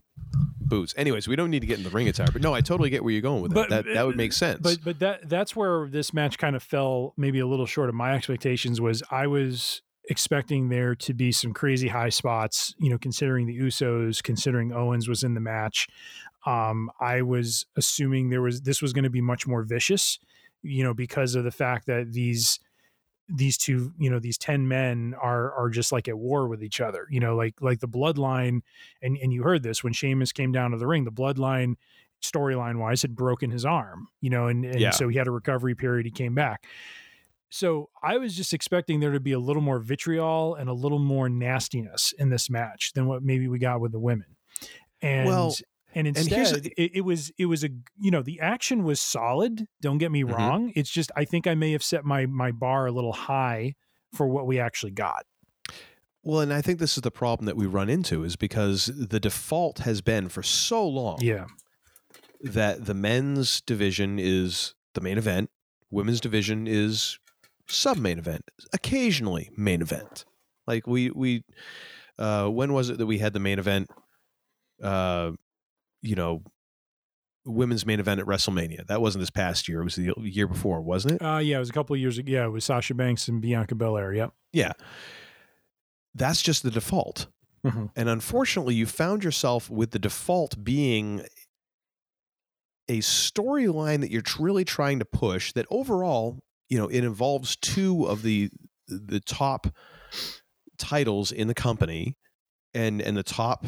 [0.61, 0.95] boots.
[0.97, 3.05] Anyways, we don't need to get in the ring attire, but no, I totally get
[3.05, 3.69] where you're going with that.
[3.69, 4.61] that that would make sense.
[4.61, 7.95] But but that that's where this match kind of fell maybe a little short of
[7.95, 8.81] my expectations.
[8.81, 13.59] Was I was expecting there to be some crazy high spots, you know, considering the
[13.59, 15.89] Usos, considering Owens was in the match.
[16.47, 20.19] Um, I was assuming there was this was going to be much more vicious,
[20.63, 22.59] you know, because of the fact that these
[23.29, 26.81] these two, you know, these 10 men are are just like at war with each
[26.81, 27.07] other.
[27.11, 28.61] You know, like like the bloodline
[29.03, 31.75] and and you heard this when Sheamus came down to the ring, the bloodline
[32.23, 34.91] storyline wise had broken his arm, you know, and, and Yeah.
[34.91, 36.67] so he had a recovery period, he came back.
[37.51, 40.99] So I was just expecting there to be a little more vitriol and a little
[40.99, 44.37] more nastiness in this match than what maybe we got with the women.
[45.03, 45.55] And Well,
[45.95, 47.69] and and instead, the- it, it was it was a
[47.99, 49.67] you know the action was solid.
[49.81, 50.33] Don't get me Mhm.
[50.35, 50.73] wrong.
[50.75, 53.75] It's just I think I may have set my my bar a little high
[54.13, 55.25] for what we actually got.
[56.23, 59.21] well, and I think this is the problem that we run into is because the
[59.21, 61.47] default has been for so long Yeah,
[62.43, 65.51] that the men's division is the main event,
[65.91, 67.19] women's division is
[67.67, 70.25] sub main event, occasionally main event.
[70.67, 71.45] Like we we
[72.19, 73.91] uh when was it that we had the main event
[74.83, 75.33] uh
[76.05, 76.43] you know
[77.47, 78.87] women's main event at WrestleMania.
[78.87, 81.23] That wasn't this past year, it was the year before, wasn't it?
[81.25, 81.57] uh, yeah.
[81.57, 82.31] It was a couple of years ago.
[82.33, 84.13] Yeah, it was Sasha Banks and Bianca Belair.
[84.15, 84.33] Yep.
[84.53, 84.73] Yeah.
[86.15, 87.27] That's just the default.
[87.67, 87.91] Mhm.
[87.97, 91.23] And unfortunately, you found yourself with the default being
[92.89, 98.05] a storyline that you're really trying to push that overall, you know, it involves two
[98.07, 98.51] of the
[98.89, 99.67] the top
[100.79, 102.17] titles in the company
[102.75, 103.67] and and the top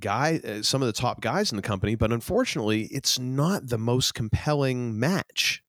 [0.00, 3.78] guy uh, some of the top guys in the company, but unfortunately, it's not the
[3.78, 5.62] most compelling match.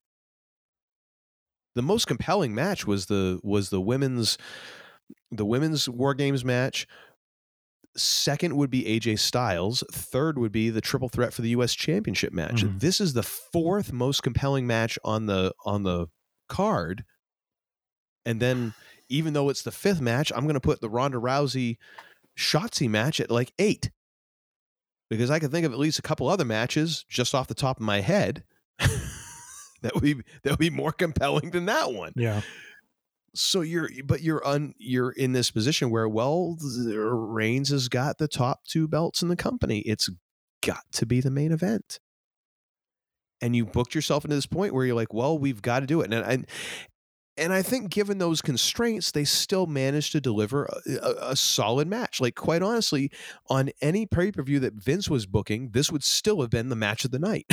[1.76, 4.38] The most compelling match was the was the women's
[5.32, 6.88] the women's war games match.
[7.98, 9.84] Second would be AJ Styles.
[9.92, 12.64] Third would be the triple threat for the US championship match.
[12.64, 12.80] Mhm.
[12.80, 16.08] this is the fourth most compelling match on the on the
[16.48, 17.04] card.
[18.26, 18.74] And then
[19.10, 21.78] even though it's the fifth match I'm going to put the Ronda Rousey
[22.38, 23.90] Shotzi match at like 8
[25.10, 27.78] because I can think of at least a couple other matches just off the top
[27.78, 28.44] of my head
[29.82, 30.14] that would be
[30.44, 32.42] that would be more compelling than that one Yeah.
[33.34, 37.88] so you're but you're un you're in this position where well the- uh, Reigns has
[37.90, 39.80] got the top two belts in the company.
[39.80, 40.10] It's
[40.62, 42.00] got to be the main event.
[43.42, 46.02] And you booked yourself into this point where you're like, well, we've got to do
[46.02, 46.12] it.
[46.12, 46.46] And and
[47.40, 51.88] and I think given those constraints, they still managed to deliver a, a, a solid
[51.88, 52.20] match.
[52.20, 53.12] Like quite honestly,
[53.50, 57.12] on any pay-per-view that Vince was booking, this would still have been the match of
[57.12, 57.46] the night.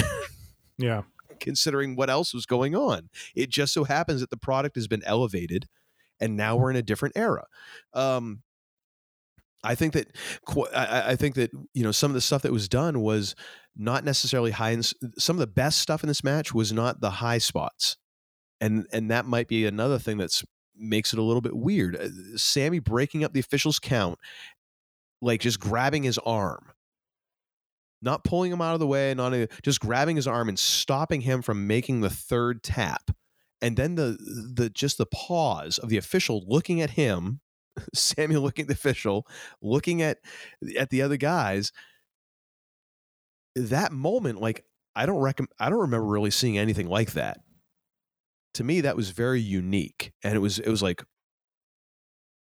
[0.79, 1.03] Yeah.
[1.41, 3.11] considering what else was going on.
[3.35, 5.69] It just so happens that the product has been elevated
[6.21, 7.45] and now we're in a different era.
[7.93, 8.43] Um,
[9.63, 10.09] I think that
[10.75, 13.35] I, I think that you know some of the stuff that was done was
[13.77, 14.71] not necessarily high.
[14.71, 17.97] In, some of the best stuff in this match was not the high spots,
[18.61, 20.45] and and that might be another thing that's
[20.77, 21.97] makes it a little bit weird.
[21.97, 24.19] Uh, Sami breaking up the officials' count,
[25.23, 26.73] like just grabbing his arm
[28.03, 31.43] not pulling him out of the way, not just grabbing his arm and stopping him
[31.43, 33.11] from making the third tap.
[33.63, 34.17] And then the
[34.55, 37.41] the just the pause of the official looking at him,
[37.95, 39.27] Samuel looking at the official,
[39.63, 40.19] looking at
[40.79, 41.73] at the other guys.
[43.55, 44.65] That moment, like
[44.95, 47.39] I don't recommend, I don't remember really seeing anything like that.
[48.57, 51.03] To me, that was very unique, and it was it was like,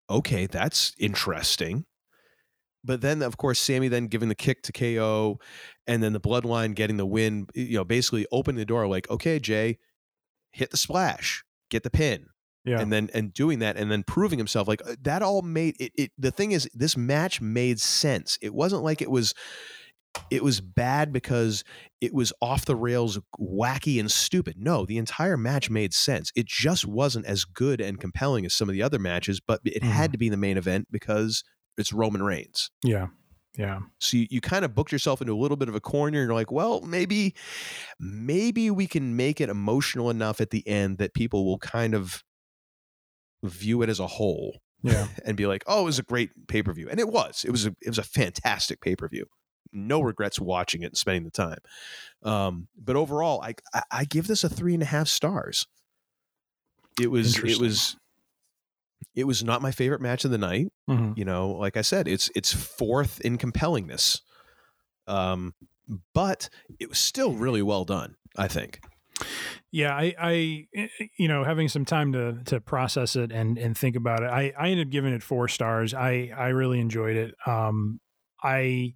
[0.10, 1.86] okay, that's interesting
[2.84, 5.38] but then of course Sami then giving the kick to KO,
[5.86, 7.48] and then the Bloodline getting the win.
[7.54, 9.78] You know, basically opening the door like, okay, Jey,
[10.52, 12.28] hit the splash, get the pin,
[12.66, 12.80] Yeah.
[12.80, 15.92] and then and doing that and then proving himself like uh, that all made it,
[15.96, 19.34] it the thing is this match made sense it wasn't like it was
[20.30, 21.64] it was bad because
[22.02, 26.46] it was off the rails wacky and stupid no the entire match made sense it
[26.46, 30.06] just wasn't as good and compelling as some of the other matches but it had
[30.06, 30.12] mm-hmm.
[30.12, 31.44] to be the main event because
[31.78, 33.08] it's roman reigns yeah.
[33.58, 33.80] Yeah.
[34.00, 36.28] so you, you kind of booked yourself into a little bit of a corner and
[36.28, 37.36] you're like well maybe
[38.00, 42.24] maybe we can make it emotional enough at the end that people will kind of
[43.44, 45.08] view it as a whole Yeah.
[45.26, 47.44] and be like, "Oh, it was a great pay per view," and it was.
[47.46, 49.26] It was a it was a fantastic pay per view.
[49.72, 51.60] No regrets watching it and spending the time.
[52.24, 55.68] Um, but overall, I, I I give this a three and a half stars.
[57.00, 57.96] It was it was
[59.16, 60.68] it was not my favorite match of the night.
[60.90, 61.18] Mhm.
[61.18, 64.22] You know, like I said, it's it's fourth in compellingness.
[65.08, 65.54] Um,
[66.14, 68.16] but it was still really well done.
[68.38, 68.80] I think.
[69.72, 70.88] Yeah, I, I, eh,
[71.18, 74.54] you know, having some time to to process it and and think about it, I
[74.58, 75.94] I ended up giving it four stars.
[75.94, 77.36] I I really enjoyed it.
[77.46, 78.00] Um,
[78.42, 78.96] I,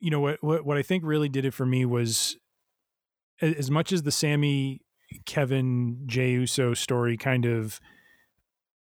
[0.00, 2.36] you know, what what what I think really did it for me was,
[3.40, 4.80] as much as the Sami,
[5.26, 7.80] Kevin, Jey Uso story kind of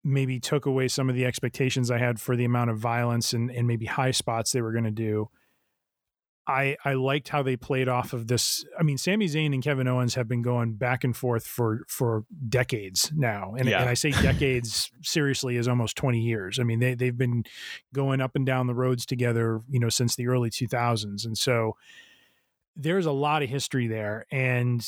[0.05, 3.51] maybe took away some of the expectations I had for the amount of violence and
[3.51, 5.29] and maybe high spots they were going to do.
[6.49, 8.65] I I liked how they played off of this.
[8.79, 12.25] I mean, Sami Zayn and Kevin Owens have been going back and forth for for
[12.49, 13.81] decades now, and, Yeah.
[13.81, 16.59] and I say decades seriously is almost twenty years.
[16.61, 17.45] I mean, they they've been
[17.93, 21.37] going up and down the roads together, you know, since the early two thousands, and
[21.37, 21.77] so
[22.77, 24.87] there's a lot of history there, and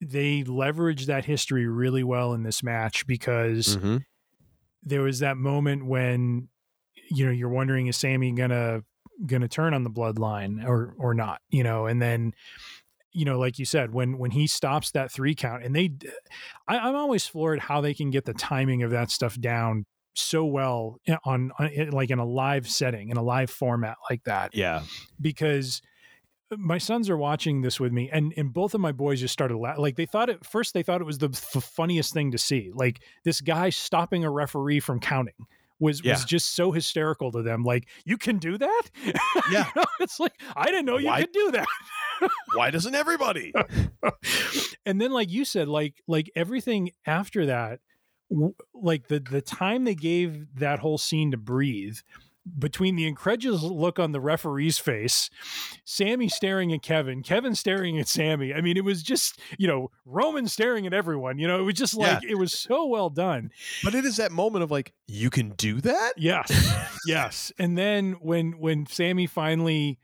[0.00, 4.04] they leveraged that history really well in this match because Mhm.
[4.82, 6.48] there was that moment when
[7.10, 8.82] you know you're wondering is Sami gonna
[9.26, 12.32] gonna turn on the bloodline or or not you know and then
[13.12, 15.92] you know like you said when when he stops that three count and they
[16.66, 19.84] I, i'm always floored how they can get the timing of that stuff down
[20.14, 23.96] so well eh, on, on eh, like in a live setting in a live format
[24.10, 24.82] like that Yeah.
[25.20, 25.80] because
[26.50, 29.32] uh, my sons are watching this with me and and both of my boys just
[29.32, 32.30] started la- like they thought at first they thought it was the f- funniest thing
[32.32, 35.46] to see like this guy stopping a referee from counting
[35.80, 36.12] was Yeah.
[36.12, 38.82] was just so hysterical to them like you can do that
[39.50, 39.66] Yeah.
[39.66, 41.66] You know, it's like i didn't know you could do that
[42.54, 43.52] Why doesn't everybody?
[44.86, 47.80] and then like you said like like everything after that
[48.30, 51.96] w- like the the time they gave that whole scene to breathe
[52.58, 55.30] between the incredulous look on the referee's face,
[55.84, 58.52] Sami staring at Kevin, Kevin staring at Sami.
[58.52, 61.38] I mean, it was just, you know, Roman staring at everyone.
[61.38, 63.50] You know, it was just like it was so well done.
[63.84, 66.12] But it is that moment of like, you can do that?
[66.16, 66.98] Yes.
[67.06, 67.52] yes.
[67.58, 69.98] And then when when Sami finally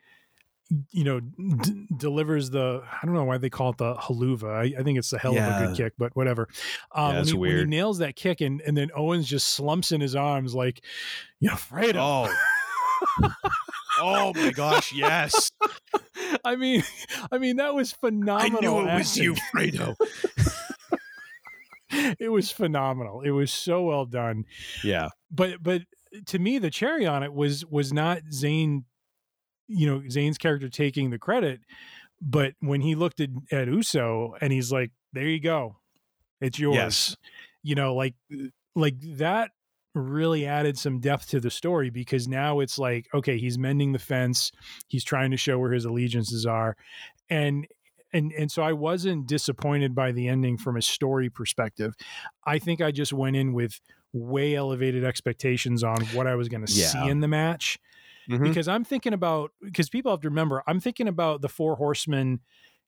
[0.90, 4.54] you know d- delivers the I don't know why they call it the Helluva.
[4.54, 6.48] I, I think it's the hell of a good kick, but whatever.
[6.92, 9.48] Um, Yeah, when, it's he, when he nails that kick and and then Owens just
[9.48, 10.82] slumps in his arms like,
[11.40, 12.30] you know, Fredo.
[13.20, 13.32] Oh.
[14.00, 15.50] oh my gosh, yes.
[16.44, 16.82] I mean,
[17.32, 18.58] I mean that was phenomenal.
[18.58, 19.96] I knew it was you, acting.
[22.18, 23.22] it was phenomenal.
[23.22, 24.44] It was so well done.
[24.84, 25.08] Yeah.
[25.30, 25.82] But but
[26.26, 28.84] to me, the cherry on it was was not Zayn,
[29.68, 31.60] you know, Zayn's character taking the credit,
[32.20, 35.76] but when he looked at, at Uso and he's like, "There you go,
[36.40, 37.16] it's yours." Yes.
[37.62, 38.14] You know, like
[38.74, 39.50] like that
[39.94, 43.98] really added some depth to the story because now it's like okay he's mending the
[43.98, 44.52] fence
[44.86, 46.76] he's trying to show where his allegiances are
[47.28, 47.66] and
[48.12, 51.94] and and so I wasn't disappointed by the ending from a story perspective.
[52.46, 53.80] I think I just went in with
[54.12, 56.86] way elevated expectations on what I was going to Yeah.
[56.86, 57.78] see in the match
[58.28, 58.52] Mhm.
[58.52, 62.40] because I'm thinking about because people have to remember I'm thinking about the four horsemen,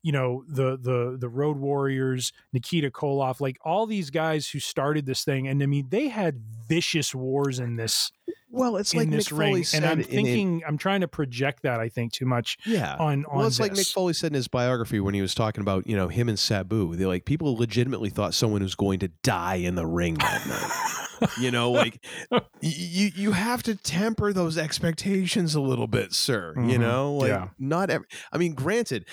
[0.03, 5.07] you know, the the the road warriors, Nikita Koloff, like all these guys who started
[5.07, 8.11] this thing and I mean they had vicious wars in this
[8.51, 11.03] Well, it's in like this Mick ring Foley and I'm in- in- thinking I'm trying
[11.03, 12.97] to project that I think too much Yeah.
[12.97, 13.93] on on well, it's like Mick.
[13.93, 16.97] Foley said in his biography when he was talking about, you know, him and Sabu.
[16.97, 21.31] They like people legitimately thought someone was going to die in the ring that night.
[21.39, 22.03] you know, like
[22.63, 26.55] you you have to temper those expectations a little bit, sir.
[26.57, 26.81] You Mhm.
[26.81, 27.49] know, like Yeah.
[27.59, 28.07] not every.
[28.33, 29.05] I mean, granted.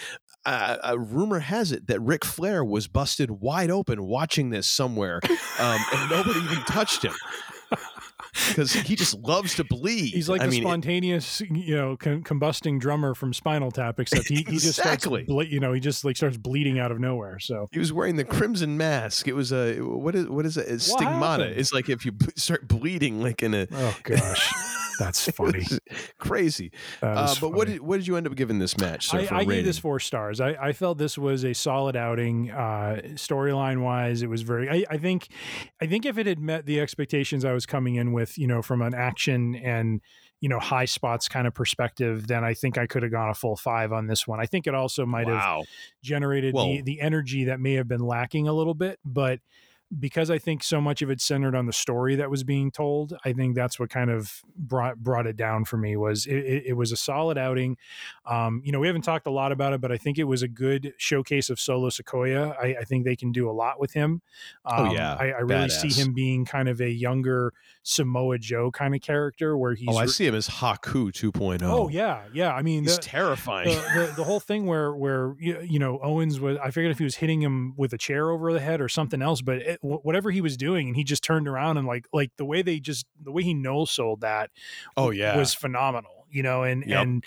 [0.48, 5.20] Uh, a rumor has it that Ric Flair was busted wide open watching this somewhere,
[5.60, 7.12] um, and nobody even touched him
[8.50, 10.14] because he just loves to bleed.
[10.14, 14.00] He's like I the mean, it- spontaneous, you know, con- combusting drummer from Spinal Tap,
[14.00, 17.00] except he, he just starts, ble- you know, he just like starts bleeding out of
[17.00, 17.40] nowhere.
[17.40, 19.28] So He was wearing the crimson mask.
[19.28, 20.68] It was a what is what is it?
[20.70, 21.44] It's stigmata.
[21.44, 21.60] happened?
[21.60, 24.54] It's like if you b- start bleeding, like in a oh gosh,
[25.00, 25.66] That's funny.
[26.18, 26.72] Crazy.
[27.02, 29.08] That Uh, is but what did what did you end up giving this match?
[29.08, 30.40] Sir, I, I gave this four stars.
[30.42, 32.52] I, I felt this was a solid outing.
[32.52, 34.70] Uh, Storyline wise, it was very.
[34.70, 35.28] I, I think,
[35.82, 38.62] I think if it had met the expectations I was coming in with, you know,
[38.62, 40.02] from an action and
[40.40, 43.34] you know high spots kind of perspective, then I think I could have gone a
[43.34, 44.40] full five on this one.
[44.40, 45.66] I think it also might have
[46.04, 49.40] generated Well- the the energy that may have been lacking a little bit, but
[50.00, 53.14] because I think so much of it centered on the story that was being told,
[53.24, 55.96] I think that's what kind of brought brought it down for me.
[55.96, 57.78] Was it, it, it was a solid outing.
[58.26, 60.42] Um, you know, we haven't talked a lot about it, but I think it was
[60.44, 62.56] a good showcase of Solo Sikoa.
[62.62, 64.22] I, I think they can do a lot with him.
[64.66, 65.14] Oh, Um, yeah.
[65.18, 67.54] I, I really see him being kind of a younger
[67.84, 71.62] Samoa Joe kind of character, where he's Oh, I re- see him as Haku 2.0.
[71.64, 72.52] Oh yeah, yeah.
[72.54, 73.70] I mean, he's the- terrifying.
[73.70, 73.76] the,
[74.08, 77.06] the, the whole thing where where you, you know Owens was I figured if he
[77.06, 80.04] was hitting him with a chair over the head or something else, but it, wh-
[80.06, 82.80] whatever he was doing, and he just turned around and like like the way they
[82.80, 84.50] just the way he no sold that
[84.96, 85.38] oh yeah.
[85.38, 87.02] was phenomenal, you know, and Yep.
[87.04, 87.24] and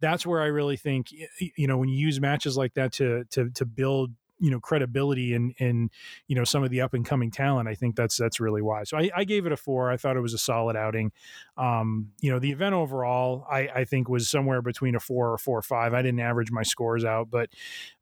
[0.00, 1.08] that's where I really think
[1.56, 4.12] you know when you use matches like that to to to build
[4.44, 5.90] you know credibility and and
[6.28, 8.84] you know some of the up and coming talent i think that's that's really why.
[8.84, 11.12] so I, I gave it a four i thought it was a solid outing
[11.56, 15.38] um you know the event overall i i think was somewhere between a four or
[15.38, 17.48] four or five i didn't average my scores out but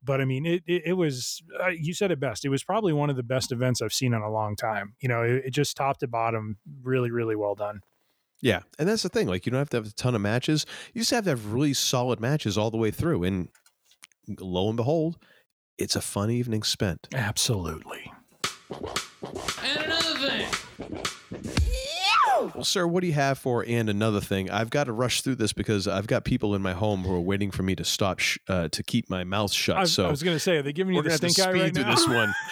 [0.02, 2.92] but i mean it it, it was uh, you said it best it was probably
[2.92, 5.50] one of the best events i've seen in a long time you know it, it
[5.52, 7.80] just top to bottom really really well done
[8.40, 9.28] Yeah, and that's the thing.
[9.28, 10.66] Like, you don't have to have a ton of matches.
[10.92, 13.22] You just have to have really solid matches all the way through.
[13.22, 13.48] And
[14.40, 15.16] lo and behold,
[15.82, 17.08] it's a fun evening spent.
[17.14, 18.12] absolutely
[18.70, 20.48] And another thing.
[22.54, 24.50] Well, sir, what do you have for and another thing?
[24.50, 27.20] I've got to rush through this because I've got people in my home who are
[27.20, 29.76] waiting for me to stop sh- uh, to keep my mouth shut.
[29.76, 31.20] I, was- so I was gonna say are they giving you we're the gonna have
[31.20, 32.34] to stink eye speed right through this one.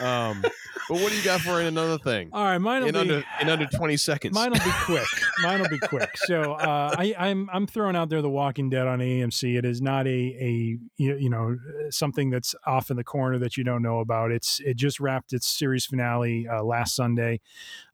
[0.00, 0.42] Um,
[0.88, 2.30] but what do you got for another thing?
[2.32, 4.34] all right mine will In be under in under twenty seconds.
[4.34, 5.06] Mine will be quick.
[5.42, 6.10] Mine will be quick.
[6.16, 9.58] So uh, I, I'm I'm throwing out there The Walking Dead on AMC.
[9.58, 11.56] It is not a a you know
[11.90, 14.30] something that's off in the corner that you don't know about.
[14.30, 17.40] It's it just wrapped its series finale uh, last Sunday.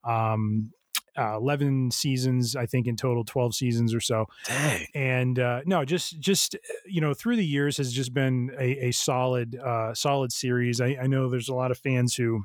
[0.05, 0.73] Um,
[1.19, 4.87] uh, 11 seasons i think in total 12 seasons or so Dang.
[4.95, 6.55] and uh, no just just
[6.87, 10.97] you know through the years has just been a, a solid uh, solid series I,
[11.03, 12.45] I know there's a lot of fans who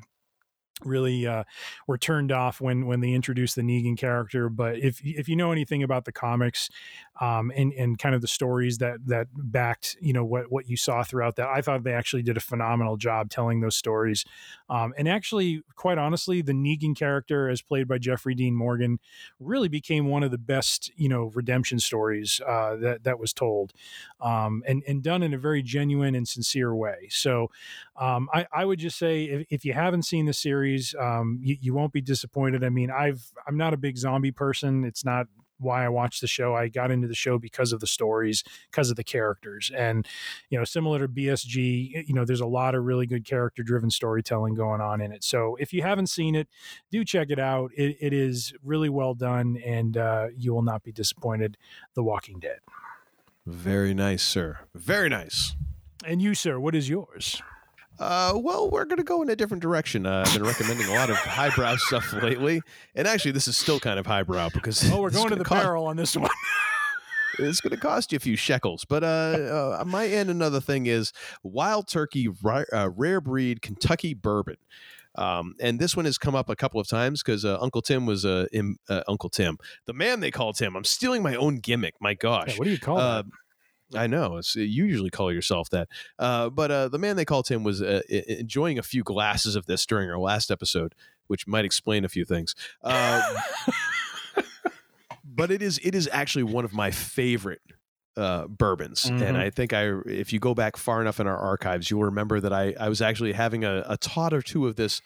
[0.82, 1.44] really uh,
[1.86, 4.48] were turned off when when they introduced the Negan character.
[4.48, 6.70] But if if you know anything about the comics
[7.20, 10.76] um, and and kind of the stories that that backed you know what what you
[10.76, 14.24] saw throughout that, I thought they actually did a phenomenal job telling those stories.
[14.68, 18.98] Um, and actually, quite honestly, the Negan character, as played by Jeffrey Dean Morgan,
[19.38, 23.72] really became one of the best you know redemption stories uh, that that was told,
[24.20, 27.06] um, and and done in a very genuine and sincere way.
[27.10, 27.50] So
[27.96, 31.56] um, I, I would just say if, if you haven't seen the series, um, you,
[31.60, 32.64] you won't be disappointed.
[32.64, 34.84] I mean, I've I'm not a big zombie person.
[34.84, 35.28] It's not
[35.64, 36.54] why I watched the show.
[36.54, 40.06] I got into the show because of the stories, because of the characters, and
[40.50, 43.90] you know, similar to BSG, you know, there's a lot of really good character driven
[43.90, 45.24] storytelling going on in it.
[45.24, 46.48] So if you haven't seen it,
[46.90, 47.70] do check it out.
[47.76, 51.56] It, it is really well done, and uh, you will not be disappointed.
[51.94, 52.58] The Walking Dead.
[53.46, 54.60] Very nice, sir.
[54.74, 55.54] Very nice.
[56.04, 57.42] And you, sir, what is yours?
[57.98, 60.04] Uh, well, we're going to go in a different direction.
[60.06, 62.60] Uh, I've been recommending a lot of highbrow stuff lately,
[62.94, 65.62] and actually, this is still kind of highbrow because Oh, we're going to the cost-
[65.62, 66.30] barrel on this one.
[67.36, 70.86] It's going to cost you a few shekels, but uh, uh, my end another thing
[70.86, 71.12] is
[71.42, 74.54] Wild Turkey ri- uh, Rare Breed Kentucky Bourbon.
[75.16, 78.06] Um, and this one has come up a couple of times because uh, Uncle Tim
[78.06, 80.76] was uh, im- uh, Uncle Tim, the man they called Tim.
[80.76, 81.94] I'm stealing my own gimmick.
[82.00, 83.30] My gosh, Yeah, what do you call Uh, that?
[83.94, 84.38] I know.
[84.38, 85.88] It's, you usually call yourself that.
[86.18, 89.66] Uh, but uh, the man they called him was uh, enjoying a few glasses of
[89.66, 90.94] this during our last episode,
[91.26, 92.54] which might explain a few things.
[92.82, 93.40] Uh,
[95.24, 97.60] but it is it is actually one of my favorite
[98.16, 99.20] uh, bourbons, Mhm.
[99.20, 102.40] and I think I if you go back far enough in our archives, you'll remember
[102.40, 105.00] that I I was actually having a, a tot or two of this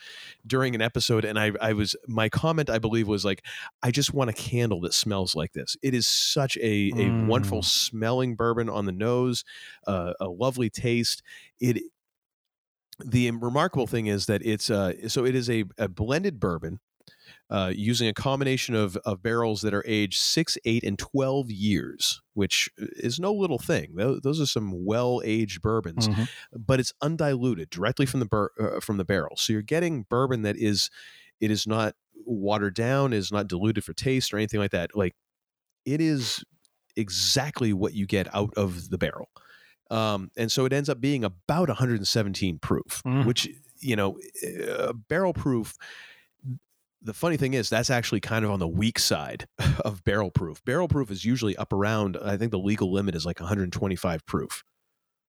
[0.47, 3.45] during an episode, and I I was my comment I believe was like
[3.83, 5.77] I just want a candle that smells like this.
[5.83, 7.27] It is such a a Mm.
[7.27, 9.45] wonderful smelling bourbon on the nose,
[9.87, 11.23] uh, a lovely taste.
[11.61, 11.83] It
[13.05, 16.81] the remarkable thing is that it's uh so it is a, a blended bourbon
[17.51, 22.21] uh, using a combination of, of barrels that are aged six, eight, and twelve years,
[22.35, 23.95] which is no little thing.
[23.97, 26.29] Those, are some well aged bourbons, Mhm.
[26.53, 29.37] but it's undiluted directly from the bur- uh, from the barrel.
[29.37, 30.91] So you're getting bourbon that is
[31.41, 31.95] it is not
[32.27, 34.95] watered down, is not diluted for taste or anything like that.
[34.95, 35.15] Like
[35.87, 36.45] it is
[36.97, 39.29] exactly what you get out of the barrel.
[39.91, 43.25] Um, and so it ends up being about 117 proof, Mhm.
[43.25, 43.49] which
[43.81, 44.19] you know,
[44.69, 45.77] uh, barrel proof
[47.03, 49.47] the funny thing is that's actually kind of on the weak side
[49.85, 50.65] of barrel proof.
[50.65, 54.65] Barrel proof is usually up around I think the legal limit is like 125 proof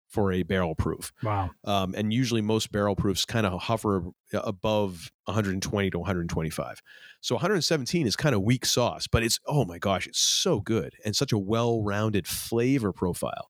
[0.09, 1.11] for a barrel proof.
[1.24, 1.50] Wow.
[1.64, 6.82] Um, and usually most barrel proofs kind of hover above 120 to 125.
[7.22, 10.93] So 117 is kind of weak sauce, but it's oh my gosh, it's so good
[11.03, 13.50] and such a well-rounded flavor profile.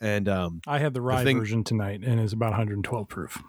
[0.00, 3.42] And um, I had the rye thing- version tonight, and it's about 112 proof.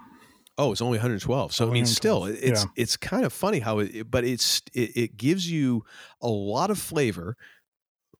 [0.59, 1.53] Oh, it's only 112.
[1.53, 2.69] So I mean, still, it's yeah.
[2.75, 5.83] it's kind of funny how it, but it's it, it gives you
[6.21, 7.37] a lot of flavor,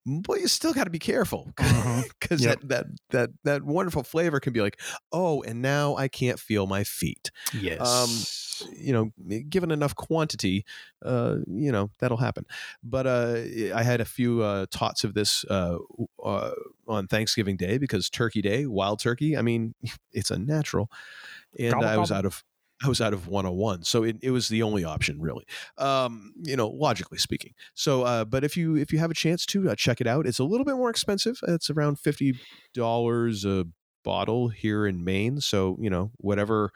[0.06, 2.02] but you still got to be careful Uh-huh.
[2.20, 2.62] because Yep.
[2.62, 4.80] that that that that wonderful flavor can be like,
[5.12, 7.30] oh, and now I can't feel my feet.
[7.54, 7.82] Yes.
[7.82, 8.10] Um,
[8.76, 9.12] you know,
[9.50, 10.66] given enough quantity,
[11.04, 12.46] uh, you know that'll happen.
[12.84, 13.42] But uh,
[13.74, 15.78] I had a few uh, tots of this uh,
[16.24, 16.52] uh,
[16.88, 19.38] on Thanksgiving Day because Turkey Day, wild turkey.
[19.38, 19.76] I mean,
[20.12, 20.90] it's a natural,
[21.58, 22.20] and Gobble, I was gobble.
[22.20, 22.44] out of.
[22.82, 25.44] I was out of 101, so it, it was the only option, really.
[25.78, 27.52] Um, you know, logically speaking.
[27.74, 30.26] So, uh, but if you if you have a chance to uh, check it out,
[30.26, 31.42] it's a little bit more expensive.
[31.46, 32.40] It's around fifty
[32.74, 33.68] dollars a
[34.04, 35.42] bottle here in Maine.
[35.42, 36.72] So, you know, whatever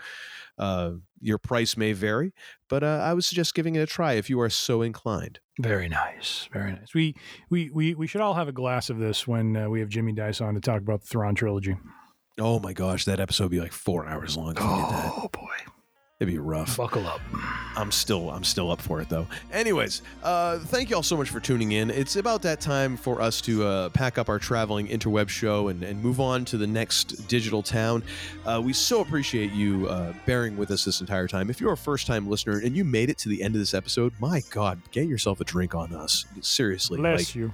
[0.57, 2.33] uh, your price may vary,
[2.69, 5.39] but uh, I would suggest giving it a try if you are so inclined.
[5.59, 6.47] Very nice.
[6.51, 6.93] Very nice.
[6.93, 7.15] We
[7.49, 10.13] we we, we should all have a glass of this when uh, we have Jimmy
[10.13, 11.77] Dice on to talk about the Thrawn trilogy.
[12.39, 14.51] Oh my gosh, that episode would be like four hours long.
[14.51, 15.13] If that.
[15.17, 15.72] Oh boy.
[16.19, 16.77] It'd be rough.
[16.77, 17.21] Buckle up.
[17.75, 19.27] I'm still I'm still up for it though.
[19.51, 21.89] Anyways, uh, thank you all so much for tuning in.
[21.89, 25.81] It's about that time for us to uh, pack up our traveling interweb show and,
[25.81, 28.03] and move on to the next digital town.
[28.45, 31.49] Uh, we so appreciate you uh, bearing with us this entire time.
[31.49, 33.73] If you're a first time listener and you made it to the end of this
[33.73, 36.25] episode, my God, get yourself a drink on us.
[36.41, 37.51] Seriously, Bless like, you.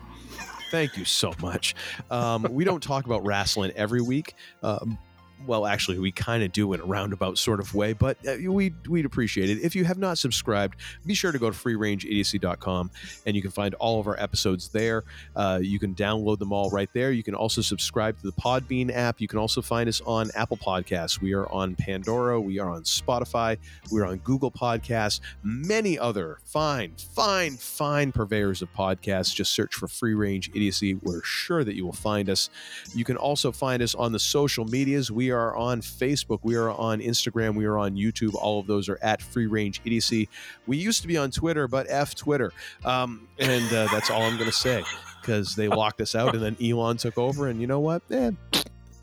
[0.69, 1.75] Thank you so much.
[2.11, 4.35] Um, we don't talk about wrestling every week.
[4.61, 4.99] Um,
[5.45, 8.73] well, actually, we kind of do in a roundabout sort of way, but uh, we,
[8.87, 9.63] we'd appreciate it.
[9.63, 12.91] If you have not subscribed, be sure to go to freerangeidiocy.com
[13.25, 15.03] and you can find all of our episodes there.
[15.35, 17.11] Uh, you can download them all right there.
[17.11, 19.21] You can also subscribe to the Podbean app.
[19.21, 21.21] You can also find us on Apple Podcasts.
[21.21, 22.39] We are on Pandora.
[22.39, 23.57] We are on Spotify.
[23.91, 25.21] We're on Google Podcasts.
[25.43, 29.33] Many other fine, fine, fine purveyors of podcasts.
[29.33, 30.95] Just search for Free Range Idiocy.
[30.95, 32.49] We're sure that you will find us.
[32.93, 35.11] You can also find us on the social medias.
[35.11, 36.39] We are on Facebook.
[36.43, 37.55] We are on Instagram.
[37.55, 38.35] We are on YouTube.
[38.35, 40.29] All of those are at Free Range Idiocy.
[40.67, 42.51] We used to be on Twitter, but F Twitter.
[42.85, 44.83] Um, and uh, that's all I'm going to say
[45.21, 47.47] because they locked us out and then Elon took over.
[47.47, 48.01] And you know what?
[48.11, 48.31] Eh,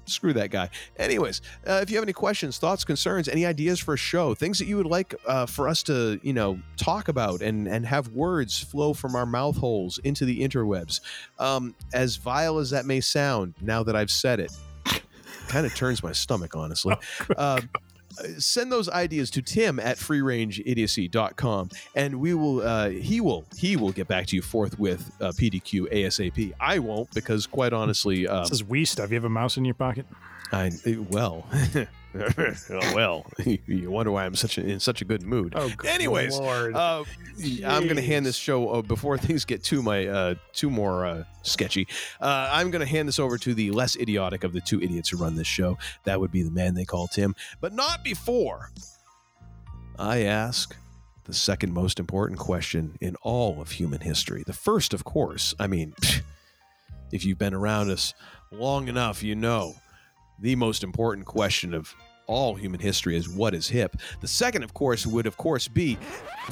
[0.08, 0.70] screw that guy.
[0.98, 4.58] Anyways, uh, if you have any questions, thoughts, concerns, any ideas for a show, things
[4.58, 8.08] that you would like uh, for us to, you know, talk about and and have
[8.08, 11.00] words flow from our mouth holes into the interwebs,
[11.38, 14.52] um, as vile as that may sound, now that I've said it,
[15.48, 16.94] kind of turns my stomach, honestly.
[17.36, 17.60] Uh,
[18.38, 23.92] send those ideas to tim at freerangeidiocy.com and we will uh, he will he will
[23.92, 28.52] get back to you forthwith uh, pdq asap i won't because quite honestly um, This
[28.52, 29.10] is we stuff.
[29.10, 30.06] You have a mouse in your pocket?
[30.52, 30.70] I
[31.10, 31.46] well,
[32.94, 35.52] well, you wonder why I'm such a, in such a good mood.
[35.56, 36.74] Oh, good Anyways, Lord.
[36.74, 37.04] uh,
[37.64, 41.06] I'm going to hand this show uh, before things get too my uh, too more
[41.06, 41.86] uh, sketchy.
[42.20, 45.10] Uh, I'm going to hand this over to the less idiotic of the two idiots
[45.10, 45.78] who run this show.
[46.04, 48.70] That would be the man they call Tim, but not before
[49.98, 50.76] I ask
[51.24, 54.44] the second most important question in all of human history.
[54.46, 55.54] The first, of course.
[55.58, 55.94] I mean,
[57.12, 58.14] if you've been around us
[58.52, 59.74] long enough, you know
[60.38, 61.94] the most important question of
[62.26, 63.96] all human history is what is hip.
[64.20, 65.98] The second, of course, would of course be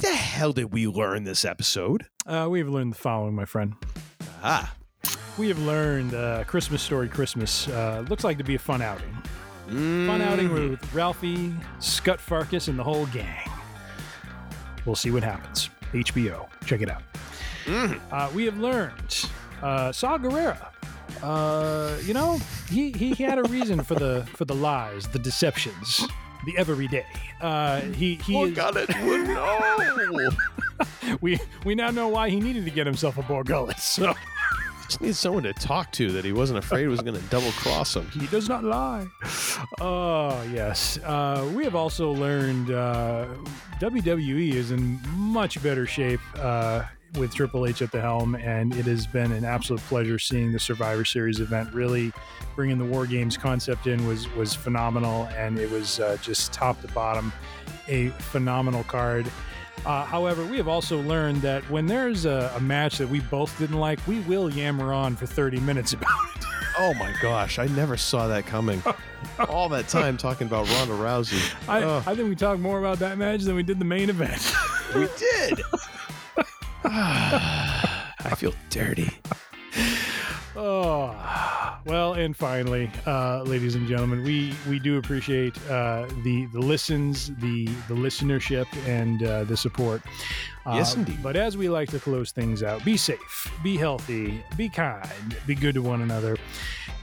[0.01, 2.05] the hell did we learn this episode?
[2.25, 3.73] Uh, we have learned the following, my friend.
[4.43, 4.73] Ah,
[5.37, 9.15] We have learned uh, Christmas Story Christmas uh, looks like to be a fun outing.
[9.67, 13.49] Fun outing with Ralphie, Scut Farkus, and the whole gang.
[14.85, 15.69] We'll see what happens.
[15.93, 16.47] HBO.
[16.65, 17.01] Check it out.
[18.11, 19.25] Uh, we have learned
[19.63, 20.67] uh, Saw Gerrera.
[21.25, 22.39] Uh, you know,
[22.69, 26.05] he, he had a reason for the for the lies, the deceptions,
[26.45, 27.05] the everyday.
[27.41, 28.89] Uh, he he is, got it.
[28.89, 30.29] no.
[31.21, 33.79] we we now know why he needed to get himself a Bor Gullet.
[33.79, 34.13] So
[34.85, 37.95] Just need someone to talk to that he wasn't afraid was going to double cross
[37.95, 38.07] him.
[38.11, 39.07] He does not lie.
[39.81, 40.99] Oh, yes.
[40.99, 43.25] Uh, we have also learned uh,
[43.79, 46.83] WWE is in much better shape uh,
[47.17, 50.59] with Triple H at the helm, and it has been an absolute pleasure seeing the
[50.59, 51.73] Survivor Series event.
[51.73, 52.11] Really
[52.55, 56.81] bringing the War Games concept in was, was phenomenal, and it was uh, just top
[56.81, 57.31] to bottom
[57.87, 59.25] a phenomenal card.
[59.85, 63.57] Uh, however, we have also learned that when there's a, a match that we both
[63.59, 66.45] didn't like, we will yammer on for 30 minutes about it.
[66.77, 68.81] Oh my gosh, I never saw that coming.
[69.49, 71.53] All that time talking about Ronda Rousey.
[71.69, 71.97] I.
[71.97, 74.53] I think we talked more about that match than we did the main event.
[74.93, 75.61] we did.
[76.89, 79.09] I feel dirty.
[80.57, 81.13] Oh,
[81.85, 87.27] well, and finally, uh, ladies and gentlemen, we we do appreciate uh, the the listens,
[87.37, 90.01] the the listenership, and uh, the support.
[90.65, 91.21] Uh, Yes, indeed.
[91.21, 95.53] But as we like to close things out, be safe, be healthy, be kind, be
[95.55, 96.37] good to one another,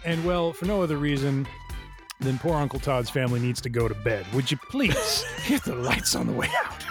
[0.04, 1.46] and well, for no other reason.
[2.20, 4.24] than poor Uncle Todd's family needs to go to bed.
[4.32, 6.84] Would you please hit the lights on the way out?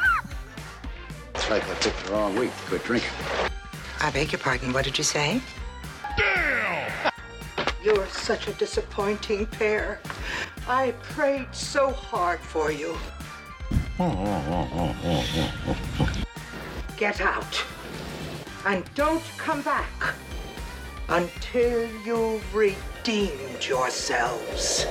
[1.42, 3.10] It's like I picked the wrong week to quit drinking.
[4.00, 5.42] I beg your pardon, what did you say?
[6.16, 7.12] Damn!
[7.84, 10.00] You're such a disappointing pair.
[10.68, 12.96] I prayed so hard for you.
[16.96, 17.64] Get out.
[18.68, 20.14] And don't come back
[21.10, 24.86] until you've redeemed yourselves.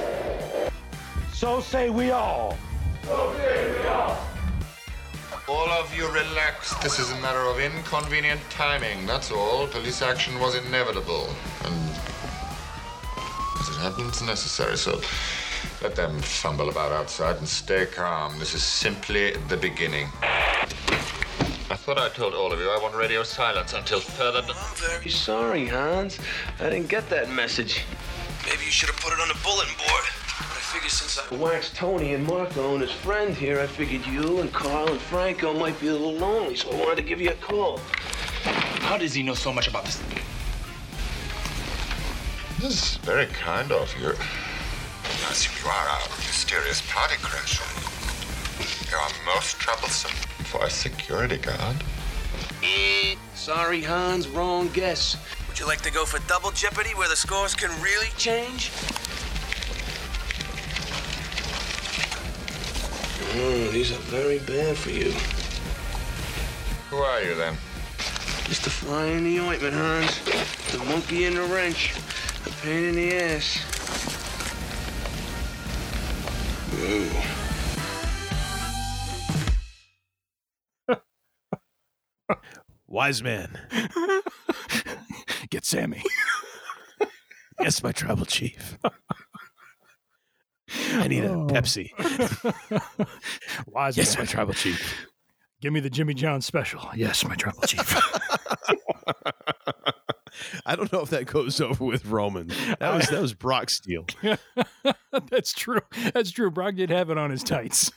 [1.33, 2.59] So say we all.
[3.05, 4.40] So say we All
[5.51, 6.75] of you relax.
[6.83, 9.07] This is a matter of inconvenient timing.
[9.07, 9.67] That's all.
[9.67, 11.29] Police action was inevitable.
[11.65, 11.75] And
[13.59, 14.77] as it happens, necessary.
[14.77, 15.01] So
[15.83, 18.39] let them fumble about outside and stay calm.
[18.39, 20.09] This is simply the beginning.
[20.23, 24.43] I thought I told all of you I want radio silence until further.
[24.47, 26.19] I'm very sorry, Hans.
[26.61, 27.85] I didn't get that message.
[28.47, 30.05] Maybe you should have put it on the bulletin board.
[30.41, 34.07] But I figured since I waxed Tony and Marco and his friend here, I figured
[34.07, 37.21] you and Karl and Franco might be a little lonely, so I wanted to give
[37.21, 37.79] you a call.
[38.81, 40.03] How does he know so much about this?
[42.59, 44.09] This is very kind of you.
[44.09, 47.69] I assume you are a mysterious party crasher.
[48.91, 50.13] You are most troublesome
[50.45, 51.77] for a security guard.
[52.63, 55.17] Eh, sorry, Hans, wrong guess.
[55.49, 58.71] Would you like to go for double jeopardy where the scores can really change?
[63.33, 65.13] Oh, these are very bad for you.
[66.91, 67.57] Who are you then?
[68.45, 70.19] Just the fly in the ointment, Hans.
[70.73, 71.95] The monkey in the wrench.
[72.43, 73.61] The pain in the ass.
[80.89, 81.07] Ooh.
[82.89, 83.57] Wise man.
[85.51, 86.03] Get Sami.
[87.61, 88.77] yes, my tribal chief.
[90.93, 91.47] I need a Oh.
[91.47, 91.91] Pepsi.
[93.67, 94.23] Wise yes, man.
[94.25, 95.07] my tribal chief.
[95.61, 96.89] Give me the Jimmy John special.
[96.97, 97.97] Yes, my tribal chief.
[100.65, 102.49] I don't know if that goes over with Roman.
[102.79, 104.07] That was that was Brock Steele.
[105.31, 105.81] That's true.
[106.15, 106.51] That's true.
[106.51, 107.91] Brock did have it on his tights.